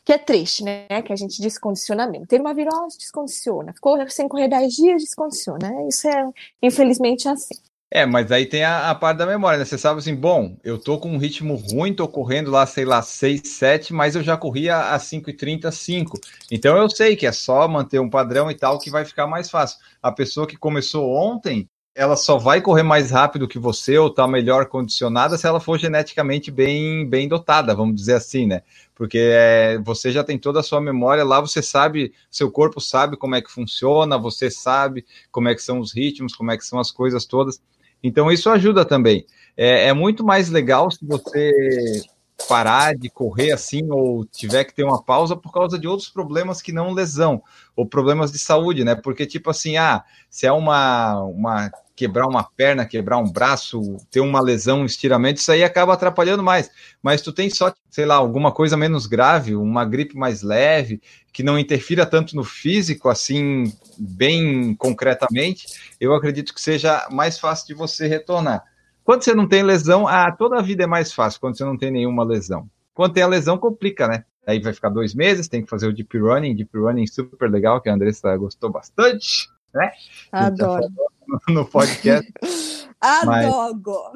que 0.05 0.13
é 0.13 0.19
triste, 0.19 0.63
né? 0.63 0.87
Que 1.05 1.13
a 1.13 1.17
gente 1.17 1.41
descondiciona 1.43 2.07
mesmo. 2.07 2.27
Ter 2.27 2.41
uma 2.41 2.55
virose, 2.55 2.99
descondiciona. 2.99 3.73
Ficou 3.73 3.99
sem 4.11 4.29
correr 4.29 4.49
10 4.49 4.73
dias, 4.73 5.03
descondiciona. 5.03 5.89
Isso 5.89 6.09
é, 6.09 6.31
infelizmente, 6.63 7.29
assim. 7.29 7.57
É, 7.95 8.07
mas 8.07 8.33
aí 8.33 8.47
tem 8.47 8.65
a, 8.65 8.89
a, 8.89 8.95
parte 8.95 9.19
da 9.19 9.27
memória, 9.27 9.59
né? 9.59 9.67
Você 9.67 9.77
sabe 9.77 9.99
assim, 9.99 10.15
bom, 10.15 10.57
eu 10.65 10.79
tô 10.79 10.99
com 10.99 11.11
um 11.11 11.19
ritmo 11.19 11.57
ruim, 11.57 11.93
tô 11.93 12.09
correndo 12.09 12.51
lá, 12.51 12.65
sei 12.65 12.87
lá, 12.87 13.03
6, 13.03 13.43
7, 13.45 13.93
mas 13.93 14.17
eu 14.17 14.23
já 14.23 14.35
corria 14.35 14.95
a 14.95 14.99
5,30, 14.99 15.71
5. 15.71 16.19
Então 16.51 16.75
eu 16.79 16.89
sei 16.89 17.15
que 17.15 17.27
é 17.27 17.33
só 17.33 17.69
manter 17.69 18.01
um 18.01 18.09
padrão 18.09 18.51
e 18.51 18.55
tal 18.55 18.79
que 18.79 18.89
vai 18.89 19.05
ficar 19.05 19.27
mais 19.27 19.51
fácil. 19.51 19.79
A 20.03 20.11
pessoa 20.11 20.47
que 20.47 20.57
começou 20.57 21.07
ontem, 21.15 21.69
ela 21.95 22.17
só 22.17 22.39
vai 22.39 22.63
correr 22.63 22.83
mais 22.83 23.11
rápido 23.11 23.47
que 23.47 23.59
você 23.59 23.99
ou 23.99 24.09
tá 24.09 24.27
melhor 24.27 24.65
condicionada 24.69 25.37
se 25.37 25.47
ela 25.47 25.61
for 25.61 25.79
geneticamente 25.79 26.51
bem, 26.51 27.07
bem 27.07 27.29
dotada, 27.29 27.75
vamos 27.75 27.95
dizer 27.95 28.15
assim, 28.15 28.47
né? 28.47 28.63
Porque 28.95 29.19
é, 29.21 29.79
você 29.85 30.11
já 30.11 30.25
tem 30.25 30.39
toda 30.39 30.61
a 30.61 30.63
sua 30.63 30.81
memória 30.81 31.25
lá, 31.25 31.43
você 31.43 31.61
sabe, 31.63 32.15
seu 32.31 32.51
corpo 32.51 32.81
sabe 32.81 33.19
como 33.19 33.35
é 33.35 33.43
que 33.43 33.53
funciona, 33.53 34.17
você 34.17 34.51
sabe 34.51 35.05
como 35.31 35.49
é 35.51 35.55
que 35.55 35.63
são 35.63 35.79
os 35.79 35.93
ritmos, 35.93 36.35
como 36.35 36.51
é 36.51 36.57
que 36.57 36.65
são 36.65 36.79
as 36.79 36.91
coisas 36.91 37.27
todas. 37.27 37.61
Então 38.03 38.31
isso 38.31 38.51
ajuda 38.51 38.85
também. 38.85 39.25
É, 39.57 39.89
é, 39.89 39.93
muito 39.93 40.25
mais 40.25 40.49
legal 40.49 40.91
se 40.91 41.05
você 41.05 42.03
parar 42.49 42.95
de 42.95 43.09
correr 43.09 43.53
assim 43.53 43.91
ou 43.91 44.25
tiver 44.25 44.65
que 44.65 44.75
ter 44.75 44.85
uma 44.85 45.03
pausa 45.03 45.37
por 45.37 45.53
causa 45.53 45.79
de 45.79 45.87
outros 45.87 46.09
problemas 46.09 46.61
que 46.63 46.73
não 46.73 46.93
lesão 46.93 47.43
ou 47.75 47.87
problemas 47.87 48.33
de 48.33 48.39
saúde, 48.39 48.85
né? 48.85 48.95
Porque 48.95 49.27
tipo 49.27 49.51
assim, 49.51 49.77
ah, 49.77 50.05
se 50.31 50.47
é 50.47 50.53
uma 50.53 51.21
uma 51.25 51.71
quebrar 51.95 52.27
uma 52.27 52.43
perna, 52.43 52.87
quebrar 52.87 53.19
um 53.19 53.31
braço, 53.31 53.97
ter 54.11 54.21
uma 54.21 54.41
lesão, 54.41 54.81
um 54.81 54.87
estiramento, 54.87 55.41
isso 55.41 55.53
aí 55.53 55.63
acaba 55.63 55.93
atrapalhando 55.93 56.43
mais. 56.43 56.71
Mas 57.03 57.21
tu 57.21 57.33
tem 57.33 57.51
só, 57.51 57.73
sei 57.91 58.05
lá, 58.07 58.17
alguma 58.17 58.51
coisa 58.51 58.77
menos 58.77 59.07
grave, 59.07 59.55
uma 59.55 59.85
gripe 59.85 60.17
mais 60.17 60.43
leve, 60.43 61.01
que 61.33 61.43
não 61.43 61.59
interfira 61.59 62.05
tanto 62.07 62.35
no 62.35 62.45
físico, 62.45 63.09
assim, 63.09 63.73
bem 63.99 64.75
concretamente, 64.75 65.67
eu 66.01 66.15
acredito 66.15 66.55
que 66.55 66.61
seja 66.61 67.07
mais 67.11 67.39
fácil 67.39 67.67
de 67.69 67.75
você 67.75 68.07
retornar. 68.07 68.65
Quando 69.05 69.23
você 69.23 69.35
não 69.35 69.49
tem 69.49 69.63
lesão, 69.63 70.07
ah, 70.07 70.31
toda 70.31 70.59
a 70.59 70.63
vida 70.63 70.85
é 70.85 70.87
mais 70.87 71.13
fácil 71.13 71.41
quando 71.41 71.57
você 71.57 71.65
não 71.65 71.77
tem 71.77 71.91
nenhuma 71.91 72.25
lesão. 72.25 72.69
Quando 72.95 73.15
tem 73.15 73.23
a 73.23 73.29
lesão, 73.29 73.59
complica, 73.59 74.07
né? 74.07 74.25
Aí 74.47 74.61
vai 74.61 74.73
ficar 74.73 74.89
dois 74.89 75.15
meses, 75.15 75.49
tem 75.49 75.63
que 75.63 75.71
fazer 75.71 75.87
o 75.87 75.93
deep 75.93 76.19
running, 76.19 76.55
deep 76.55 76.77
running 76.77 77.07
super 77.07 77.51
legal, 77.51 77.81
que 77.81 77.89
a 77.89 77.95
Andressa 77.95 78.37
gostou 78.37 78.71
bastante, 78.71 79.49
né? 79.75 79.91
Adoro. 80.31 80.87
No 81.49 81.65
podcast. 81.65 82.31
Adoro. 83.01 84.13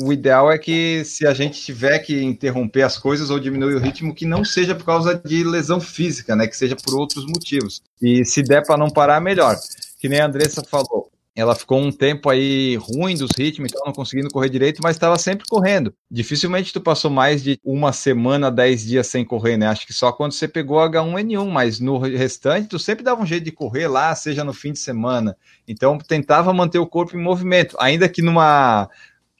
o 0.00 0.12
ideal 0.12 0.50
é 0.50 0.56
que 0.56 1.04
se 1.04 1.26
a 1.26 1.34
gente 1.34 1.60
tiver 1.60 1.98
que 1.98 2.22
interromper 2.22 2.82
as 2.82 2.96
coisas 2.96 3.28
ou 3.28 3.38
diminuir 3.38 3.74
o 3.74 3.78
ritmo, 3.78 4.14
que 4.14 4.24
não 4.24 4.42
seja 4.42 4.74
por 4.74 4.84
causa 4.84 5.14
de 5.14 5.44
lesão 5.44 5.80
física, 5.80 6.34
né? 6.34 6.46
Que 6.46 6.56
seja 6.56 6.74
por 6.74 6.94
outros 6.94 7.26
motivos. 7.26 7.82
E 8.00 8.24
se 8.24 8.42
der 8.42 8.64
para 8.64 8.78
não 8.78 8.88
parar, 8.88 9.20
melhor. 9.20 9.56
Que 10.00 10.08
nem 10.08 10.20
a 10.20 10.26
Andressa 10.26 10.62
falou 10.64 11.10
ela 11.36 11.54
ficou 11.54 11.78
um 11.78 11.92
tempo 11.92 12.30
aí 12.30 12.76
ruim 12.76 13.14
dos 13.14 13.30
ritmos, 13.36 13.70
então 13.70 13.84
não 13.84 13.92
conseguindo 13.92 14.30
correr 14.30 14.48
direito, 14.48 14.80
mas 14.82 14.96
estava 14.96 15.18
sempre 15.18 15.46
correndo. 15.46 15.94
Dificilmente 16.10 16.72
tu 16.72 16.80
passou 16.80 17.10
mais 17.10 17.42
de 17.42 17.60
uma 17.62 17.92
semana, 17.92 18.50
dez 18.50 18.86
dias 18.86 19.06
sem 19.06 19.22
correr, 19.22 19.58
né? 19.58 19.66
Acho 19.66 19.86
que 19.86 19.92
só 19.92 20.10
quando 20.10 20.32
você 20.32 20.48
pegou 20.48 20.78
H1N1, 20.78 21.46
mas 21.46 21.78
no 21.78 21.98
restante 21.98 22.68
tu 22.68 22.78
sempre 22.78 23.04
dava 23.04 23.22
um 23.22 23.26
jeito 23.26 23.44
de 23.44 23.52
correr 23.52 23.86
lá, 23.86 24.14
seja 24.14 24.42
no 24.42 24.54
fim 24.54 24.72
de 24.72 24.78
semana. 24.78 25.36
Então 25.68 25.98
tentava 25.98 26.54
manter 26.54 26.78
o 26.78 26.86
corpo 26.86 27.14
em 27.14 27.22
movimento, 27.22 27.76
ainda 27.78 28.08
que 28.08 28.22
numa 28.22 28.88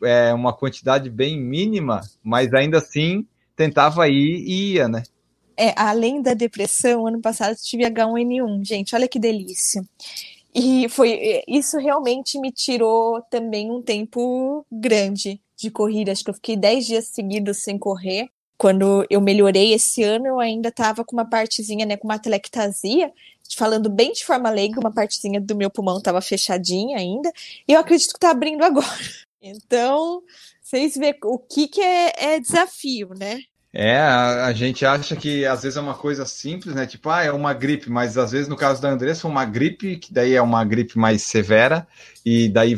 é, 0.04 0.34
uma 0.34 0.52
quantidade 0.52 1.08
bem 1.08 1.40
mínima, 1.40 2.02
mas 2.22 2.52
ainda 2.52 2.76
assim 2.76 3.26
tentava 3.56 4.06
ir 4.06 4.44
e 4.46 4.72
ia, 4.74 4.86
né? 4.86 5.02
É, 5.56 5.72
além 5.74 6.20
da 6.20 6.34
depressão, 6.34 7.06
ano 7.06 7.22
passado 7.22 7.52
eu 7.52 7.56
tive 7.56 7.84
H1N1, 7.84 8.62
gente, 8.62 8.94
olha 8.94 9.08
que 9.08 9.18
delícia. 9.18 9.82
E 10.58 10.88
foi 10.88 11.42
isso 11.46 11.76
realmente 11.76 12.40
me 12.40 12.50
tirou 12.50 13.20
também 13.30 13.70
um 13.70 13.82
tempo 13.82 14.64
grande 14.72 15.38
de 15.54 15.70
corrida. 15.70 16.12
Acho 16.12 16.24
que 16.24 16.30
eu 16.30 16.34
fiquei 16.34 16.56
10 16.56 16.86
dias 16.86 17.08
seguidos 17.08 17.58
sem 17.58 17.78
correr. 17.78 18.30
Quando 18.56 19.06
eu 19.10 19.20
melhorei 19.20 19.74
esse 19.74 20.02
ano, 20.02 20.26
eu 20.26 20.40
ainda 20.40 20.70
estava 20.70 21.04
com 21.04 21.14
uma 21.14 21.28
partezinha, 21.28 21.84
né, 21.84 21.98
com 21.98 22.08
uma 22.08 22.18
telectasia, 22.18 23.12
falando 23.54 23.90
bem 23.90 24.12
de 24.12 24.24
forma 24.24 24.48
leiga, 24.48 24.80
uma 24.80 24.90
partezinha 24.90 25.38
do 25.38 25.54
meu 25.54 25.70
pulmão 25.70 25.98
estava 25.98 26.22
fechadinha 26.22 26.96
ainda, 26.96 27.30
e 27.68 27.74
eu 27.74 27.78
acredito 27.78 28.12
que 28.12 28.16
está 28.16 28.30
abrindo 28.30 28.62
agora. 28.62 28.86
Então, 29.48 30.22
vocês 30.60 30.96
veem 30.96 31.14
o 31.22 31.38
que, 31.38 31.68
que 31.68 31.80
é, 31.80 32.12
é 32.16 32.40
desafio, 32.40 33.10
né? 33.10 33.38
É, 33.78 33.98
a, 33.98 34.46
a, 34.46 34.52
gente 34.54 34.86
acha 34.86 35.14
que 35.14 35.44
às 35.44 35.62
vezes 35.62 35.76
é 35.76 35.80
uma 35.82 35.94
coisa 35.94 36.24
simples, 36.24 36.74
né? 36.74 36.86
Tipo, 36.86 37.10
ah, 37.10 37.22
é 37.22 37.30
uma 37.30 37.52
gripe, 37.52 37.90
mas 37.90 38.16
às 38.16 38.32
vezes 38.32 38.48
no 38.48 38.56
caso 38.56 38.80
da 38.80 38.88
Andressa, 38.88 39.28
uma 39.28 39.44
gripe, 39.44 39.98
que 39.98 40.14
daí 40.14 40.32
é 40.32 40.40
uma 40.40 40.64
gripe 40.64 40.98
mais 40.98 41.24
severa, 41.24 41.86
e 42.24 42.48
daí 42.48 42.74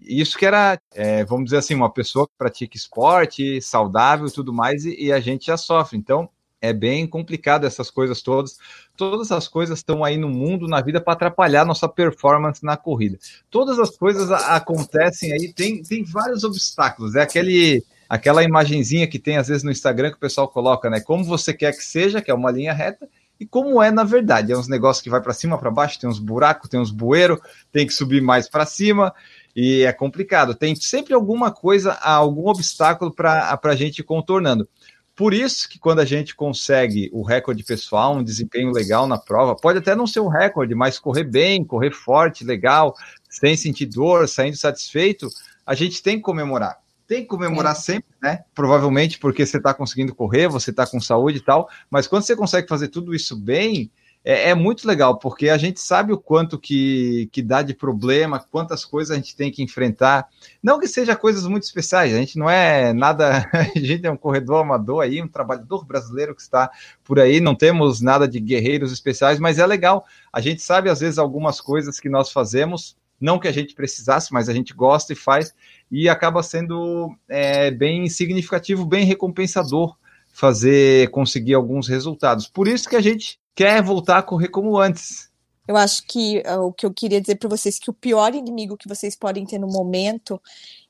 isso 0.00 0.36
que 0.36 0.44
era, 0.44 0.76
é, 0.92 1.24
vamos 1.24 1.44
dizer 1.44 1.58
assim, 1.58 1.72
uma 1.72 1.92
pessoa 1.92 2.26
que 2.26 2.32
pratica 2.36 2.76
esporte, 2.76 3.62
saudável 3.62 4.28
tudo 4.28 4.52
mais, 4.52 4.84
e, 4.84 5.04
e 5.04 5.12
a 5.12 5.20
gente 5.20 5.46
já 5.46 5.56
sofre. 5.56 5.96
Então, 5.96 6.28
é 6.60 6.72
bem 6.72 7.06
complicado 7.06 7.64
essas 7.64 7.88
coisas 7.88 8.20
todas. 8.20 8.58
Todas 8.96 9.30
as 9.30 9.46
coisas 9.46 9.78
estão 9.78 10.02
aí 10.02 10.16
no 10.16 10.28
mundo, 10.28 10.66
na 10.66 10.80
vida, 10.80 11.00
para 11.00 11.12
atrapalhar 11.12 11.64
nossa 11.64 11.88
performance 11.88 12.64
na 12.64 12.76
corrida. 12.76 13.20
Todas 13.48 13.78
as 13.78 13.96
coisas 13.96 14.32
acontecem 14.32 15.32
aí, 15.32 15.52
tem, 15.52 15.80
tem 15.80 16.02
vários 16.02 16.42
obstáculos. 16.42 17.14
É 17.14 17.22
aquele 17.22 17.84
aquela 18.08 18.42
imagenzinha 18.42 19.06
que 19.06 19.18
tem 19.18 19.36
às 19.36 19.48
vezes 19.48 19.62
no 19.62 19.70
Instagram 19.70 20.10
que 20.10 20.16
o 20.16 20.20
pessoal 20.20 20.48
coloca, 20.48 20.88
né? 20.88 21.00
Como 21.00 21.24
você 21.24 21.52
quer 21.52 21.72
que 21.72 21.84
seja, 21.84 22.22
que 22.22 22.30
é 22.30 22.34
uma 22.34 22.50
linha 22.50 22.72
reta, 22.72 23.08
e 23.38 23.46
como 23.46 23.82
é 23.82 23.90
na 23.90 24.02
verdade. 24.02 24.52
É 24.52 24.56
uns 24.56 24.68
negócios 24.68 25.02
que 25.02 25.10
vai 25.10 25.20
para 25.20 25.34
cima, 25.34 25.58
para 25.58 25.70
baixo, 25.70 26.00
tem 26.00 26.08
uns 26.08 26.18
buracos, 26.18 26.70
tem 26.70 26.80
uns 26.80 26.90
bueiros, 26.90 27.38
tem 27.70 27.86
que 27.86 27.92
subir 27.92 28.22
mais 28.22 28.48
para 28.48 28.64
cima, 28.64 29.14
e 29.54 29.82
é 29.82 29.92
complicado. 29.92 30.54
Tem 30.54 30.74
sempre 30.74 31.12
alguma 31.12 31.50
coisa, 31.50 31.92
algum 31.94 32.48
obstáculo 32.48 33.12
para 33.12 33.60
a 33.62 33.76
gente 33.76 34.02
contornando. 34.02 34.66
Por 35.14 35.34
isso 35.34 35.68
que 35.68 35.80
quando 35.80 35.98
a 35.98 36.04
gente 36.04 36.34
consegue 36.34 37.10
o 37.12 37.22
recorde 37.22 37.64
pessoal, 37.64 38.14
um 38.14 38.22
desempenho 38.22 38.70
legal 38.70 39.06
na 39.06 39.18
prova, 39.18 39.56
pode 39.56 39.80
até 39.80 39.94
não 39.94 40.06
ser 40.06 40.20
um 40.20 40.28
recorde, 40.28 40.76
mas 40.76 40.98
correr 40.98 41.24
bem, 41.24 41.64
correr 41.64 41.90
forte, 41.90 42.44
legal, 42.44 42.96
sem 43.28 43.56
sentir 43.56 43.86
dor, 43.86 44.28
saindo 44.28 44.56
satisfeito, 44.56 45.28
a 45.66 45.74
gente 45.74 46.02
tem 46.02 46.16
que 46.16 46.22
comemorar 46.22 46.78
tem 47.08 47.22
que 47.22 47.26
comemorar 47.26 47.72
é. 47.72 47.74
sempre, 47.74 48.14
né? 48.22 48.44
Provavelmente 48.54 49.18
porque 49.18 49.44
você 49.44 49.56
está 49.56 49.72
conseguindo 49.72 50.14
correr, 50.14 50.46
você 50.46 50.70
está 50.70 50.86
com 50.86 51.00
saúde 51.00 51.38
e 51.38 51.42
tal, 51.42 51.68
mas 51.90 52.06
quando 52.06 52.22
você 52.22 52.36
consegue 52.36 52.68
fazer 52.68 52.88
tudo 52.88 53.14
isso 53.14 53.34
bem, 53.34 53.90
é, 54.22 54.50
é, 54.50 54.54
muito 54.54 54.86
legal, 54.86 55.18
porque 55.18 55.48
a 55.48 55.56
gente 55.56 55.80
sabe 55.80 56.12
o 56.12 56.18
quanto 56.18 56.58
que, 56.58 57.30
que 57.32 57.40
dá 57.40 57.62
de 57.62 57.72
problema, 57.72 58.44
quantas 58.50 58.84
coisas 58.84 59.12
a 59.12 59.14
gente 59.16 59.34
tem 59.34 59.50
que 59.50 59.62
enfrentar. 59.62 60.28
Não 60.62 60.78
que 60.78 60.86
seja 60.86 61.16
coisas 61.16 61.46
muito 61.46 61.62
especiais, 61.62 62.12
a 62.12 62.18
gente 62.18 62.38
não 62.38 62.50
é 62.50 62.92
nada, 62.92 63.48
a 63.54 63.78
gente 63.78 64.06
é 64.06 64.10
um 64.10 64.16
corredor 64.16 64.60
amador 64.60 65.02
aí, 65.02 65.22
um 65.22 65.28
trabalhador 65.28 65.86
brasileiro 65.86 66.34
que 66.34 66.42
está 66.42 66.70
por 67.02 67.18
aí, 67.18 67.40
não 67.40 67.54
temos 67.54 68.02
nada 68.02 68.28
de 68.28 68.38
guerreiros 68.38 68.92
especiais, 68.92 69.38
mas 69.38 69.58
é 69.58 69.66
legal. 69.66 70.04
A 70.30 70.42
gente 70.42 70.60
sabe, 70.60 70.90
às 70.90 71.00
vezes, 71.00 71.18
algumas 71.18 71.58
coisas 71.58 71.98
que 71.98 72.10
nós 72.10 72.30
fazemos, 72.30 72.98
não 73.20 73.38
que 73.38 73.48
a 73.48 73.52
gente 73.52 73.74
precisasse, 73.74 74.32
mas 74.32 74.48
a 74.48 74.54
gente 74.54 74.72
gosta 74.74 75.12
e 75.12 75.16
faz, 75.16 75.54
e 75.90 76.08
acaba 76.08 76.42
sendo 76.42 77.14
é, 77.28 77.70
bem 77.70 78.08
significativo, 78.08 78.86
bem 78.86 79.04
recompensador 79.04 79.96
fazer 80.32 81.10
conseguir 81.10 81.54
alguns 81.54 81.88
resultados. 81.88 82.46
Por 82.46 82.68
isso 82.68 82.88
que 82.88 82.96
a 82.96 83.00
gente 83.00 83.40
quer 83.54 83.82
voltar 83.82 84.18
a 84.18 84.22
correr 84.22 84.48
como 84.48 84.78
antes. 84.78 85.28
Eu 85.66 85.76
acho 85.76 86.06
que 86.06 86.42
uh, 86.46 86.60
o 86.60 86.72
que 86.72 86.86
eu 86.86 86.94
queria 86.94 87.20
dizer 87.20 87.34
para 87.36 87.48
vocês 87.48 87.76
é 87.76 87.80
que 87.84 87.90
o 87.90 87.94
pior 87.94 88.34
inimigo 88.34 88.76
que 88.76 88.88
vocês 88.88 89.16
podem 89.16 89.44
ter 89.44 89.58
no 89.58 89.66
momento 89.66 90.40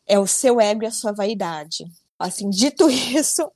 é 0.07 0.19
o 0.19 0.27
seu 0.27 0.61
ego 0.61 0.85
e 0.85 0.87
a 0.87 0.91
sua 0.91 1.13
vaidade. 1.13 1.87
Assim, 2.19 2.51
dito 2.51 2.91
isso, 2.91 3.49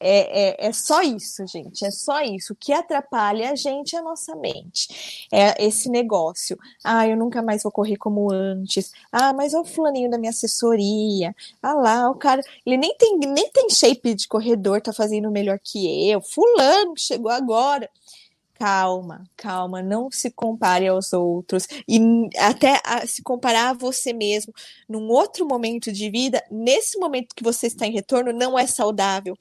é, 0.00 0.66
é, 0.66 0.68
é, 0.68 0.72
só 0.72 1.02
isso, 1.02 1.46
gente. 1.46 1.84
É 1.84 1.90
só 1.90 2.20
isso. 2.20 2.52
O 2.52 2.56
que 2.56 2.72
atrapalha 2.72 3.50
a 3.50 3.54
gente 3.54 3.94
é 3.94 3.98
a 3.98 4.02
nossa 4.02 4.34
mente. 4.36 5.28
É 5.32 5.64
esse 5.64 5.88
negócio. 5.88 6.58
Ah, 6.84 7.06
eu 7.06 7.16
nunca 7.16 7.42
mais 7.42 7.62
vou 7.62 7.72
correr 7.72 7.96
como 7.96 8.32
antes. 8.32 8.92
Ah, 9.10 9.32
mas 9.32 9.54
é 9.54 9.58
o 9.58 9.64
fulaninho 9.64 10.10
da 10.10 10.18
minha 10.18 10.30
assessoria. 10.30 11.34
Ah 11.62 11.74
lá, 11.74 12.10
o 12.10 12.14
cara. 12.14 12.42
Ele 12.64 12.76
nem 12.76 12.94
tem, 12.96 13.18
nem 13.18 13.50
tem 13.50 13.70
shape 13.70 14.14
de 14.14 14.28
corredor, 14.28 14.80
tá 14.82 14.92
fazendo 14.92 15.30
melhor 15.30 15.58
que 15.62 16.10
eu. 16.10 16.20
Fulano 16.20 16.94
chegou 16.96 17.30
agora 17.30 17.88
calma, 18.58 19.24
calma, 19.36 19.82
não 19.82 20.10
se 20.10 20.30
compare 20.30 20.86
aos 20.88 21.12
outros 21.12 21.66
e 21.88 22.00
até 22.38 22.80
se 23.06 23.22
comparar 23.22 23.70
a 23.70 23.74
você 23.74 24.12
mesmo 24.12 24.52
num 24.88 25.08
outro 25.08 25.46
momento 25.46 25.92
de 25.92 26.10
vida, 26.10 26.42
nesse 26.50 26.98
momento 26.98 27.34
que 27.34 27.42
você 27.44 27.66
está 27.66 27.86
em 27.86 27.92
retorno, 27.92 28.32
não 28.32 28.58
é 28.58 28.66
saudável 28.66 29.36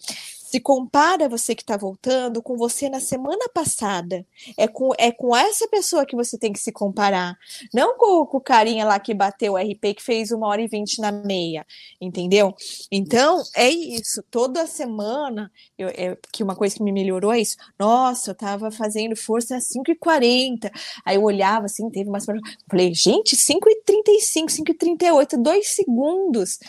se 0.56 0.62
compara 0.62 1.28
você 1.28 1.54
que 1.54 1.64
está 1.64 1.76
voltando 1.76 2.42
com 2.42 2.56
você 2.56 2.88
na 2.88 3.02
semana 3.02 3.50
passada. 3.54 4.26
É 4.56 4.70
com, 4.70 4.92
é 4.98 5.12
com 5.12 5.36
essa 5.36 5.68
pessoa 5.68 6.06
que 6.06 6.16
você 6.16 6.38
tem 6.38 6.54
que 6.54 6.60
se 6.60 6.72
comparar. 6.72 7.38
Não 7.74 7.98
com, 7.98 8.26
com 8.26 8.38
o 8.38 8.42
carinha 8.42 8.86
lá 8.86 8.98
que 8.98 9.14
bateu 9.14 9.54
o 9.54 9.58
RP 9.58 9.96
que 9.96 10.02
fez 10.02 10.32
uma 10.32 10.48
hora 10.48 10.62
e 10.62 10.68
vinte 10.68 11.02
na 11.02 11.12
meia. 11.12 11.66
Entendeu? 12.00 12.56
Então, 12.90 13.44
é 13.54 13.70
isso. 13.70 14.24
Toda 14.32 14.66
semana, 14.66 15.52
eu, 15.78 15.90
é, 15.90 16.18
que 16.32 16.42
uma 16.42 16.56
coisa 16.56 16.74
que 16.74 16.84
me 16.84 16.94
melhorou 16.94 17.34
é 17.34 17.42
isso. 17.42 17.58
Nossa, 17.78 18.30
eu 18.30 18.34
estava 18.34 18.72
fazendo 18.72 19.14
força 19.14 19.58
às 19.58 19.66
5h40. 19.66 20.72
Aí 21.04 21.18
eu 21.18 21.24
olhava 21.24 21.66
assim, 21.66 21.90
teve 21.90 22.08
uma 22.08 22.22
semana. 22.22 22.42
Falei, 22.70 22.94
gente, 22.94 23.36
5h35, 23.36 24.46
5h38, 24.46 25.36
dois 25.36 25.76
segundos. 25.76 26.60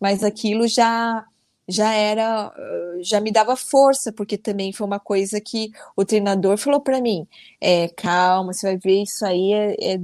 Mas 0.00 0.24
aquilo 0.24 0.66
já 0.66 1.26
já 1.68 1.92
era, 1.92 2.52
já 3.00 3.20
me 3.20 3.32
dava 3.32 3.56
força, 3.56 4.12
porque 4.12 4.36
também 4.36 4.72
foi 4.72 4.86
uma 4.86 5.00
coisa 5.00 5.40
que 5.40 5.70
o 5.96 6.04
treinador 6.04 6.56
falou 6.56 6.80
para 6.80 7.00
mim: 7.00 7.26
é, 7.60 7.88
calma, 7.88 8.52
você 8.52 8.66
vai 8.66 8.76
ver 8.76 9.02
isso 9.02 9.24
aí 9.24 9.52
é, 9.52 9.94
é, 9.94 10.00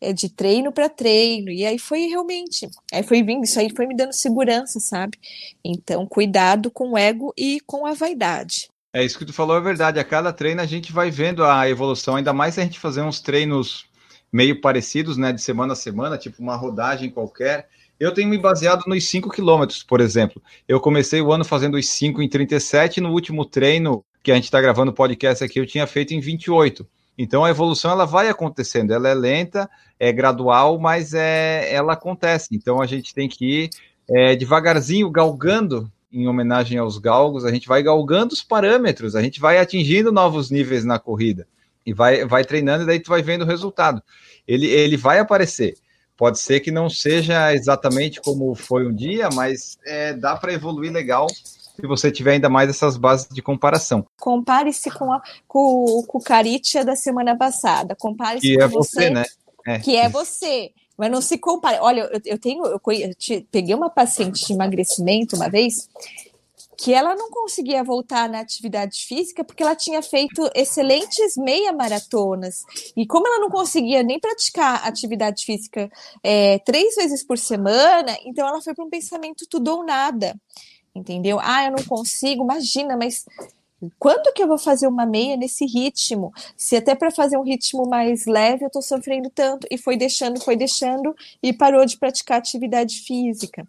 é 0.00 0.12
de 0.12 0.28
treino 0.28 0.72
para 0.72 0.88
treino. 0.88 1.50
E 1.50 1.64
aí 1.64 1.78
foi 1.78 2.06
realmente, 2.06 2.68
aí 2.92 3.02
foi 3.02 3.22
vindo, 3.22 3.44
isso 3.44 3.58
aí 3.58 3.70
foi 3.74 3.86
me 3.86 3.96
dando 3.96 4.12
segurança, 4.12 4.78
sabe? 4.80 5.18
Então, 5.64 6.06
cuidado 6.06 6.70
com 6.70 6.92
o 6.92 6.98
ego 6.98 7.32
e 7.36 7.60
com 7.60 7.86
a 7.86 7.94
vaidade. 7.94 8.68
É 8.92 9.04
isso 9.04 9.18
que 9.18 9.26
tu 9.26 9.32
falou, 9.32 9.56
é 9.56 9.60
verdade. 9.60 9.98
A 9.98 10.04
cada 10.04 10.32
treino 10.32 10.60
a 10.60 10.66
gente 10.66 10.92
vai 10.92 11.10
vendo 11.10 11.44
a 11.44 11.68
evolução, 11.68 12.16
ainda 12.16 12.32
mais 12.32 12.54
se 12.54 12.60
a 12.60 12.64
gente 12.64 12.78
fazer 12.78 13.02
uns 13.02 13.20
treinos 13.20 13.86
meio 14.30 14.60
parecidos, 14.60 15.16
né, 15.16 15.32
de 15.32 15.40
semana 15.40 15.72
a 15.72 15.76
semana, 15.76 16.18
tipo 16.18 16.42
uma 16.42 16.56
rodagem 16.56 17.10
qualquer 17.10 17.68
eu 17.98 18.12
tenho 18.12 18.28
me 18.28 18.38
baseado 18.38 18.84
nos 18.86 19.04
5 19.08 19.30
quilômetros, 19.30 19.82
por 19.82 20.00
exemplo. 20.00 20.42
Eu 20.66 20.80
comecei 20.80 21.20
o 21.20 21.32
ano 21.32 21.44
fazendo 21.44 21.76
os 21.76 21.88
5 21.88 22.22
em 22.22 22.28
37, 22.28 23.00
no 23.00 23.12
último 23.12 23.44
treino 23.44 24.04
que 24.22 24.30
a 24.30 24.34
gente 24.34 24.44
está 24.44 24.60
gravando 24.60 24.90
o 24.90 24.94
podcast 24.94 25.42
aqui, 25.42 25.58
eu 25.58 25.66
tinha 25.66 25.86
feito 25.86 26.14
em 26.14 26.20
28. 26.20 26.86
Então 27.16 27.44
a 27.44 27.50
evolução 27.50 27.90
ela 27.90 28.04
vai 28.04 28.28
acontecendo, 28.28 28.92
ela 28.92 29.08
é 29.08 29.14
lenta, 29.14 29.68
é 29.98 30.12
gradual, 30.12 30.78
mas 30.78 31.14
é, 31.14 31.72
ela 31.72 31.94
acontece. 31.94 32.48
Então 32.52 32.80
a 32.80 32.86
gente 32.86 33.12
tem 33.12 33.28
que 33.28 33.64
ir 33.64 33.70
é, 34.08 34.36
devagarzinho, 34.36 35.10
galgando, 35.10 35.90
em 36.10 36.26
homenagem 36.26 36.78
aos 36.78 36.96
galgos, 36.98 37.44
a 37.44 37.52
gente 37.52 37.68
vai 37.68 37.82
galgando 37.82 38.32
os 38.32 38.42
parâmetros, 38.42 39.14
a 39.14 39.22
gente 39.22 39.40
vai 39.40 39.58
atingindo 39.58 40.10
novos 40.10 40.50
níveis 40.50 40.84
na 40.84 40.98
corrida 40.98 41.46
e 41.84 41.92
vai, 41.92 42.24
vai 42.24 42.44
treinando, 42.44 42.84
e 42.84 42.86
daí 42.86 43.00
tu 43.00 43.10
vai 43.10 43.22
vendo 43.22 43.42
o 43.42 43.46
resultado. 43.46 44.02
Ele, 44.46 44.66
ele 44.66 44.96
vai 44.96 45.18
aparecer. 45.18 45.74
Pode 46.18 46.40
ser 46.40 46.58
que 46.58 46.72
não 46.72 46.90
seja 46.90 47.54
exatamente 47.54 48.20
como 48.20 48.52
foi 48.52 48.84
um 48.84 48.92
dia, 48.92 49.28
mas 49.32 49.78
é, 49.86 50.12
dá 50.12 50.34
para 50.36 50.52
evoluir 50.52 50.92
legal 50.92 51.28
se 51.30 51.86
você 51.86 52.10
tiver 52.10 52.32
ainda 52.32 52.48
mais 52.48 52.68
essas 52.68 52.96
bases 52.96 53.28
de 53.30 53.40
comparação. 53.40 54.04
Compare-se 54.18 54.90
com, 54.90 55.12
a, 55.12 55.22
com, 55.46 56.02
com 56.08 56.18
o 56.18 56.20
Caritia 56.20 56.84
da 56.84 56.96
semana 56.96 57.36
passada. 57.36 57.94
Compare-se 57.94 58.48
que 58.48 58.56
com 58.56 58.64
é 58.64 58.66
você, 58.66 59.00
você 59.00 59.10
né? 59.10 59.24
É. 59.64 59.78
Que 59.78 59.94
é 59.94 60.08
você. 60.08 60.72
Mas 60.96 61.08
não 61.08 61.20
se 61.20 61.38
compare. 61.38 61.78
Olha, 61.80 62.00
eu, 62.00 62.20
eu 62.24 62.38
tenho. 62.38 62.66
Eu, 62.66 62.80
eu 62.84 63.46
peguei 63.52 63.72
uma 63.72 63.88
paciente 63.88 64.44
de 64.44 64.52
emagrecimento 64.52 65.36
uma 65.36 65.48
vez 65.48 65.88
que 66.78 66.94
ela 66.94 67.16
não 67.16 67.28
conseguia 67.28 67.82
voltar 67.82 68.28
na 68.28 68.38
atividade 68.38 69.04
física 69.04 69.42
porque 69.42 69.64
ela 69.64 69.74
tinha 69.74 70.00
feito 70.00 70.48
excelentes 70.54 71.36
meia 71.36 71.72
maratonas. 71.72 72.62
E 72.96 73.04
como 73.04 73.26
ela 73.26 73.40
não 73.40 73.50
conseguia 73.50 74.04
nem 74.04 74.20
praticar 74.20 74.86
atividade 74.86 75.44
física 75.44 75.90
é, 76.22 76.60
três 76.60 76.94
vezes 76.94 77.24
por 77.24 77.36
semana, 77.36 78.16
então 78.24 78.46
ela 78.46 78.62
foi 78.62 78.74
para 78.74 78.84
um 78.84 78.88
pensamento 78.90 79.44
tudo 79.50 79.72
ou 79.72 79.84
nada. 79.84 80.40
Entendeu? 80.94 81.40
Ah, 81.42 81.64
eu 81.64 81.72
não 81.72 81.84
consigo, 81.84 82.44
imagina, 82.44 82.96
mas 82.96 83.26
quando 83.98 84.32
que 84.32 84.42
eu 84.42 84.46
vou 84.46 84.58
fazer 84.58 84.86
uma 84.86 85.04
meia 85.04 85.36
nesse 85.36 85.66
ritmo? 85.66 86.32
Se 86.56 86.76
até 86.76 86.94
para 86.94 87.10
fazer 87.10 87.36
um 87.36 87.42
ritmo 87.42 87.88
mais 87.88 88.24
leve 88.24 88.64
eu 88.64 88.68
estou 88.68 88.82
sofrendo 88.82 89.30
tanto, 89.30 89.66
e 89.68 89.76
foi 89.76 89.96
deixando, 89.96 90.40
foi 90.40 90.54
deixando, 90.54 91.14
e 91.42 91.52
parou 91.52 91.84
de 91.84 91.98
praticar 91.98 92.38
atividade 92.38 93.00
física 93.00 93.66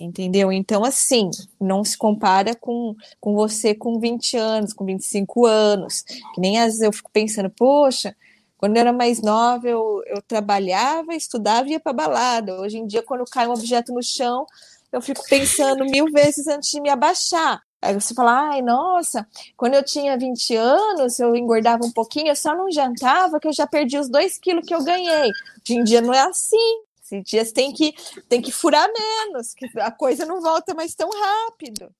entendeu? 0.00 0.50
Então, 0.50 0.84
assim, 0.84 1.30
não 1.60 1.84
se 1.84 1.96
compara 1.96 2.54
com, 2.54 2.94
com 3.20 3.34
você 3.34 3.74
com 3.74 3.98
20 4.00 4.36
anos, 4.36 4.72
com 4.72 4.84
25 4.84 5.46
anos, 5.46 6.02
que 6.34 6.40
nem 6.40 6.58
às 6.58 6.66
vezes 6.66 6.80
eu 6.80 6.92
fico 6.92 7.10
pensando, 7.12 7.50
poxa, 7.50 8.16
quando 8.56 8.76
eu 8.76 8.80
era 8.80 8.92
mais 8.92 9.22
nova, 9.22 9.68
eu, 9.68 10.02
eu 10.06 10.20
trabalhava, 10.22 11.14
estudava 11.14 11.68
e 11.68 11.72
ia 11.72 11.80
para 11.80 11.92
balada. 11.92 12.60
Hoje 12.60 12.78
em 12.78 12.86
dia, 12.86 13.02
quando 13.02 13.24
cai 13.24 13.46
um 13.46 13.52
objeto 13.52 13.92
no 13.92 14.02
chão, 14.02 14.46
eu 14.92 15.00
fico 15.00 15.22
pensando 15.28 15.84
mil 15.84 16.06
vezes 16.12 16.46
antes 16.46 16.70
de 16.70 16.80
me 16.80 16.90
abaixar. 16.90 17.62
Aí 17.82 17.94
você 17.94 18.12
fala, 18.12 18.50
ai, 18.50 18.60
nossa, 18.60 19.26
quando 19.56 19.74
eu 19.74 19.82
tinha 19.82 20.18
20 20.18 20.54
anos, 20.54 21.18
eu 21.18 21.34
engordava 21.34 21.84
um 21.84 21.90
pouquinho, 21.90 22.28
eu 22.28 22.36
só 22.36 22.54
não 22.54 22.70
jantava 22.70 23.40
que 23.40 23.48
eu 23.48 23.52
já 23.52 23.66
perdi 23.66 23.96
os 23.96 24.10
dois 24.10 24.38
quilos 24.38 24.66
que 24.66 24.74
eu 24.74 24.84
ganhei. 24.84 25.30
Hoje 25.30 25.78
em 25.78 25.82
dia 25.82 26.02
não 26.02 26.12
é 26.12 26.20
assim. 26.20 26.82
Esses 27.10 27.24
dias 27.24 27.52
tem 27.52 27.72
que, 27.72 27.92
tem 28.28 28.40
que 28.40 28.52
furar 28.52 28.88
menos, 28.92 29.52
que 29.54 29.66
a 29.80 29.90
coisa 29.90 30.24
não 30.24 30.40
volta 30.40 30.74
mais 30.74 30.94
tão 30.94 31.10
rápido. 31.10 31.90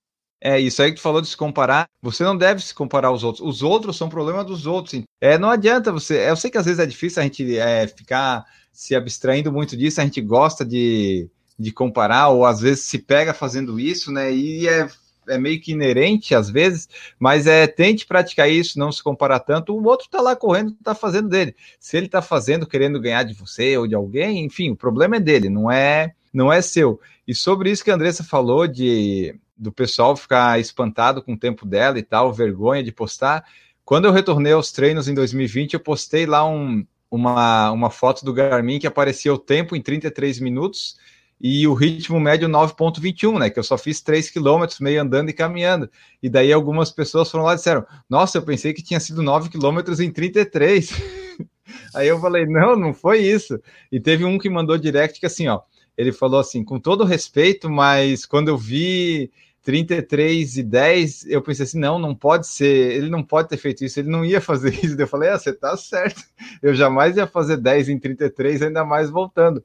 É, 0.42 0.58
isso 0.58 0.82
aí 0.82 0.90
que 0.90 0.96
tu 0.96 1.02
falou 1.02 1.20
de 1.20 1.28
se 1.28 1.36
comparar, 1.36 1.86
você 2.00 2.24
não 2.24 2.36
deve 2.36 2.62
se 2.62 2.74
comparar 2.74 3.08
aos 3.08 3.24
outros. 3.24 3.46
Os 3.46 3.62
outros 3.62 3.96
são 3.96 4.08
problema 4.08 4.42
dos 4.42 4.66
outros. 4.66 5.02
É, 5.20 5.36
não 5.36 5.50
adianta 5.50 5.92
você. 5.92 6.28
Eu 6.28 6.36
sei 6.36 6.50
que 6.50 6.56
às 6.56 6.64
vezes 6.64 6.80
é 6.80 6.86
difícil 6.86 7.20
a 7.20 7.24
gente 7.24 7.58
é, 7.58 7.86
ficar 7.86 8.44
se 8.72 8.94
abstraindo 8.94 9.52
muito 9.52 9.76
disso, 9.76 10.00
a 10.00 10.04
gente 10.04 10.20
gosta 10.22 10.64
de, 10.64 11.28
de 11.58 11.72
comparar, 11.72 12.28
ou 12.28 12.46
às 12.46 12.60
vezes 12.60 12.84
se 12.84 12.98
pega 12.98 13.34
fazendo 13.34 13.78
isso, 13.78 14.10
né? 14.10 14.32
E 14.32 14.66
é 14.66 14.88
é 15.30 15.38
meio 15.38 15.60
que 15.60 15.72
inerente 15.72 16.34
às 16.34 16.50
vezes, 16.50 16.88
mas 17.18 17.46
é 17.46 17.66
tente 17.66 18.06
praticar 18.06 18.50
isso, 18.50 18.78
não 18.78 18.92
se 18.92 19.02
comparar 19.02 19.40
tanto. 19.40 19.74
O 19.74 19.84
outro 19.86 20.06
está 20.06 20.20
lá 20.20 20.36
correndo, 20.36 20.72
está 20.72 20.94
fazendo 20.94 21.28
dele. 21.28 21.54
Se 21.78 21.96
ele 21.96 22.06
está 22.06 22.20
fazendo 22.20 22.66
querendo 22.66 23.00
ganhar 23.00 23.22
de 23.22 23.34
você 23.34 23.76
ou 23.76 23.86
de 23.86 23.94
alguém, 23.94 24.44
enfim, 24.44 24.70
o 24.70 24.76
problema 24.76 25.16
é 25.16 25.20
dele, 25.20 25.48
não 25.48 25.70
é 25.70 26.12
não 26.32 26.52
é 26.52 26.62
seu. 26.62 27.00
E 27.26 27.34
sobre 27.34 27.70
isso 27.70 27.84
que 27.84 27.90
a 27.90 27.94
Andressa 27.94 28.22
falou 28.24 28.66
de 28.66 29.34
do 29.56 29.70
pessoal 29.70 30.16
ficar 30.16 30.58
espantado 30.58 31.22
com 31.22 31.34
o 31.34 31.38
tempo 31.38 31.66
dela 31.66 31.98
e 31.98 32.02
tal, 32.02 32.32
vergonha 32.32 32.82
de 32.82 32.90
postar. 32.90 33.44
Quando 33.84 34.06
eu 34.06 34.12
retornei 34.12 34.52
aos 34.52 34.72
treinos 34.72 35.06
em 35.06 35.12
2020, 35.12 35.74
eu 35.74 35.80
postei 35.80 36.24
lá 36.24 36.48
um, 36.48 36.86
uma, 37.10 37.70
uma 37.70 37.90
foto 37.90 38.24
do 38.24 38.32
Garmin 38.32 38.78
que 38.78 38.86
aparecia 38.86 39.34
o 39.34 39.38
tempo 39.38 39.76
em 39.76 39.82
33 39.82 40.40
minutos 40.40 40.96
e 41.40 41.66
o 41.66 41.72
ritmo 41.72 42.20
médio 42.20 42.48
9,21, 42.48 43.38
né? 43.38 43.48
Que 43.48 43.58
eu 43.58 43.62
só 43.62 43.78
fiz 43.78 44.02
3 44.02 44.28
quilômetros 44.28 44.78
meio 44.78 45.00
andando 45.00 45.30
e 45.30 45.32
caminhando. 45.32 45.90
E 46.22 46.28
daí 46.28 46.52
algumas 46.52 46.90
pessoas 46.90 47.30
foram 47.30 47.44
lá 47.44 47.54
e 47.54 47.56
disseram: 47.56 47.86
Nossa, 48.08 48.36
eu 48.36 48.42
pensei 48.42 48.74
que 48.74 48.82
tinha 48.82 49.00
sido 49.00 49.22
9 49.22 49.48
quilômetros 49.48 50.00
em 50.00 50.10
33. 50.10 50.90
Aí 51.94 52.08
eu 52.08 52.20
falei: 52.20 52.44
Não, 52.44 52.76
não 52.76 52.92
foi 52.92 53.20
isso. 53.20 53.58
E 53.90 53.98
teve 53.98 54.24
um 54.24 54.38
que 54.38 54.50
mandou 54.50 54.76
direct 54.76 55.18
que 55.18 55.26
assim, 55.26 55.48
ó, 55.48 55.60
ele 55.96 56.12
falou 56.12 56.38
assim: 56.38 56.62
Com 56.62 56.78
todo 56.78 57.04
respeito, 57.04 57.70
mas 57.70 58.26
quando 58.26 58.48
eu 58.48 58.58
vi 58.58 59.30
33 59.62 60.58
e 60.58 60.62
10, 60.62 61.26
eu 61.26 61.40
pensei 61.40 61.64
assim: 61.64 61.78
Não, 61.78 61.98
não 61.98 62.14
pode 62.14 62.48
ser, 62.48 62.92
ele 62.96 63.08
não 63.08 63.22
pode 63.22 63.48
ter 63.48 63.56
feito 63.56 63.82
isso, 63.82 63.98
ele 63.98 64.10
não 64.10 64.26
ia 64.26 64.42
fazer 64.42 64.74
isso. 64.84 64.94
Eu 65.00 65.06
falei: 65.08 65.30
Ah, 65.30 65.38
você 65.38 65.54
tá 65.54 65.74
certo, 65.76 66.22
eu 66.62 66.74
jamais 66.74 67.16
ia 67.16 67.26
fazer 67.26 67.56
10 67.56 67.88
em 67.88 67.98
33, 67.98 68.60
ainda 68.60 68.84
mais 68.84 69.08
voltando. 69.08 69.64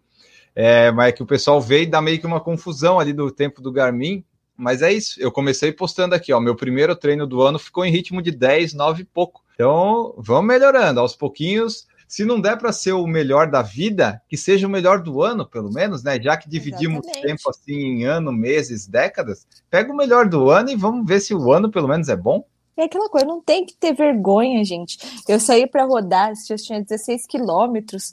É, 0.56 0.90
mas 0.92 1.10
é 1.10 1.12
que 1.12 1.22
o 1.22 1.26
pessoal 1.26 1.60
veio 1.60 1.84
e 1.84 1.88
dá 1.88 2.02
meio 2.02 2.20
que 2.20 2.26
uma 2.26 2.40
confusão 2.40 3.00
ali 3.00 3.12
do 3.12 3.30
tempo 3.30 3.62
do 3.62 3.72
Garmin. 3.72 4.24
Mas 4.58 4.82
é 4.82 4.94
isso, 4.94 5.20
eu 5.20 5.32
comecei 5.32 5.72
postando 5.72 6.16
aqui, 6.16 6.32
ó. 6.32 6.40
Meu 6.40 6.56
primeiro 6.56 6.96
treino 6.96 7.28
do 7.28 7.42
ano 7.42 7.60
ficou 7.60 7.86
em 7.86 7.92
ritmo 7.92 8.22
de 8.22 8.32
10, 8.32 8.74
9 8.74 9.02
e 9.02 9.06
pouco. 9.06 9.44
Então, 9.54 10.14
vamos 10.18 10.48
melhorando 10.48 11.02
aos 11.02 11.16
pouquinhos. 11.16 11.86
Se 12.08 12.24
não 12.24 12.40
der 12.40 12.58
para 12.58 12.72
ser 12.72 12.94
o 12.94 13.08
melhor 13.08 13.50
da 13.50 13.62
vida, 13.62 14.22
que 14.30 14.38
seja 14.38 14.68
o 14.68 14.70
melhor 14.70 15.02
do 15.02 15.22
ano, 15.22 15.46
pelo 15.46 15.72
menos, 15.72 16.04
né? 16.04 16.22
Já 16.22 16.38
que 16.38 16.48
dividimos 16.48 17.04
Exatamente. 17.04 17.28
tempo 17.28 17.50
assim 17.50 17.74
em 17.74 18.04
ano, 18.06 18.32
meses, 18.32 18.88
décadas, 18.88 19.46
pega 19.70 19.92
o 19.92 19.96
melhor 19.96 20.30
do 20.30 20.50
ano 20.50 20.70
e 20.70 20.76
vamos 20.76 21.06
ver 21.06 21.20
se 21.20 21.34
o 21.34 21.52
ano 21.52 21.70
pelo 21.70 21.88
menos 21.88 22.08
é 22.08 22.16
bom. 22.16 22.46
É 22.78 22.84
aquela 22.84 23.10
coisa, 23.10 23.26
não 23.26 23.42
tem 23.42 23.66
que 23.66 23.74
ter 23.74 23.94
vergonha, 23.94 24.64
gente. 24.66 24.98
Eu 25.28 25.40
saí 25.40 25.66
para 25.66 25.86
rodar, 25.86 26.34
eu 26.50 26.58
tinha 26.58 26.82
16 26.82 27.26
quilômetros. 27.26 28.12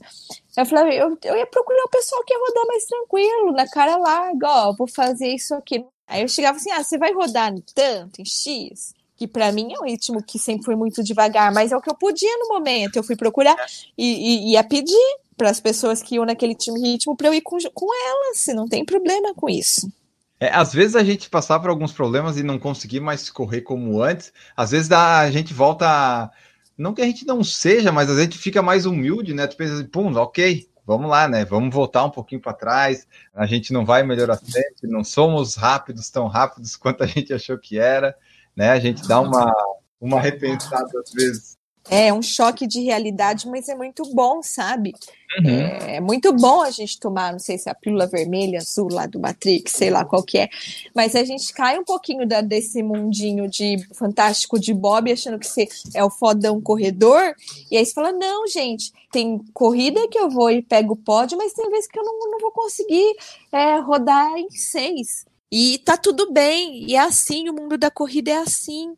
Eu 0.56 0.64
falei, 0.64 1.00
eu, 1.00 1.18
eu 1.24 1.36
ia 1.36 1.46
procurar 1.46 1.84
o 1.84 1.90
pessoal 1.90 2.22
que 2.24 2.32
ia 2.32 2.38
rodar 2.38 2.66
mais 2.68 2.84
tranquilo, 2.84 3.52
na 3.52 3.68
cara 3.68 3.96
larga, 3.96 4.48
ó, 4.48 4.72
vou 4.76 4.86
fazer 4.86 5.34
isso 5.34 5.54
aqui. 5.54 5.84
Aí 6.06 6.22
eu 6.22 6.28
chegava 6.28 6.58
assim, 6.58 6.70
ah, 6.70 6.84
você 6.84 6.96
vai 6.96 7.12
rodar 7.12 7.52
tanto, 7.74 8.20
em 8.20 8.24
X? 8.24 8.94
Que 9.16 9.26
para 9.26 9.50
mim 9.50 9.72
é 9.72 9.78
um 9.80 9.84
ritmo 9.84 10.22
que 10.22 10.38
sempre 10.38 10.64
foi 10.64 10.76
muito 10.76 11.02
devagar, 11.02 11.52
mas 11.52 11.72
é 11.72 11.76
o 11.76 11.80
que 11.80 11.90
eu 11.90 11.94
podia 11.94 12.36
no 12.38 12.48
momento. 12.48 12.96
Eu 12.96 13.02
fui 13.02 13.16
procurar 13.16 13.56
e, 13.98 14.50
e 14.50 14.52
ia 14.52 14.62
pedir 14.62 15.16
para 15.36 15.50
as 15.50 15.58
pessoas 15.58 16.02
que 16.02 16.14
iam 16.14 16.24
naquele 16.24 16.56
ritmo 16.80 17.16
para 17.16 17.28
eu 17.28 17.34
ir 17.34 17.40
com, 17.40 17.56
com 17.74 17.86
elas, 18.08 18.46
não 18.54 18.68
tem 18.68 18.84
problema 18.84 19.34
com 19.34 19.48
isso. 19.48 19.90
É, 20.42 20.52
às 20.52 20.72
vezes 20.72 20.96
a 20.96 21.04
gente 21.04 21.30
passar 21.30 21.60
por 21.60 21.70
alguns 21.70 21.92
problemas 21.92 22.36
e 22.36 22.42
não 22.42 22.58
conseguir 22.58 22.98
mais 22.98 23.30
correr 23.30 23.60
como 23.60 24.02
antes, 24.02 24.32
às 24.56 24.72
vezes 24.72 24.90
a 24.90 25.30
gente 25.30 25.54
volta. 25.54 26.32
Não 26.76 26.92
que 26.92 27.00
a 27.00 27.04
gente 27.04 27.24
não 27.24 27.44
seja, 27.44 27.92
mas 27.92 28.10
a 28.10 28.20
gente 28.20 28.36
fica 28.36 28.60
mais 28.60 28.84
humilde, 28.84 29.32
né? 29.32 29.46
Tu 29.46 29.56
pensa 29.56 29.74
assim, 29.74 29.84
pum, 29.84 30.12
ok, 30.16 30.68
vamos 30.84 31.08
lá, 31.08 31.28
né? 31.28 31.44
Vamos 31.44 31.72
voltar 31.72 32.04
um 32.04 32.10
pouquinho 32.10 32.40
para 32.40 32.54
trás. 32.54 33.06
A 33.32 33.46
gente 33.46 33.72
não 33.72 33.84
vai 33.84 34.02
melhorar 34.02 34.36
sempre, 34.36 34.90
não 34.90 35.04
somos 35.04 35.54
rápidos, 35.54 36.10
tão 36.10 36.26
rápidos 36.26 36.74
quanto 36.74 37.04
a 37.04 37.06
gente 37.06 37.32
achou 37.32 37.56
que 37.56 37.78
era, 37.78 38.12
né? 38.56 38.72
A 38.72 38.80
gente 38.80 39.06
dá 39.06 39.20
uma, 39.20 39.54
uma 40.00 40.20
repensada 40.20 40.90
às 40.98 41.12
vezes. 41.12 41.56
É 41.90 42.12
um 42.12 42.22
choque 42.22 42.66
de 42.66 42.80
realidade, 42.80 43.48
mas 43.48 43.68
é 43.68 43.74
muito 43.74 44.04
bom, 44.14 44.42
sabe? 44.42 44.94
Uhum. 45.38 45.50
É, 45.50 45.96
é, 45.96 46.00
muito 46.00 46.32
bom 46.32 46.60
a 46.60 46.70
gente 46.70 47.00
tomar, 47.00 47.32
não 47.32 47.38
sei 47.38 47.56
se 47.58 47.68
é 47.68 47.72
a 47.72 47.74
pílula 47.74 48.06
vermelha, 48.06 48.58
azul 48.58 48.88
lá 48.90 49.06
do 49.06 49.18
Matrix, 49.18 49.72
sei 49.72 49.90
lá 49.90 50.04
qual 50.04 50.22
que 50.22 50.38
é, 50.38 50.48
mas 50.94 51.16
a 51.16 51.24
gente 51.24 51.52
cai 51.54 51.78
um 51.78 51.84
pouquinho 51.84 52.26
da, 52.28 52.42
desse 52.42 52.82
mundinho 52.82 53.48
de 53.48 53.78
fantástico 53.94 54.58
de 54.58 54.74
Bob, 54.74 55.10
achando 55.10 55.38
que 55.38 55.46
você 55.46 55.66
é 55.94 56.04
o 56.04 56.10
fodão 56.10 56.60
corredor, 56.60 57.34
e 57.70 57.76
aí 57.76 57.84
você 57.84 57.94
fala, 57.94 58.12
não, 58.12 58.46
gente, 58.46 58.92
tem 59.10 59.38
corrida 59.54 60.06
que 60.08 60.18
eu 60.18 60.28
vou 60.28 60.50
e 60.50 60.62
pego 60.62 60.92
o 60.92 60.96
pódio, 60.96 61.38
mas 61.38 61.54
tem 61.54 61.68
vezes 61.70 61.88
que 61.88 61.98
eu 61.98 62.04
não, 62.04 62.18
não 62.30 62.38
vou 62.38 62.52
conseguir 62.52 63.14
é, 63.50 63.78
rodar 63.78 64.36
em 64.36 64.50
seis. 64.50 65.24
E 65.50 65.78
tá 65.78 65.96
tudo 65.96 66.32
bem, 66.32 66.84
e 66.88 66.94
é 66.94 67.00
assim, 67.00 67.48
o 67.48 67.54
mundo 67.54 67.76
da 67.76 67.90
corrida 67.90 68.30
é 68.30 68.36
assim. 68.36 68.94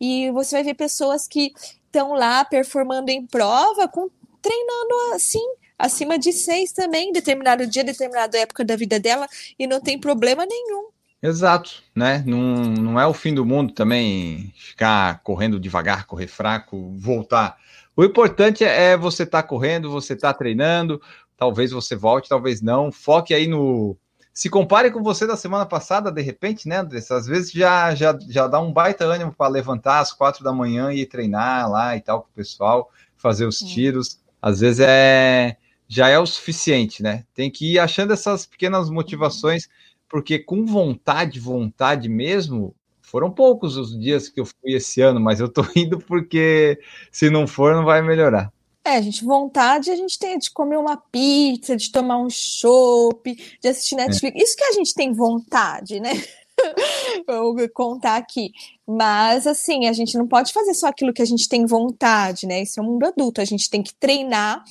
E 0.00 0.30
você 0.30 0.56
vai 0.56 0.64
ver 0.64 0.74
pessoas 0.74 1.26
que 1.26 1.52
estão 1.88 2.12
lá 2.12 2.44
performando 2.44 3.10
em 3.10 3.26
prova, 3.26 3.88
com, 3.88 4.08
treinando 4.40 5.14
assim, 5.14 5.42
acima 5.78 6.18
de 6.18 6.32
seis 6.32 6.72
também, 6.72 7.12
determinado 7.12 7.66
dia, 7.66 7.82
determinada 7.82 8.38
época 8.38 8.64
da 8.64 8.76
vida 8.76 9.00
dela, 9.00 9.26
e 9.58 9.66
não 9.66 9.80
tem 9.80 9.98
problema 9.98 10.46
nenhum. 10.46 10.88
Exato, 11.20 11.82
né? 11.94 12.22
Não, 12.24 12.38
não 12.38 13.00
é 13.00 13.06
o 13.06 13.12
fim 13.12 13.34
do 13.34 13.44
mundo 13.44 13.72
também 13.72 14.52
ficar 14.56 15.20
correndo 15.24 15.58
devagar, 15.58 16.06
correr 16.06 16.28
fraco, 16.28 16.94
voltar. 16.96 17.56
O 17.96 18.04
importante 18.04 18.62
é 18.62 18.96
você 18.96 19.24
estar 19.24 19.42
tá 19.42 19.48
correndo, 19.48 19.90
você 19.90 20.12
estar 20.12 20.32
tá 20.32 20.38
treinando, 20.38 21.02
talvez 21.36 21.72
você 21.72 21.96
volte, 21.96 22.28
talvez 22.28 22.62
não. 22.62 22.92
Foque 22.92 23.34
aí 23.34 23.48
no, 23.48 23.96
se 24.38 24.48
compare 24.48 24.92
com 24.92 25.02
você 25.02 25.26
da 25.26 25.36
semana 25.36 25.66
passada, 25.66 26.12
de 26.12 26.22
repente, 26.22 26.68
né, 26.68 26.76
Andressa? 26.76 27.16
Às 27.16 27.26
vezes 27.26 27.50
já, 27.50 27.92
já, 27.92 28.16
já 28.28 28.46
dá 28.46 28.60
um 28.60 28.72
baita 28.72 29.04
ânimo 29.04 29.34
para 29.36 29.50
levantar 29.50 29.98
às 29.98 30.12
quatro 30.12 30.44
da 30.44 30.52
manhã 30.52 30.92
e 30.92 31.04
treinar 31.04 31.68
lá 31.68 31.96
e 31.96 32.00
tal 32.00 32.22
com 32.22 32.28
o 32.28 32.32
pessoal, 32.32 32.88
fazer 33.16 33.46
os 33.46 33.58
tiros. 33.58 34.20
Às 34.40 34.60
vezes 34.60 34.78
é 34.78 35.56
já 35.88 36.08
é 36.08 36.20
o 36.20 36.24
suficiente, 36.24 37.02
né? 37.02 37.24
Tem 37.34 37.50
que 37.50 37.72
ir 37.72 37.80
achando 37.80 38.12
essas 38.12 38.46
pequenas 38.46 38.88
motivações, 38.88 39.68
porque 40.08 40.38
com 40.38 40.64
vontade, 40.64 41.40
vontade 41.40 42.08
mesmo, 42.08 42.76
foram 43.02 43.32
poucos 43.32 43.76
os 43.76 43.98
dias 43.98 44.28
que 44.28 44.38
eu 44.38 44.46
fui 44.46 44.72
esse 44.74 45.00
ano, 45.00 45.18
mas 45.18 45.40
eu 45.40 45.48
tô 45.48 45.62
indo 45.74 45.98
porque 45.98 46.78
se 47.10 47.28
não 47.28 47.44
for, 47.44 47.74
não 47.74 47.84
vai 47.84 48.02
melhorar. 48.02 48.52
É, 48.88 49.02
gente, 49.02 49.22
vontade 49.22 49.90
a 49.90 49.96
gente 49.96 50.18
tem 50.18 50.38
de 50.38 50.50
comer 50.50 50.78
uma 50.78 50.96
pizza, 50.96 51.76
de 51.76 51.92
tomar 51.92 52.16
um 52.16 52.30
chopp, 52.30 53.34
de 53.60 53.68
assistir 53.68 53.96
Netflix. 53.96 54.34
É. 54.34 54.42
Isso 54.42 54.56
que 54.56 54.64
a 54.64 54.72
gente 54.72 54.94
tem 54.94 55.12
vontade, 55.12 56.00
né? 56.00 56.12
Vou 57.28 57.54
contar 57.68 58.16
aqui. 58.16 58.50
Mas, 58.86 59.46
assim, 59.46 59.86
a 59.86 59.92
gente 59.92 60.16
não 60.16 60.26
pode 60.26 60.54
fazer 60.54 60.72
só 60.72 60.86
aquilo 60.86 61.12
que 61.12 61.20
a 61.20 61.26
gente 61.26 61.46
tem 61.50 61.66
vontade, 61.66 62.46
né? 62.46 62.62
Esse 62.62 62.80
é 62.80 62.82
um 62.82 62.86
mundo 62.86 63.04
adulto. 63.04 63.42
A 63.42 63.44
gente 63.44 63.68
tem 63.68 63.82
que 63.82 63.94
treinar, 63.94 64.64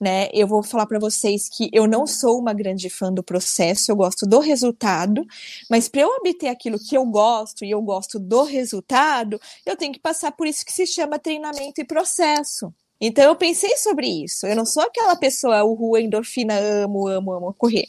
né? 0.00 0.28
Eu 0.32 0.48
vou 0.48 0.64
falar 0.64 0.86
para 0.86 0.98
vocês 0.98 1.48
que 1.48 1.70
eu 1.72 1.86
não 1.86 2.04
sou 2.04 2.40
uma 2.40 2.52
grande 2.52 2.90
fã 2.90 3.12
do 3.12 3.22
processo, 3.22 3.92
eu 3.92 3.96
gosto 3.96 4.26
do 4.26 4.40
resultado, 4.40 5.24
mas 5.70 5.88
para 5.88 6.00
eu 6.00 6.08
obter 6.08 6.48
aquilo 6.48 6.80
que 6.80 6.96
eu 6.96 7.06
gosto 7.06 7.64
e 7.64 7.70
eu 7.70 7.80
gosto 7.80 8.18
do 8.18 8.42
resultado, 8.42 9.40
eu 9.64 9.76
tenho 9.76 9.92
que 9.92 10.00
passar 10.00 10.32
por 10.32 10.48
isso 10.48 10.66
que 10.66 10.72
se 10.72 10.84
chama 10.84 11.20
treinamento 11.20 11.80
e 11.80 11.84
processo. 11.84 12.74
Então 13.04 13.24
eu 13.24 13.34
pensei 13.34 13.76
sobre 13.76 14.06
isso. 14.06 14.46
Eu 14.46 14.54
não 14.54 14.64
sou 14.64 14.84
aquela 14.84 15.16
pessoa, 15.16 15.64
o 15.64 15.74
rua 15.74 16.00
endorfina, 16.00 16.54
amo, 16.56 17.08
amo, 17.08 17.32
amo 17.32 17.54
correr. 17.58 17.86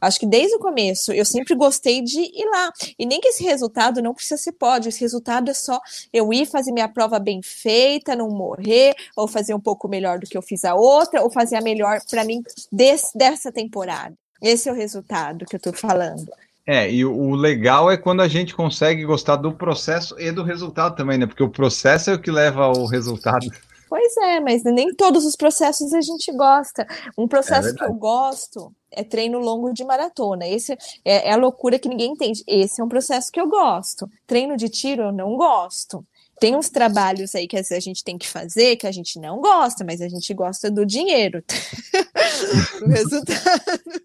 Acho 0.00 0.18
que 0.18 0.26
desde 0.26 0.56
o 0.56 0.58
começo 0.58 1.12
eu 1.12 1.26
sempre 1.26 1.54
gostei 1.54 2.00
de 2.00 2.20
ir 2.20 2.48
lá. 2.50 2.72
E 2.98 3.04
nem 3.04 3.20
que 3.20 3.28
esse 3.28 3.44
resultado 3.44 4.00
não 4.00 4.14
precisa 4.14 4.38
ser 4.38 4.52
pódio, 4.52 4.88
esse 4.88 5.00
resultado 5.00 5.50
é 5.50 5.54
só 5.54 5.78
eu 6.10 6.32
ir 6.32 6.46
fazer 6.46 6.72
minha 6.72 6.88
prova 6.88 7.18
bem 7.18 7.42
feita, 7.42 8.16
não 8.16 8.30
morrer, 8.30 8.94
ou 9.14 9.28
fazer 9.28 9.52
um 9.52 9.60
pouco 9.60 9.88
melhor 9.88 10.18
do 10.18 10.26
que 10.26 10.38
eu 10.38 10.42
fiz 10.42 10.64
a 10.64 10.74
outra, 10.74 11.22
ou 11.22 11.30
fazer 11.30 11.56
a 11.56 11.60
melhor 11.60 11.98
para 12.08 12.24
mim 12.24 12.42
dessa 12.72 13.52
temporada. 13.52 14.14
Esse 14.40 14.70
é 14.70 14.72
o 14.72 14.76
resultado 14.76 15.44
que 15.44 15.56
eu 15.56 15.60
tô 15.60 15.72
falando. 15.72 16.30
É, 16.66 16.90
e 16.90 17.04
o 17.04 17.34
legal 17.34 17.90
é 17.90 17.96
quando 17.96 18.22
a 18.22 18.28
gente 18.28 18.54
consegue 18.54 19.04
gostar 19.04 19.36
do 19.36 19.52
processo 19.52 20.18
e 20.18 20.32
do 20.32 20.42
resultado 20.42 20.96
também, 20.96 21.18
né? 21.18 21.26
Porque 21.26 21.42
o 21.42 21.50
processo 21.50 22.10
é 22.10 22.14
o 22.14 22.18
que 22.18 22.30
leva 22.30 22.64
ao 22.64 22.86
resultado. 22.86 23.46
Pois 23.88 24.16
é, 24.16 24.40
mas 24.40 24.64
nem 24.64 24.92
todos 24.94 25.24
os 25.24 25.36
processos 25.36 25.92
a 25.92 26.00
gente 26.00 26.32
gosta. 26.32 26.86
Um 27.16 27.28
processo 27.28 27.68
é 27.68 27.74
que 27.74 27.84
eu 27.84 27.94
gosto 27.94 28.74
é 28.90 29.04
treino 29.04 29.38
longo 29.38 29.72
de 29.72 29.84
maratona. 29.84 30.46
Esse 30.46 30.72
é, 31.04 31.28
é, 31.28 31.32
a 31.32 31.36
loucura 31.36 31.78
que 31.78 31.88
ninguém 31.88 32.12
entende. 32.12 32.42
Esse 32.46 32.80
é 32.80 32.84
um 32.84 32.88
processo 32.88 33.30
que 33.30 33.40
eu 33.40 33.48
gosto. 33.48 34.10
Treino 34.26 34.56
de 34.56 34.68
tiro 34.68 35.02
eu 35.02 35.12
não 35.12 35.36
gosto. 35.36 36.04
Tem 36.40 36.54
uns 36.54 36.68
trabalhos 36.68 37.34
aí 37.34 37.46
que 37.46 37.56
a 37.56 37.80
gente 37.80 38.04
tem 38.04 38.18
que 38.18 38.28
fazer 38.28 38.76
que 38.76 38.86
a 38.86 38.92
gente 38.92 39.18
não 39.18 39.40
gosta, 39.40 39.84
mas 39.84 40.02
a 40.02 40.08
gente 40.08 40.32
gosta 40.34 40.70
do 40.70 40.84
dinheiro, 40.84 41.42
do 42.80 42.86
resultado. 42.86 44.02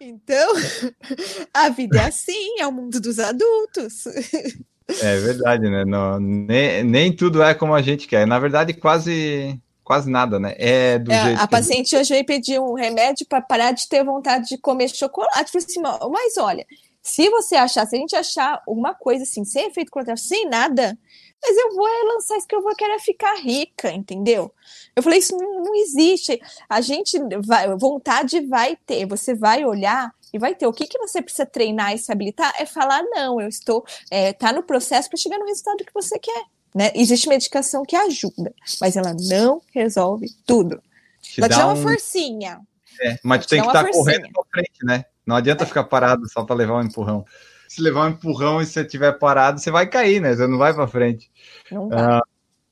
Então, 0.00 0.54
a 1.52 1.68
vida 1.68 2.00
é 2.00 2.06
assim, 2.06 2.60
é 2.60 2.66
o 2.66 2.72
mundo 2.72 3.00
dos 3.00 3.18
adultos. 3.18 4.04
É 4.88 5.16
verdade, 5.18 5.68
né? 5.68 5.84
Não, 5.84 6.18
nem, 6.18 6.82
nem 6.82 7.14
tudo 7.14 7.42
é 7.42 7.54
como 7.54 7.74
a 7.74 7.82
gente 7.82 8.06
quer. 8.06 8.26
Na 8.26 8.38
verdade, 8.38 8.72
quase 8.72 9.60
quase 9.84 10.10
nada, 10.10 10.38
né? 10.38 10.54
É 10.58 10.98
do 10.98 11.10
é, 11.10 11.24
jeito. 11.24 11.40
A 11.40 11.48
paciente 11.48 11.96
hoje 11.96 12.12
veio 12.12 12.26
pedir 12.26 12.60
um 12.60 12.74
remédio 12.74 13.26
para 13.26 13.40
parar 13.40 13.72
de 13.72 13.88
ter 13.88 14.04
vontade 14.04 14.48
de 14.50 14.58
comer 14.58 14.90
chocolate. 14.90 15.50
Falei 15.50 15.66
assim, 15.66 15.80
mas 16.10 16.36
olha, 16.36 16.66
se 17.02 17.30
você 17.30 17.56
achar, 17.56 17.86
se 17.86 17.96
a 17.96 17.98
gente 17.98 18.14
achar 18.14 18.62
uma 18.66 18.94
coisa 18.94 19.22
assim, 19.22 19.46
sem 19.46 19.66
efeito 19.66 19.90
colateral, 19.90 20.18
sem 20.18 20.46
nada, 20.46 20.98
mas 21.42 21.56
eu 21.56 21.74
vou 21.74 21.86
lançar 22.14 22.36
isso 22.36 22.46
que 22.46 22.54
eu 22.54 22.62
vou 22.62 22.76
querer 22.76 22.98
ficar 22.98 23.34
rica, 23.36 23.90
entendeu? 23.90 24.52
Eu 24.94 25.02
falei, 25.02 25.20
isso 25.20 25.34
não, 25.34 25.62
não 25.62 25.74
existe. 25.74 26.38
A 26.68 26.82
gente 26.82 27.18
vai, 27.46 27.74
vontade 27.76 28.40
vai 28.40 28.76
ter, 28.84 29.06
você 29.06 29.34
vai 29.34 29.64
olhar 29.64 30.12
e 30.32 30.38
vai 30.38 30.54
ter. 30.54 30.66
O 30.66 30.72
que, 30.72 30.86
que 30.86 30.98
você 30.98 31.22
precisa 31.22 31.46
treinar 31.46 31.94
e 31.94 31.98
se 31.98 32.10
habilitar 32.12 32.52
é 32.58 32.66
falar, 32.66 33.02
não, 33.02 33.40
eu 33.40 33.48
estou, 33.48 33.84
é, 34.10 34.32
tá 34.32 34.52
no 34.52 34.62
processo 34.62 35.08
para 35.08 35.18
chegar 35.18 35.38
no 35.38 35.46
resultado 35.46 35.84
que 35.84 35.94
você 35.94 36.18
quer. 36.18 36.44
Né? 36.74 36.92
Existe 36.94 37.28
medicação 37.28 37.82
que 37.84 37.96
ajuda, 37.96 38.54
mas 38.80 38.96
ela 38.96 39.14
não 39.28 39.60
resolve 39.74 40.28
tudo. 40.46 40.82
Te 41.20 41.40
ela 41.40 41.48
te 41.48 41.56
dá 41.56 41.66
uma 41.66 41.74
um... 41.74 41.82
forcinha. 41.82 42.60
É, 43.00 43.18
mas 43.22 43.46
tu 43.46 43.48
tem 43.50 43.60
que 43.60 43.66
estar 43.66 43.84
tá 43.84 43.90
correndo 43.90 44.28
pra 44.32 44.42
frente, 44.52 44.84
né? 44.84 45.04
Não 45.26 45.36
adianta 45.36 45.64
é. 45.64 45.66
ficar 45.66 45.84
parado 45.84 46.28
só 46.28 46.44
para 46.44 46.56
levar 46.56 46.74
um 46.74 46.86
empurrão. 46.86 47.24
Se 47.68 47.80
levar 47.80 48.06
um 48.06 48.10
empurrão 48.10 48.60
e 48.60 48.66
você 48.66 48.80
estiver 48.80 49.12
parado, 49.18 49.60
você 49.60 49.70
vai 49.70 49.86
cair, 49.86 50.20
né? 50.20 50.34
Você 50.34 50.46
não 50.46 50.58
vai 50.58 50.74
para 50.74 50.88
frente. 50.88 51.30
Não 51.70 51.88
vai. 51.88 52.18
Uh, 52.18 52.22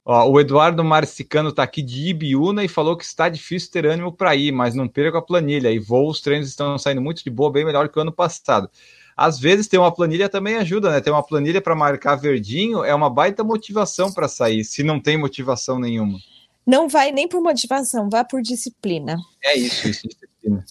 Ó, 0.09 0.31
o 0.31 0.41
Eduardo 0.41 0.85
Marcicano 0.85 1.49
está 1.49 1.65
aqui 1.65 1.83
de 1.83 2.11
Ibiúna 2.11 2.63
e 2.63 2.69
falou 2.69 2.97
que 2.97 3.05
está 3.05 3.29
difícil 3.29 3.73
ter 3.73 3.85
ânimo 3.85 4.13
para 4.13 4.37
ir, 4.37 4.53
mas 4.53 4.73
não 4.73 4.87
perca 4.87 5.19
a 5.19 5.23
planilha. 5.23 5.69
E 5.69 5.81
voo, 5.81 6.09
os 6.09 6.21
treinos 6.21 6.49
estão 6.49 6.79
saindo 6.79 7.03
muito 7.03 7.25
de 7.25 7.29
boa, 7.29 7.51
bem 7.51 7.65
melhor 7.65 7.89
que 7.89 7.99
o 7.99 8.03
ano 8.03 8.13
passado. 8.13 8.71
Às 9.17 9.41
vezes 9.41 9.67
ter 9.67 9.79
uma 9.79 9.93
planilha 9.93 10.29
também 10.29 10.55
ajuda, 10.55 10.91
né? 10.91 11.01
Ter 11.01 11.11
uma 11.11 11.27
planilha 11.27 11.61
para 11.61 11.75
marcar 11.75 12.15
verdinho 12.15 12.85
é 12.85 12.95
uma 12.95 13.11
baita 13.11 13.43
motivação 13.43 14.13
para 14.13 14.29
sair, 14.29 14.63
se 14.63 14.85
não 14.85 15.01
tem 15.01 15.19
motivação 15.19 15.77
nenhuma. 15.77 16.21
Não 16.65 16.89
vai 16.89 17.11
nem 17.11 17.27
por 17.27 17.43
motivação, 17.43 18.09
vá 18.09 18.23
por 18.23 18.41
disciplina. 18.43 19.17
É 19.43 19.57
isso, 19.57 19.89
isso, 19.89 20.07
disciplina. 20.07 20.65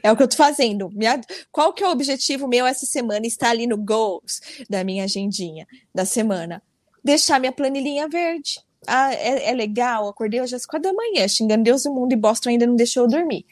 É 0.00 0.12
o 0.12 0.16
que 0.16 0.22
eu 0.22 0.28
tô 0.28 0.36
fazendo. 0.36 0.88
Minha, 0.90 1.20
qual 1.50 1.72
que 1.72 1.82
é 1.82 1.88
o 1.88 1.90
objetivo 1.90 2.46
meu 2.46 2.64
essa 2.66 2.86
semana? 2.86 3.26
Está 3.26 3.50
ali 3.50 3.66
no 3.66 3.76
goals 3.76 4.40
da 4.68 4.84
minha 4.84 5.02
agendinha 5.02 5.66
da 5.92 6.04
semana 6.04 6.62
deixar 7.02 7.40
minha 7.40 7.52
planilhinha 7.52 8.08
verde. 8.08 8.60
Ah, 8.86 9.12
é, 9.12 9.50
é 9.50 9.52
legal, 9.52 10.08
acordei 10.08 10.40
hoje 10.40 10.54
às 10.54 10.64
quatro 10.64 10.90
da 10.90 10.94
manhã, 10.94 11.28
xingando 11.28 11.64
Deus 11.64 11.84
e 11.84 11.88
o 11.88 11.94
mundo 11.94 12.12
e 12.12 12.16
Boston 12.16 12.50
ainda 12.50 12.66
não 12.66 12.76
deixou 12.76 13.04
eu 13.04 13.08
dormir. 13.08 13.44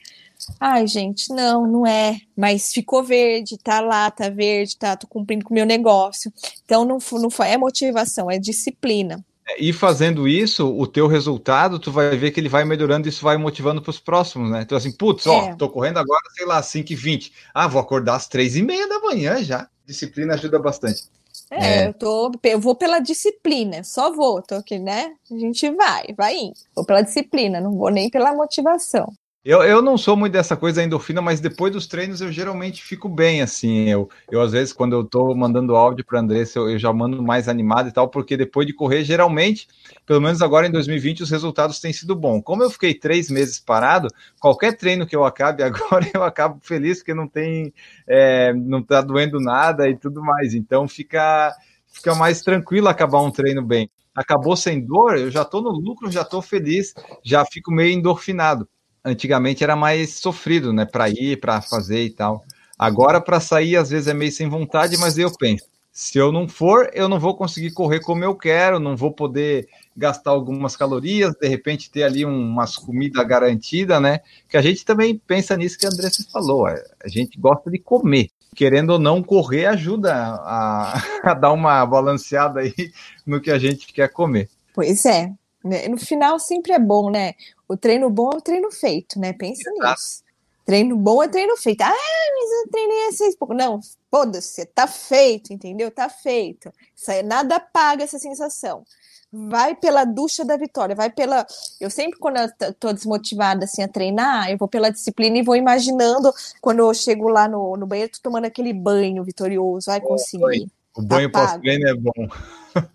Ai, 0.60 0.86
gente, 0.86 1.30
não, 1.30 1.66
não 1.66 1.86
é. 1.86 2.20
Mas 2.36 2.72
ficou 2.72 3.02
verde, 3.02 3.58
tá 3.58 3.80
lá, 3.80 4.10
tá 4.10 4.30
verde, 4.30 4.76
tá, 4.76 4.96
tô 4.96 5.06
cumprindo 5.06 5.44
com 5.44 5.50
o 5.50 5.54
meu 5.54 5.66
negócio. 5.66 6.32
Então 6.64 6.84
não, 6.84 6.98
não 7.12 7.30
foi, 7.30 7.48
é 7.48 7.58
motivação, 7.58 8.30
é 8.30 8.38
disciplina. 8.38 9.24
É, 9.48 9.62
e 9.62 9.72
fazendo 9.72 10.28
isso, 10.28 10.66
o 10.66 10.86
teu 10.86 11.06
resultado, 11.06 11.78
tu 11.78 11.90
vai 11.90 12.16
ver 12.16 12.30
que 12.30 12.40
ele 12.40 12.48
vai 12.48 12.64
melhorando 12.64 13.08
e 13.08 13.10
isso 13.10 13.22
vai 13.22 13.36
motivando 13.36 13.82
para 13.82 13.90
os 13.90 13.98
próximos, 13.98 14.50
né? 14.50 14.62
Então, 14.62 14.76
assim, 14.76 14.92
putz, 14.92 15.26
ó, 15.26 15.48
é. 15.48 15.54
tô 15.56 15.68
correndo 15.68 15.98
agora, 15.98 16.22
sei 16.34 16.46
lá, 16.46 16.62
5 16.62 16.92
e 16.92 16.96
20 16.96 17.32
Ah, 17.54 17.66
vou 17.66 17.80
acordar 17.80 18.16
às 18.16 18.28
3 18.28 18.56
e 18.56 18.62
meia 18.62 18.88
da 18.88 19.00
manhã 19.00 19.42
já. 19.42 19.68
Disciplina 19.86 20.34
ajuda 20.34 20.58
bastante. 20.58 21.04
É, 21.50 21.84
é, 21.84 21.88
eu 21.88 21.94
tô, 21.94 22.30
eu 22.44 22.60
vou 22.60 22.74
pela 22.74 22.98
disciplina, 22.98 23.82
só 23.82 24.12
vou, 24.12 24.42
tô 24.42 24.56
aqui, 24.56 24.78
né? 24.78 25.14
A 25.30 25.38
gente 25.38 25.70
vai, 25.70 26.06
vai 26.16 26.36
indo. 26.36 26.54
Vou 26.74 26.84
pela 26.84 27.02
disciplina, 27.02 27.60
não 27.60 27.76
vou 27.76 27.90
nem 27.90 28.10
pela 28.10 28.34
motivação. 28.34 29.12
Eu, 29.44 29.62
eu 29.62 29.80
não 29.80 29.96
sou 29.96 30.16
muito 30.16 30.32
dessa 30.32 30.56
coisa 30.56 30.80
da 30.80 30.84
endorfina, 30.84 31.22
mas 31.22 31.40
depois 31.40 31.72
dos 31.72 31.86
treinos 31.86 32.20
eu 32.20 32.30
geralmente 32.30 32.82
fico 32.82 33.08
bem, 33.08 33.40
assim. 33.40 33.88
Eu, 33.88 34.10
eu 34.30 34.42
às 34.42 34.50
vezes, 34.52 34.72
quando 34.72 34.94
eu 34.94 35.04
tô 35.04 35.32
mandando 35.34 35.76
áudio 35.76 36.04
para 36.04 36.18
Andressa, 36.20 36.58
eu, 36.58 36.68
eu 36.68 36.78
já 36.78 36.92
mando 36.92 37.22
mais 37.22 37.48
animado 37.48 37.88
e 37.88 37.92
tal, 37.92 38.08
porque 38.08 38.36
depois 38.36 38.66
de 38.66 38.74
correr, 38.74 39.04
geralmente, 39.04 39.68
pelo 40.04 40.20
menos 40.20 40.42
agora 40.42 40.66
em 40.66 40.72
2020, 40.72 41.22
os 41.22 41.30
resultados 41.30 41.80
têm 41.80 41.92
sido 41.92 42.16
bons. 42.16 42.42
Como 42.42 42.64
eu 42.64 42.70
fiquei 42.70 42.92
três 42.92 43.30
meses 43.30 43.60
parado, 43.60 44.08
qualquer 44.40 44.76
treino 44.76 45.06
que 45.06 45.14
eu 45.16 45.24
acabe 45.24 45.62
agora, 45.64 46.06
eu 46.12 46.24
acabo 46.24 46.58
feliz, 46.60 46.98
porque 46.98 47.14
não 47.14 47.28
tem, 47.28 47.72
é, 48.08 48.52
não 48.52 48.82
tá 48.82 49.00
doendo 49.00 49.40
nada 49.40 49.88
e 49.88 49.96
tudo 49.96 50.20
mais. 50.20 50.52
Então 50.52 50.88
fica, 50.88 51.54
fica 51.86 52.14
mais 52.14 52.42
tranquilo 52.42 52.88
acabar 52.88 53.22
um 53.22 53.30
treino 53.30 53.62
bem. 53.62 53.88
Acabou 54.14 54.56
sem 54.56 54.84
dor, 54.84 55.16
eu 55.16 55.30
já 55.30 55.44
tô 55.44 55.60
no 55.62 55.70
lucro, 55.70 56.10
já 56.10 56.24
tô 56.24 56.42
feliz, 56.42 56.92
já 57.24 57.44
fico 57.46 57.70
meio 57.70 57.94
endorfinado 57.96 58.68
antigamente 59.04 59.64
era 59.64 59.76
mais 59.76 60.14
sofrido, 60.14 60.72
né? 60.72 60.84
Para 60.84 61.08
ir, 61.08 61.40
para 61.40 61.60
fazer 61.60 62.04
e 62.04 62.10
tal. 62.10 62.44
Agora, 62.78 63.20
para 63.20 63.40
sair, 63.40 63.76
às 63.76 63.90
vezes 63.90 64.08
é 64.08 64.14
meio 64.14 64.30
sem 64.30 64.48
vontade, 64.48 64.96
mas 64.98 65.18
eu 65.18 65.30
penso: 65.36 65.64
se 65.92 66.16
eu 66.16 66.30
não 66.30 66.48
for, 66.48 66.88
eu 66.94 67.08
não 67.08 67.18
vou 67.18 67.36
conseguir 67.36 67.72
correr 67.72 67.98
como 67.98 68.22
eu 68.22 68.32
quero, 68.36 68.78
não 68.78 68.96
vou 68.96 69.10
poder 69.10 69.68
gastar 69.96 70.30
algumas 70.30 70.76
calorias, 70.76 71.34
de 71.34 71.48
repente 71.48 71.90
ter 71.90 72.04
ali 72.04 72.24
umas 72.24 72.76
comida 72.76 73.24
garantida, 73.24 73.98
né? 73.98 74.20
Que 74.48 74.56
a 74.56 74.62
gente 74.62 74.84
também 74.84 75.18
pensa 75.26 75.56
nisso 75.56 75.76
que 75.76 75.86
a 75.86 75.88
Andressa 75.88 76.24
falou. 76.30 76.68
É, 76.68 76.84
a 77.02 77.08
gente 77.08 77.36
gosta 77.36 77.68
de 77.68 77.80
comer. 77.80 78.30
Querendo 78.54 78.90
ou 78.90 78.98
não, 78.98 79.22
correr 79.22 79.66
ajuda 79.66 80.14
a, 80.14 81.00
a 81.24 81.34
dar 81.34 81.52
uma 81.52 81.84
balanceada 81.84 82.60
aí 82.60 82.92
no 83.26 83.40
que 83.40 83.50
a 83.50 83.58
gente 83.58 83.92
quer 83.92 84.08
comer. 84.08 84.48
Pois 84.72 85.04
é. 85.04 85.32
Né? 85.64 85.88
No 85.88 85.98
final 85.98 86.38
sempre 86.38 86.72
é 86.72 86.78
bom, 86.78 87.10
né? 87.10 87.34
O 87.68 87.76
treino 87.76 88.08
bom 88.10 88.30
é 88.32 88.36
o 88.36 88.40
treino 88.40 88.70
feito, 88.70 89.18
né? 89.18 89.32
Pensa 89.32 89.70
Exato. 89.70 89.90
nisso. 89.90 90.28
Treino 90.64 90.96
bom 90.96 91.22
é 91.22 91.28
treino 91.28 91.56
feito. 91.56 91.80
Ah, 91.80 91.88
mas 91.90 92.50
eu 92.52 92.70
treinei 92.70 93.36
pouco. 93.38 93.54
Não, 93.54 93.80
foda-se, 94.10 94.66
tá 94.66 94.86
feito, 94.86 95.50
entendeu? 95.50 95.90
Tá 95.90 96.10
feito. 96.10 96.70
Isso 96.94 97.10
aí, 97.10 97.22
nada 97.22 97.58
paga 97.58 98.04
essa 98.04 98.18
sensação. 98.18 98.84
Vai 99.32 99.74
pela 99.74 100.04
ducha 100.04 100.44
da 100.44 100.58
vitória, 100.58 100.94
vai 100.94 101.08
pela. 101.08 101.46
Eu 101.80 101.88
sempre, 101.88 102.18
quando 102.18 102.36
eu 102.36 102.74
tô 102.74 102.92
desmotivada 102.92 103.64
assim 103.64 103.82
a 103.82 103.88
treinar, 103.88 104.50
eu 104.50 104.58
vou 104.58 104.68
pela 104.68 104.90
disciplina 104.90 105.38
e 105.38 105.42
vou 105.42 105.56
imaginando 105.56 106.30
quando 106.60 106.80
eu 106.80 106.92
chego 106.92 107.28
lá 107.28 107.48
no, 107.48 107.74
no 107.76 107.86
banheiro, 107.86 108.12
tô 108.12 108.20
tomando 108.22 108.44
aquele 108.44 108.74
banho 108.74 109.24
vitorioso, 109.24 109.86
vai 109.86 110.02
conseguir. 110.02 110.70
O 110.94 111.02
banho 111.02 111.30
tá 111.30 111.46
pós-treino 111.46 111.88
é 111.88 111.94
bom. 111.94 112.28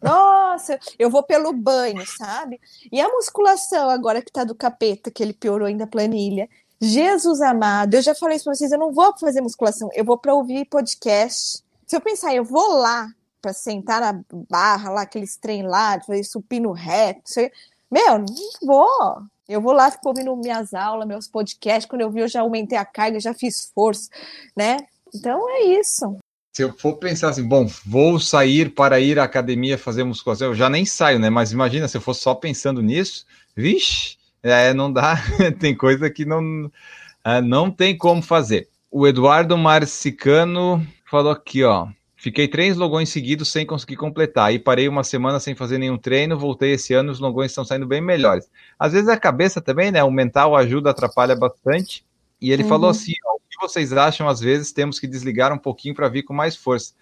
Nossa, 0.01 0.79
eu 0.97 1.09
vou 1.09 1.23
pelo 1.23 1.53
banho, 1.53 2.05
sabe? 2.05 2.59
E 2.91 3.01
a 3.01 3.09
musculação 3.09 3.89
agora 3.89 4.21
que 4.21 4.31
tá 4.31 4.43
do 4.43 4.55
capeta, 4.55 5.11
que 5.11 5.23
ele 5.23 5.33
piorou 5.33 5.67
ainda 5.67 5.85
a 5.85 5.87
planilha. 5.87 6.49
Jesus 6.81 7.41
amado, 7.41 7.93
eu 7.93 8.01
já 8.01 8.13
falei 8.13 8.35
isso 8.35 8.45
pra 8.45 8.55
vocês, 8.55 8.71
eu 8.71 8.79
não 8.79 8.91
vou 8.91 9.17
fazer 9.17 9.39
musculação, 9.39 9.89
eu 9.93 10.03
vou 10.03 10.17
para 10.17 10.33
ouvir 10.33 10.65
podcast. 10.65 11.63
Se 11.87 11.95
eu 11.95 12.01
pensar, 12.01 12.35
eu 12.35 12.43
vou 12.43 12.77
lá 12.77 13.07
para 13.41 13.53
sentar 13.53 14.01
na 14.01 14.21
barra, 14.49 14.89
lá, 14.89 15.01
aqueles 15.01 15.37
trem 15.37 15.63
lá, 15.63 15.99
fazer 16.01 16.23
supino 16.23 16.71
reto, 16.71 17.21
Meu, 17.91 18.19
não 18.19 18.25
vou. 18.65 19.21
Eu 19.47 19.61
vou 19.61 19.73
lá, 19.73 19.91
fico 19.91 20.07
ouvindo 20.07 20.35
minhas 20.35 20.73
aulas, 20.73 21.07
meus 21.07 21.27
podcasts. 21.27 21.85
Quando 21.85 22.01
eu 22.01 22.09
vi, 22.09 22.21
eu 22.21 22.27
já 22.27 22.41
aumentei 22.41 22.77
a 22.77 22.85
carga, 22.85 23.19
já 23.19 23.33
fiz 23.33 23.71
força, 23.75 24.09
né? 24.55 24.77
Então 25.13 25.49
é 25.49 25.63
isso. 25.63 26.17
Se 26.53 26.61
eu 26.61 26.71
for 26.71 26.97
pensar 26.97 27.29
assim, 27.29 27.43
bom, 27.43 27.67
vou 27.83 28.19
sair 28.19 28.69
para 28.69 28.99
ir 28.99 29.17
à 29.17 29.23
academia 29.23 29.75
fazer 29.75 30.03
musculação, 30.03 30.49
eu 30.49 30.55
já 30.55 30.69
nem 30.69 30.85
saio, 30.85 31.17
né? 31.17 31.27
Mas 31.27 31.51
imagina 31.51 31.87
se 31.87 31.97
eu 31.97 32.01
fosse 32.01 32.21
só 32.21 32.35
pensando 32.35 32.79
nisso, 32.79 33.25
vixe, 33.55 34.17
é, 34.43 34.71
não 34.71 34.93
dá, 34.93 35.17
tem 35.59 35.75
coisa 35.75 36.11
que 36.11 36.25
não, 36.25 36.71
é, 37.25 37.41
não 37.41 37.71
tem 37.71 37.97
como 37.97 38.21
fazer. 38.21 38.69
O 38.91 39.07
Eduardo 39.07 39.57
Marcicano 39.57 40.85
falou 41.09 41.31
aqui, 41.31 41.63
ó. 41.63 41.87
Fiquei 42.15 42.47
três 42.47 42.77
longões 42.77 43.09
seguidos 43.09 43.49
sem 43.49 43.65
conseguir 43.65 43.95
completar. 43.95 44.45
Aí 44.45 44.59
parei 44.59 44.87
uma 44.87 45.03
semana 45.03 45.39
sem 45.39 45.55
fazer 45.55 45.79
nenhum 45.79 45.97
treino, 45.97 46.37
voltei 46.37 46.73
esse 46.73 46.93
ano, 46.93 47.11
os 47.11 47.19
longões 47.19 47.49
estão 47.49 47.65
saindo 47.65 47.87
bem 47.87 47.99
melhores. 47.99 48.47
Às 48.77 48.93
vezes 48.93 49.09
a 49.09 49.17
cabeça 49.17 49.59
também, 49.59 49.91
né? 49.91 50.03
O 50.03 50.11
mental 50.11 50.55
ajuda, 50.55 50.91
atrapalha 50.91 51.35
bastante. 51.35 52.05
E 52.39 52.51
ele 52.51 52.63
uhum. 52.63 52.69
falou 52.69 52.89
assim: 52.91 53.13
ó, 53.25 53.32
que 53.53 53.67
vocês 53.67 53.93
acham? 53.93 54.27
Às 54.27 54.39
vezes 54.39 54.71
temos 54.71 54.99
que 54.99 55.07
desligar 55.07 55.53
um 55.53 55.57
pouquinho 55.57 55.95
para 55.95 56.09
vir 56.09 56.23
com 56.23 56.33
mais 56.33 56.55
força. 56.55 56.93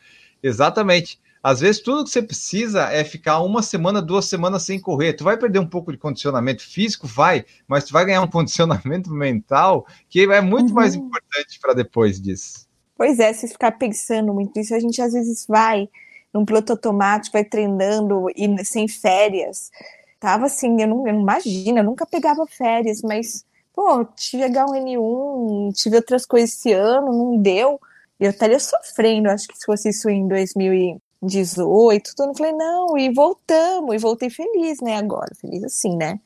Exatamente. 0.42 1.20
Às 1.44 1.60
vezes 1.60 1.82
tudo 1.82 2.04
que 2.04 2.12
você 2.12 2.22
precisa 2.22 2.92
é 2.92 3.04
ficar 3.04 3.42
uma 3.42 3.64
semana, 3.64 4.02
duas 4.02 4.26
semanas 4.26 4.64
sem 4.64 4.80
correr. 4.80 5.14
Tu 5.14 5.24
vai 5.24 5.38
perder 5.38 5.60
um 5.60 5.68
pouco 5.68 5.92
de 5.92 5.98
condicionamento 5.98 6.62
físico, 6.62 7.08
vai, 7.08 7.46
mas 7.68 7.86
tu 7.86 7.94
vai 7.94 8.06
ganhar 8.06 8.22
um 8.22 8.28
condicionamento 8.30 9.12
mental 9.12 9.86
que 10.08 10.22
é 10.22 10.42
muito 10.42 10.70
uhum. 10.70 10.76
mais 10.76 10.94
importante 10.94 11.60
para 11.60 11.74
depois 11.74 12.22
disso. 12.22 12.68
Pois 12.96 13.18
é, 13.18 13.34
se 13.34 13.48
ficar 13.48 13.72
pensando 13.72 14.32
muito 14.32 14.52
nisso, 14.56 14.76
a 14.76 14.80
gente 14.80 15.02
às 15.02 15.14
vezes 15.14 15.48
vai 15.48 15.90
num 16.32 16.46
piloto 16.46 16.74
automático, 16.74 17.34
vai 17.34 17.44
treinando 17.44 18.28
e 18.36 18.64
sem 18.64 18.88
férias. 18.88 19.72
Tava 20.20 20.46
assim, 20.46 20.80
eu 20.80 20.88
não, 20.88 21.08
eu 21.08 21.14
não 21.14 21.22
imagino, 21.22 21.80
eu 21.80 21.84
nunca 21.84 22.06
pegava 22.06 22.46
férias, 22.46 23.02
mas, 23.02 23.44
pô, 23.74 24.06
tive 24.16 24.44
H1N1, 24.44 25.74
tive 25.74 25.96
outras 25.96 26.26
coisas 26.26 26.52
esse 26.52 26.72
ano, 26.74 27.12
não 27.12 27.38
deu. 27.38 27.80
Eu 28.20 28.30
estaria 28.30 28.60
sofrendo, 28.60 29.30
acho 29.30 29.48
que 29.48 29.58
se 29.58 29.66
fosse 29.66 29.90
isso 29.90 30.10
em 30.10 30.28
2018, 30.28 32.12
tudo. 32.16 32.30
Eu 32.30 32.36
falei, 32.36 32.54
não, 32.54 32.98
e 32.98 33.12
voltamos, 33.14 33.96
e 33.96 33.98
voltei 33.98 34.30
feliz, 34.30 34.80
né, 34.82 34.98
agora. 34.98 35.34
Feliz 35.40 35.64
assim, 35.64 35.96
né? 35.96 36.20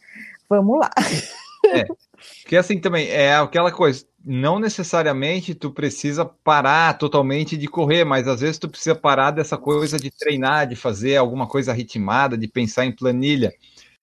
Vamos 0.50 0.80
lá. 0.80 0.92
É, 1.68 1.84
porque 2.44 2.56
assim 2.58 2.80
também, 2.80 3.08
é 3.08 3.36
aquela 3.36 3.72
coisa, 3.72 4.06
não 4.24 4.60
necessariamente 4.60 5.54
tu 5.54 5.72
precisa 5.72 6.26
parar 6.26 6.98
totalmente 6.98 7.56
de 7.58 7.68
correr, 7.68 8.04
mas 8.04 8.28
às 8.28 8.42
vezes 8.42 8.58
tu 8.58 8.70
precisa 8.70 8.96
parar 8.96 9.32
dessa 9.32 9.58
coisa 9.58 9.98
de 9.98 10.12
treinar, 10.12 10.68
de 10.68 10.76
fazer 10.76 11.16
alguma 11.16 11.48
coisa 11.48 11.74
ritmada, 11.74 12.38
de 12.38 12.48
pensar 12.48 12.86
em 12.86 12.92
planilha. 12.92 13.54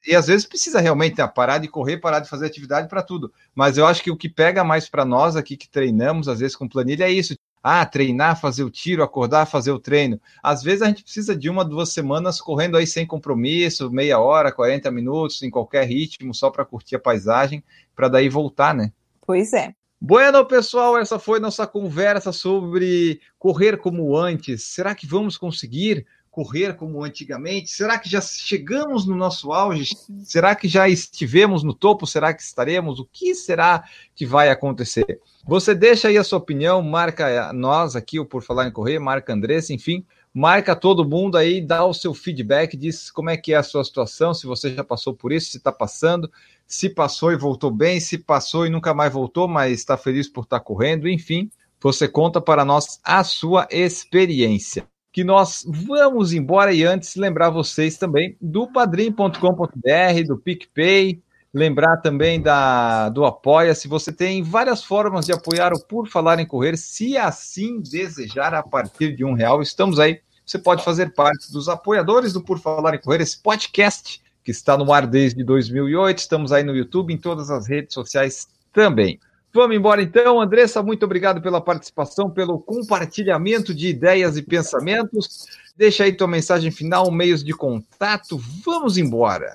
E 0.06 0.16
às 0.16 0.26
vezes 0.26 0.46
precisa 0.46 0.80
realmente 0.80 1.18
né, 1.18 1.26
parar 1.26 1.58
de 1.58 1.68
correr, 1.68 1.98
parar 1.98 2.20
de 2.20 2.28
fazer 2.28 2.46
atividade 2.46 2.88
para 2.88 3.02
tudo. 3.02 3.32
Mas 3.54 3.78
eu 3.78 3.86
acho 3.86 4.02
que 4.02 4.10
o 4.10 4.16
que 4.16 4.28
pega 4.28 4.64
mais 4.64 4.88
para 4.88 5.04
nós 5.04 5.36
aqui 5.36 5.56
que 5.56 5.68
treinamos, 5.68 6.28
às 6.28 6.40
vezes 6.40 6.56
com 6.56 6.68
planilha, 6.68 7.04
é 7.04 7.10
isso. 7.10 7.34
Ah, 7.62 7.86
treinar, 7.86 8.40
fazer 8.40 8.64
o 8.64 8.70
tiro, 8.70 9.04
acordar, 9.04 9.46
fazer 9.46 9.70
o 9.70 9.78
treino. 9.78 10.20
Às 10.42 10.64
vezes 10.64 10.82
a 10.82 10.86
gente 10.86 11.04
precisa 11.04 11.36
de 11.36 11.48
uma, 11.48 11.64
duas 11.64 11.90
semanas 11.90 12.40
correndo 12.40 12.76
aí 12.76 12.86
sem 12.86 13.06
compromisso, 13.06 13.88
meia 13.88 14.18
hora, 14.18 14.50
40 14.50 14.90
minutos, 14.90 15.40
em 15.44 15.50
qualquer 15.50 15.86
ritmo, 15.86 16.34
só 16.34 16.50
para 16.50 16.64
curtir 16.64 16.96
a 16.96 17.00
paisagem, 17.00 17.62
para 17.94 18.08
daí 18.08 18.28
voltar, 18.28 18.74
né? 18.74 18.92
Pois 19.24 19.52
é. 19.52 19.72
Bueno, 20.00 20.44
pessoal, 20.44 20.98
essa 20.98 21.16
foi 21.16 21.38
nossa 21.38 21.64
conversa 21.64 22.32
sobre 22.32 23.20
correr 23.38 23.76
como 23.76 24.16
antes. 24.16 24.64
Será 24.64 24.96
que 24.96 25.06
vamos 25.06 25.38
conseguir 25.38 26.04
correr 26.32 26.74
como 26.76 27.04
antigamente? 27.04 27.70
Será 27.70 27.98
que 27.98 28.08
já 28.08 28.20
chegamos 28.22 29.06
no 29.06 29.14
nosso 29.14 29.52
auge? 29.52 29.94
Será 30.24 30.56
que 30.56 30.66
já 30.66 30.88
estivemos 30.88 31.62
no 31.62 31.74
topo? 31.74 32.06
Será 32.06 32.32
que 32.32 32.42
estaremos? 32.42 32.98
O 32.98 33.04
que 33.04 33.34
será 33.34 33.84
que 34.16 34.24
vai 34.24 34.48
acontecer? 34.48 35.20
Você 35.46 35.74
deixa 35.74 36.08
aí 36.08 36.16
a 36.16 36.24
sua 36.24 36.38
opinião, 36.38 36.80
marca 36.82 37.52
nós 37.52 37.94
aqui, 37.94 38.18
o 38.18 38.24
Por 38.24 38.42
Falar 38.42 38.66
em 38.66 38.72
Correr, 38.72 38.98
marca 38.98 39.34
Andressa, 39.34 39.74
enfim, 39.74 40.06
marca 40.32 40.74
todo 40.74 41.06
mundo 41.06 41.36
aí, 41.36 41.60
dá 41.60 41.84
o 41.84 41.92
seu 41.92 42.14
feedback, 42.14 42.78
diz 42.78 43.10
como 43.10 43.28
é 43.28 43.36
que 43.36 43.52
é 43.52 43.56
a 43.56 43.62
sua 43.62 43.84
situação, 43.84 44.32
se 44.32 44.46
você 44.46 44.74
já 44.74 44.82
passou 44.82 45.12
por 45.12 45.32
isso, 45.32 45.50
se 45.50 45.58
está 45.58 45.70
passando, 45.70 46.32
se 46.66 46.88
passou 46.88 47.30
e 47.30 47.36
voltou 47.36 47.70
bem, 47.70 48.00
se 48.00 48.16
passou 48.16 48.66
e 48.66 48.70
nunca 48.70 48.94
mais 48.94 49.12
voltou, 49.12 49.46
mas 49.46 49.72
está 49.72 49.98
feliz 49.98 50.28
por 50.28 50.44
estar 50.44 50.60
tá 50.60 50.64
correndo, 50.64 51.06
enfim, 51.06 51.50
você 51.78 52.08
conta 52.08 52.40
para 52.40 52.64
nós 52.64 53.00
a 53.04 53.22
sua 53.22 53.68
experiência. 53.70 54.86
Que 55.12 55.22
nós 55.22 55.64
vamos 55.66 56.32
embora 56.32 56.72
e 56.72 56.84
antes 56.84 57.16
lembrar 57.16 57.50
vocês 57.50 57.98
também 57.98 58.36
do 58.40 58.66
padrim.com.br, 58.66 60.26
do 60.26 60.38
PicPay, 60.38 61.22
lembrar 61.52 61.98
também 61.98 62.40
da, 62.40 63.10
do 63.10 63.24
Apoia. 63.24 63.74
Se 63.74 63.86
você 63.86 64.10
tem 64.10 64.42
várias 64.42 64.82
formas 64.82 65.26
de 65.26 65.32
apoiar 65.32 65.72
o 65.72 65.84
Por 65.84 66.08
Falar 66.08 66.40
em 66.40 66.46
Correr, 66.46 66.76
se 66.76 67.16
assim 67.16 67.80
desejar, 67.80 68.54
a 68.54 68.62
partir 68.62 69.14
de 69.14 69.24
um 69.24 69.34
real, 69.34 69.60
estamos 69.60 69.98
aí. 69.98 70.20
Você 70.44 70.58
pode 70.58 70.82
fazer 70.82 71.12
parte 71.14 71.52
dos 71.52 71.68
apoiadores 71.68 72.32
do 72.32 72.42
Por 72.42 72.58
Falar 72.58 72.94
em 72.94 73.00
Correr, 73.00 73.20
esse 73.20 73.40
podcast 73.40 74.22
que 74.42 74.50
está 74.50 74.76
no 74.76 74.92
ar 74.92 75.06
desde 75.06 75.44
2008. 75.44 76.18
Estamos 76.18 76.52
aí 76.52 76.62
no 76.62 76.74
YouTube, 76.74 77.12
em 77.12 77.18
todas 77.18 77.50
as 77.50 77.68
redes 77.68 77.94
sociais 77.94 78.48
também. 78.72 79.20
Vamos 79.54 79.76
embora 79.76 80.02
então, 80.02 80.40
Andressa. 80.40 80.82
Muito 80.82 81.04
obrigado 81.04 81.42
pela 81.42 81.60
participação, 81.60 82.30
pelo 82.30 82.58
compartilhamento 82.58 83.74
de 83.74 83.88
ideias 83.88 84.36
e 84.36 84.42
pensamentos. 84.42 85.46
Deixa 85.76 86.04
aí 86.04 86.12
tua 86.12 86.26
mensagem 86.26 86.70
final, 86.70 87.10
meios 87.10 87.44
de 87.44 87.52
contato. 87.52 88.40
Vamos 88.64 88.96
embora. 88.96 89.54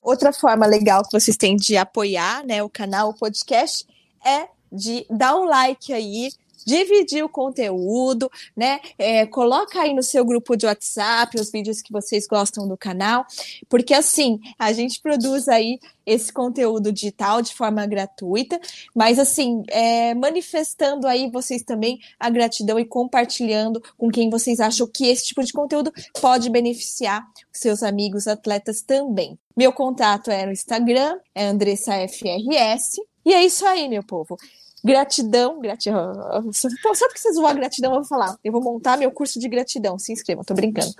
Outra 0.00 0.32
forma 0.32 0.64
legal 0.64 1.02
que 1.02 1.10
vocês 1.10 1.36
têm 1.36 1.56
de 1.56 1.76
apoiar 1.76 2.44
né, 2.44 2.62
o 2.62 2.70
canal, 2.70 3.10
o 3.10 3.14
podcast, 3.14 3.84
é 4.24 4.46
de 4.70 5.04
dar 5.10 5.34
um 5.34 5.44
like 5.44 5.92
aí, 5.92 6.30
dividir 6.66 7.24
o 7.24 7.28
conteúdo, 7.28 8.30
né? 8.56 8.80
É, 8.98 9.24
coloca 9.24 9.80
aí 9.80 9.94
no 9.94 10.02
seu 10.02 10.24
grupo 10.24 10.56
de 10.56 10.66
WhatsApp 10.66 11.38
os 11.38 11.50
vídeos 11.50 11.80
que 11.80 11.92
vocês 11.92 12.26
gostam 12.26 12.66
do 12.66 12.76
canal, 12.76 13.24
porque 13.68 13.94
assim 13.94 14.40
a 14.58 14.72
gente 14.72 15.00
produz 15.00 15.48
aí 15.48 15.78
esse 16.04 16.32
conteúdo 16.32 16.92
digital 16.92 17.42
de 17.42 17.54
forma 17.54 17.84
gratuita, 17.86 18.60
mas 18.94 19.18
assim, 19.18 19.62
é, 19.68 20.14
manifestando 20.14 21.06
aí 21.06 21.28
vocês 21.30 21.62
também 21.62 21.98
a 22.18 22.30
gratidão 22.30 22.78
e 22.78 22.84
compartilhando 22.84 23.82
com 23.96 24.08
quem 24.08 24.30
vocês 24.30 24.60
acham 24.60 24.86
que 24.86 25.06
esse 25.06 25.26
tipo 25.26 25.42
de 25.42 25.52
conteúdo 25.52 25.92
pode 26.20 26.48
beneficiar 26.48 27.26
seus 27.52 27.82
amigos 27.82 28.28
atletas 28.28 28.82
também. 28.82 29.38
Meu 29.56 29.72
contato 29.72 30.30
é 30.30 30.46
no 30.46 30.52
Instagram, 30.52 31.18
é 31.34 31.46
AndressaFRS. 31.46 33.00
E 33.24 33.32
é 33.34 33.44
isso 33.44 33.66
aí, 33.66 33.88
meu 33.88 34.04
povo. 34.04 34.36
Gratidão, 34.84 35.60
gratidão. 35.60 36.12
Então, 36.12 36.70
porque 37.08 37.18
vocês 37.18 37.36
vão 37.36 37.46
a 37.46 37.54
gratidão, 37.54 37.92
eu 37.92 38.00
vou 38.00 38.08
falar. 38.08 38.36
Eu 38.44 38.52
vou 38.52 38.62
montar 38.62 38.96
meu 38.96 39.10
curso 39.10 39.38
de 39.40 39.48
gratidão. 39.48 39.98
Se 39.98 40.12
inscrevam, 40.12 40.44
tô 40.44 40.54
brincando. 40.54 40.92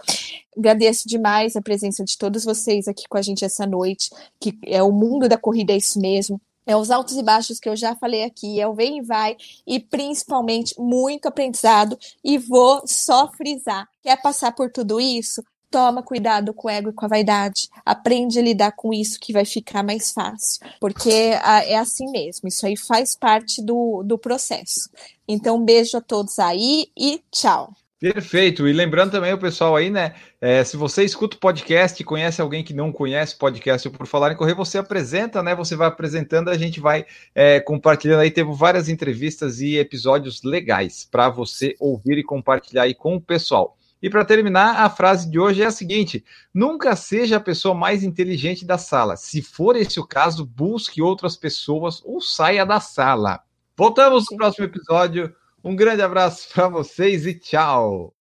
Agradeço 0.57 1.09
demais 1.09 1.57
a 1.57 1.63
presença 1.63 2.05
de 2.05 2.17
todos 2.17 2.45
vocês 2.45 2.89
aqui 2.89 3.05
com 3.09 3.17
a 3.17 3.23
gente 3.23 3.45
essa 3.45 3.67
noite, 3.67 4.11
que 4.41 4.59
é 4.65 4.83
o 4.83 4.91
mundo 4.91 5.29
da 5.29 5.39
corrida, 5.39 5.73
é 5.73 5.77
isso 5.77 6.01
mesmo. 6.01 6.41
É 6.67 6.77
os 6.77 6.91
altos 6.91 7.17
e 7.17 7.23
baixos 7.23 7.61
que 7.61 7.69
eu 7.69 7.77
já 7.77 7.95
falei 7.95 8.25
aqui, 8.25 8.61
é 8.61 8.67
o 8.67 8.75
vem 8.75 8.99
e 8.99 9.03
vai, 9.03 9.37
e 9.65 9.79
principalmente 9.79 10.75
muito 10.77 11.29
aprendizado. 11.29 11.97
E 12.25 12.39
vou 12.39 12.83
só 12.87 13.31
frisar: 13.31 13.89
quer 14.03 14.21
passar 14.21 14.53
por 14.53 14.69
tudo 14.71 15.01
isso? 15.01 15.45
Toma 15.71 16.03
cuidado 16.03 16.55
com 16.55 16.69
o 16.69 16.71
ego 16.71 16.91
e 16.91 16.93
com 16.93 17.05
a 17.05 17.09
vaidade. 17.09 17.69
Aprende 17.85 18.39
a 18.39 18.43
lidar 18.43 18.73
com 18.73 18.95
isso 18.95 19.19
que 19.21 19.33
vai 19.33 19.45
ficar 19.45 19.83
mais 19.83 20.13
fácil. 20.13 20.67
Porque 20.81 21.11
é 21.11 21.77
assim 21.77 22.11
mesmo. 22.11 22.49
Isso 22.49 22.67
aí 22.67 22.77
faz 22.77 23.17
parte 23.17 23.63
do, 23.63 24.03
do 24.05 24.17
processo. 24.17 24.89
Então, 25.27 25.65
beijo 25.65 25.97
a 25.97 26.01
todos 26.01 26.39
aí 26.39 26.87
e 26.97 27.21
tchau. 27.31 27.73
Perfeito. 27.99 28.69
E 28.69 28.73
lembrando 28.75 29.13
também 29.13 29.33
o 29.33 29.39
pessoal 29.39 29.75
aí, 29.75 29.89
né? 29.89 30.15
É, 30.39 30.63
se 30.63 30.77
você 30.77 31.03
escuta 31.03 31.37
o 31.37 31.41
podcast, 31.41 32.03
conhece 32.05 32.43
alguém 32.43 32.63
que 32.63 32.75
não 32.75 32.93
conhece 32.93 33.35
podcast 33.37 33.89
por 33.89 34.07
falar 34.07 34.33
em 34.33 34.37
correr, 34.37 34.55
você 34.55 34.77
apresenta, 34.77 35.43
né? 35.43 35.55
Você 35.55 35.75
vai 35.75 35.89
apresentando, 35.89 36.51
a 36.51 36.59
gente 36.59 36.79
vai 36.79 37.07
é, 37.35 37.59
compartilhando 37.59 38.21
aí. 38.21 38.31
Teve 38.31 38.53
várias 38.55 38.91
entrevistas 38.91 39.61
e 39.61 39.79
episódios 39.79 40.43
legais 40.43 41.09
para 41.11 41.31
você 41.31 41.75
ouvir 41.81 42.19
e 42.19 42.23
compartilhar 42.23 42.83
aí 42.83 42.95
com 42.95 43.17
o 43.17 43.21
pessoal. 43.21 43.77
E 44.07 44.09
para 44.09 44.25
terminar, 44.25 44.85
a 44.85 44.89
frase 44.89 45.29
de 45.29 45.37
hoje 45.37 45.63
é 45.65 45.67
a 45.67 45.71
seguinte: 45.73 46.25
nunca 46.55 46.95
seja 46.95 47.39
a 47.39 47.41
pessoa 47.41 47.75
mais 47.75 48.05
inteligente 48.05 48.65
da 48.65 48.79
sala. 48.79 49.17
Se 49.17 49.43
for 49.43 49.75
esse 49.75 49.99
o 49.99 50.07
caso, 50.07 50.47
busque 50.47 51.03
outras 51.03 51.37
pessoas 51.37 52.01
ou 52.05 52.21
saia 52.21 52.65
da 52.65 52.79
sala. 52.79 53.41
Voltamos 53.77 54.27
no 54.31 54.37
próximo 54.37 54.65
episódio. 54.65 55.35
Um 55.65 55.75
grande 55.75 56.03
abraço 56.03 56.49
para 56.55 56.69
vocês 56.69 57.27
e 57.27 57.35
tchau. 57.35 58.15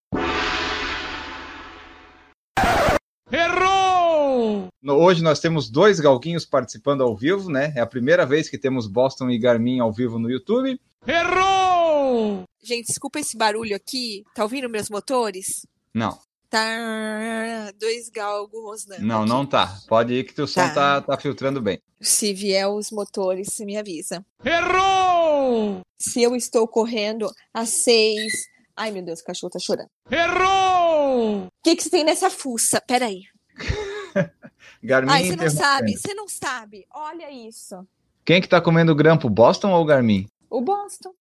Errou! 3.32 4.70
Hoje 4.84 5.22
nós 5.22 5.40
temos 5.40 5.70
dois 5.70 6.00
galguinhos 6.00 6.48
participando 6.48 7.04
ao 7.04 7.16
vivo, 7.16 7.52
né? 7.52 7.74
É 7.76 7.82
a 7.82 7.86
primeira 7.86 8.26
vez 8.26 8.50
que 8.50 8.58
temos 8.58 8.88
Boston 8.88 9.30
e 9.30 9.38
Garmin 9.38 9.80
ao 9.82 9.94
vivo 9.94 10.18
no 10.18 10.32
YouTube. 10.32 10.82
Errou! 11.06 12.44
Gente, 12.64 12.88
desculpa 12.88 13.20
esse 13.20 13.38
barulho 13.38 13.76
aqui. 13.76 14.24
Tá 14.34 14.42
ouvindo 14.42 14.68
meus 14.68 14.90
motores? 14.90 15.64
Não. 15.96 16.20
Tá 16.50 17.72
dois 17.80 18.10
galgos 18.10 18.62
rosnando. 18.62 19.02
Não, 19.06 19.22
aqui. 19.22 19.30
não 19.30 19.46
tá. 19.46 19.80
Pode 19.88 20.14
ir 20.14 20.26
que 20.26 20.34
teu 20.34 20.46
som 20.46 20.60
tá, 20.74 21.00
Tá. 21.00 21.02
tá 21.02 21.18
filtrando 21.18 21.62
bem. 21.62 21.82
Se 22.02 22.34
vier 22.34 22.68
os 22.68 22.92
motores, 22.92 23.48
você 23.48 23.64
me 23.64 23.78
avisa. 23.78 24.24
Errou! 24.44 25.80
Se 25.98 26.22
eu 26.22 26.36
estou 26.36 26.68
correndo 26.68 27.32
a 27.54 27.66
seis. 27.66 28.46
Ai, 28.76 28.92
meu 28.92 29.04
Deus, 29.04 29.22
o 29.22 29.24
cachorro 29.24 29.52
tá 29.52 29.58
chorando. 29.60 29.90
Errou! 30.12 31.46
O 31.46 31.50
que, 31.64 31.78
que 31.78 31.84
você 31.84 31.90
tem 31.90 32.04
nessa 32.04 32.30
fuça? 32.30 32.82
Peraí. 32.86 33.22
Garmin 34.84 35.12
Ai, 35.14 35.24
você 35.28 35.36
não 35.38 35.50
sabe, 35.50 35.98
você 35.98 36.14
não 36.14 36.28
sabe. 36.28 36.86
Olha 36.94 37.32
isso. 37.32 37.88
Quem 38.26 38.42
que 38.42 38.50
tá 38.50 38.60
comendo 38.60 38.94
grampo, 38.94 39.30
Boston 39.30 39.72
ou 39.72 39.86
Garmin? 39.86 40.28
O 40.50 40.60
Boston. 40.60 41.14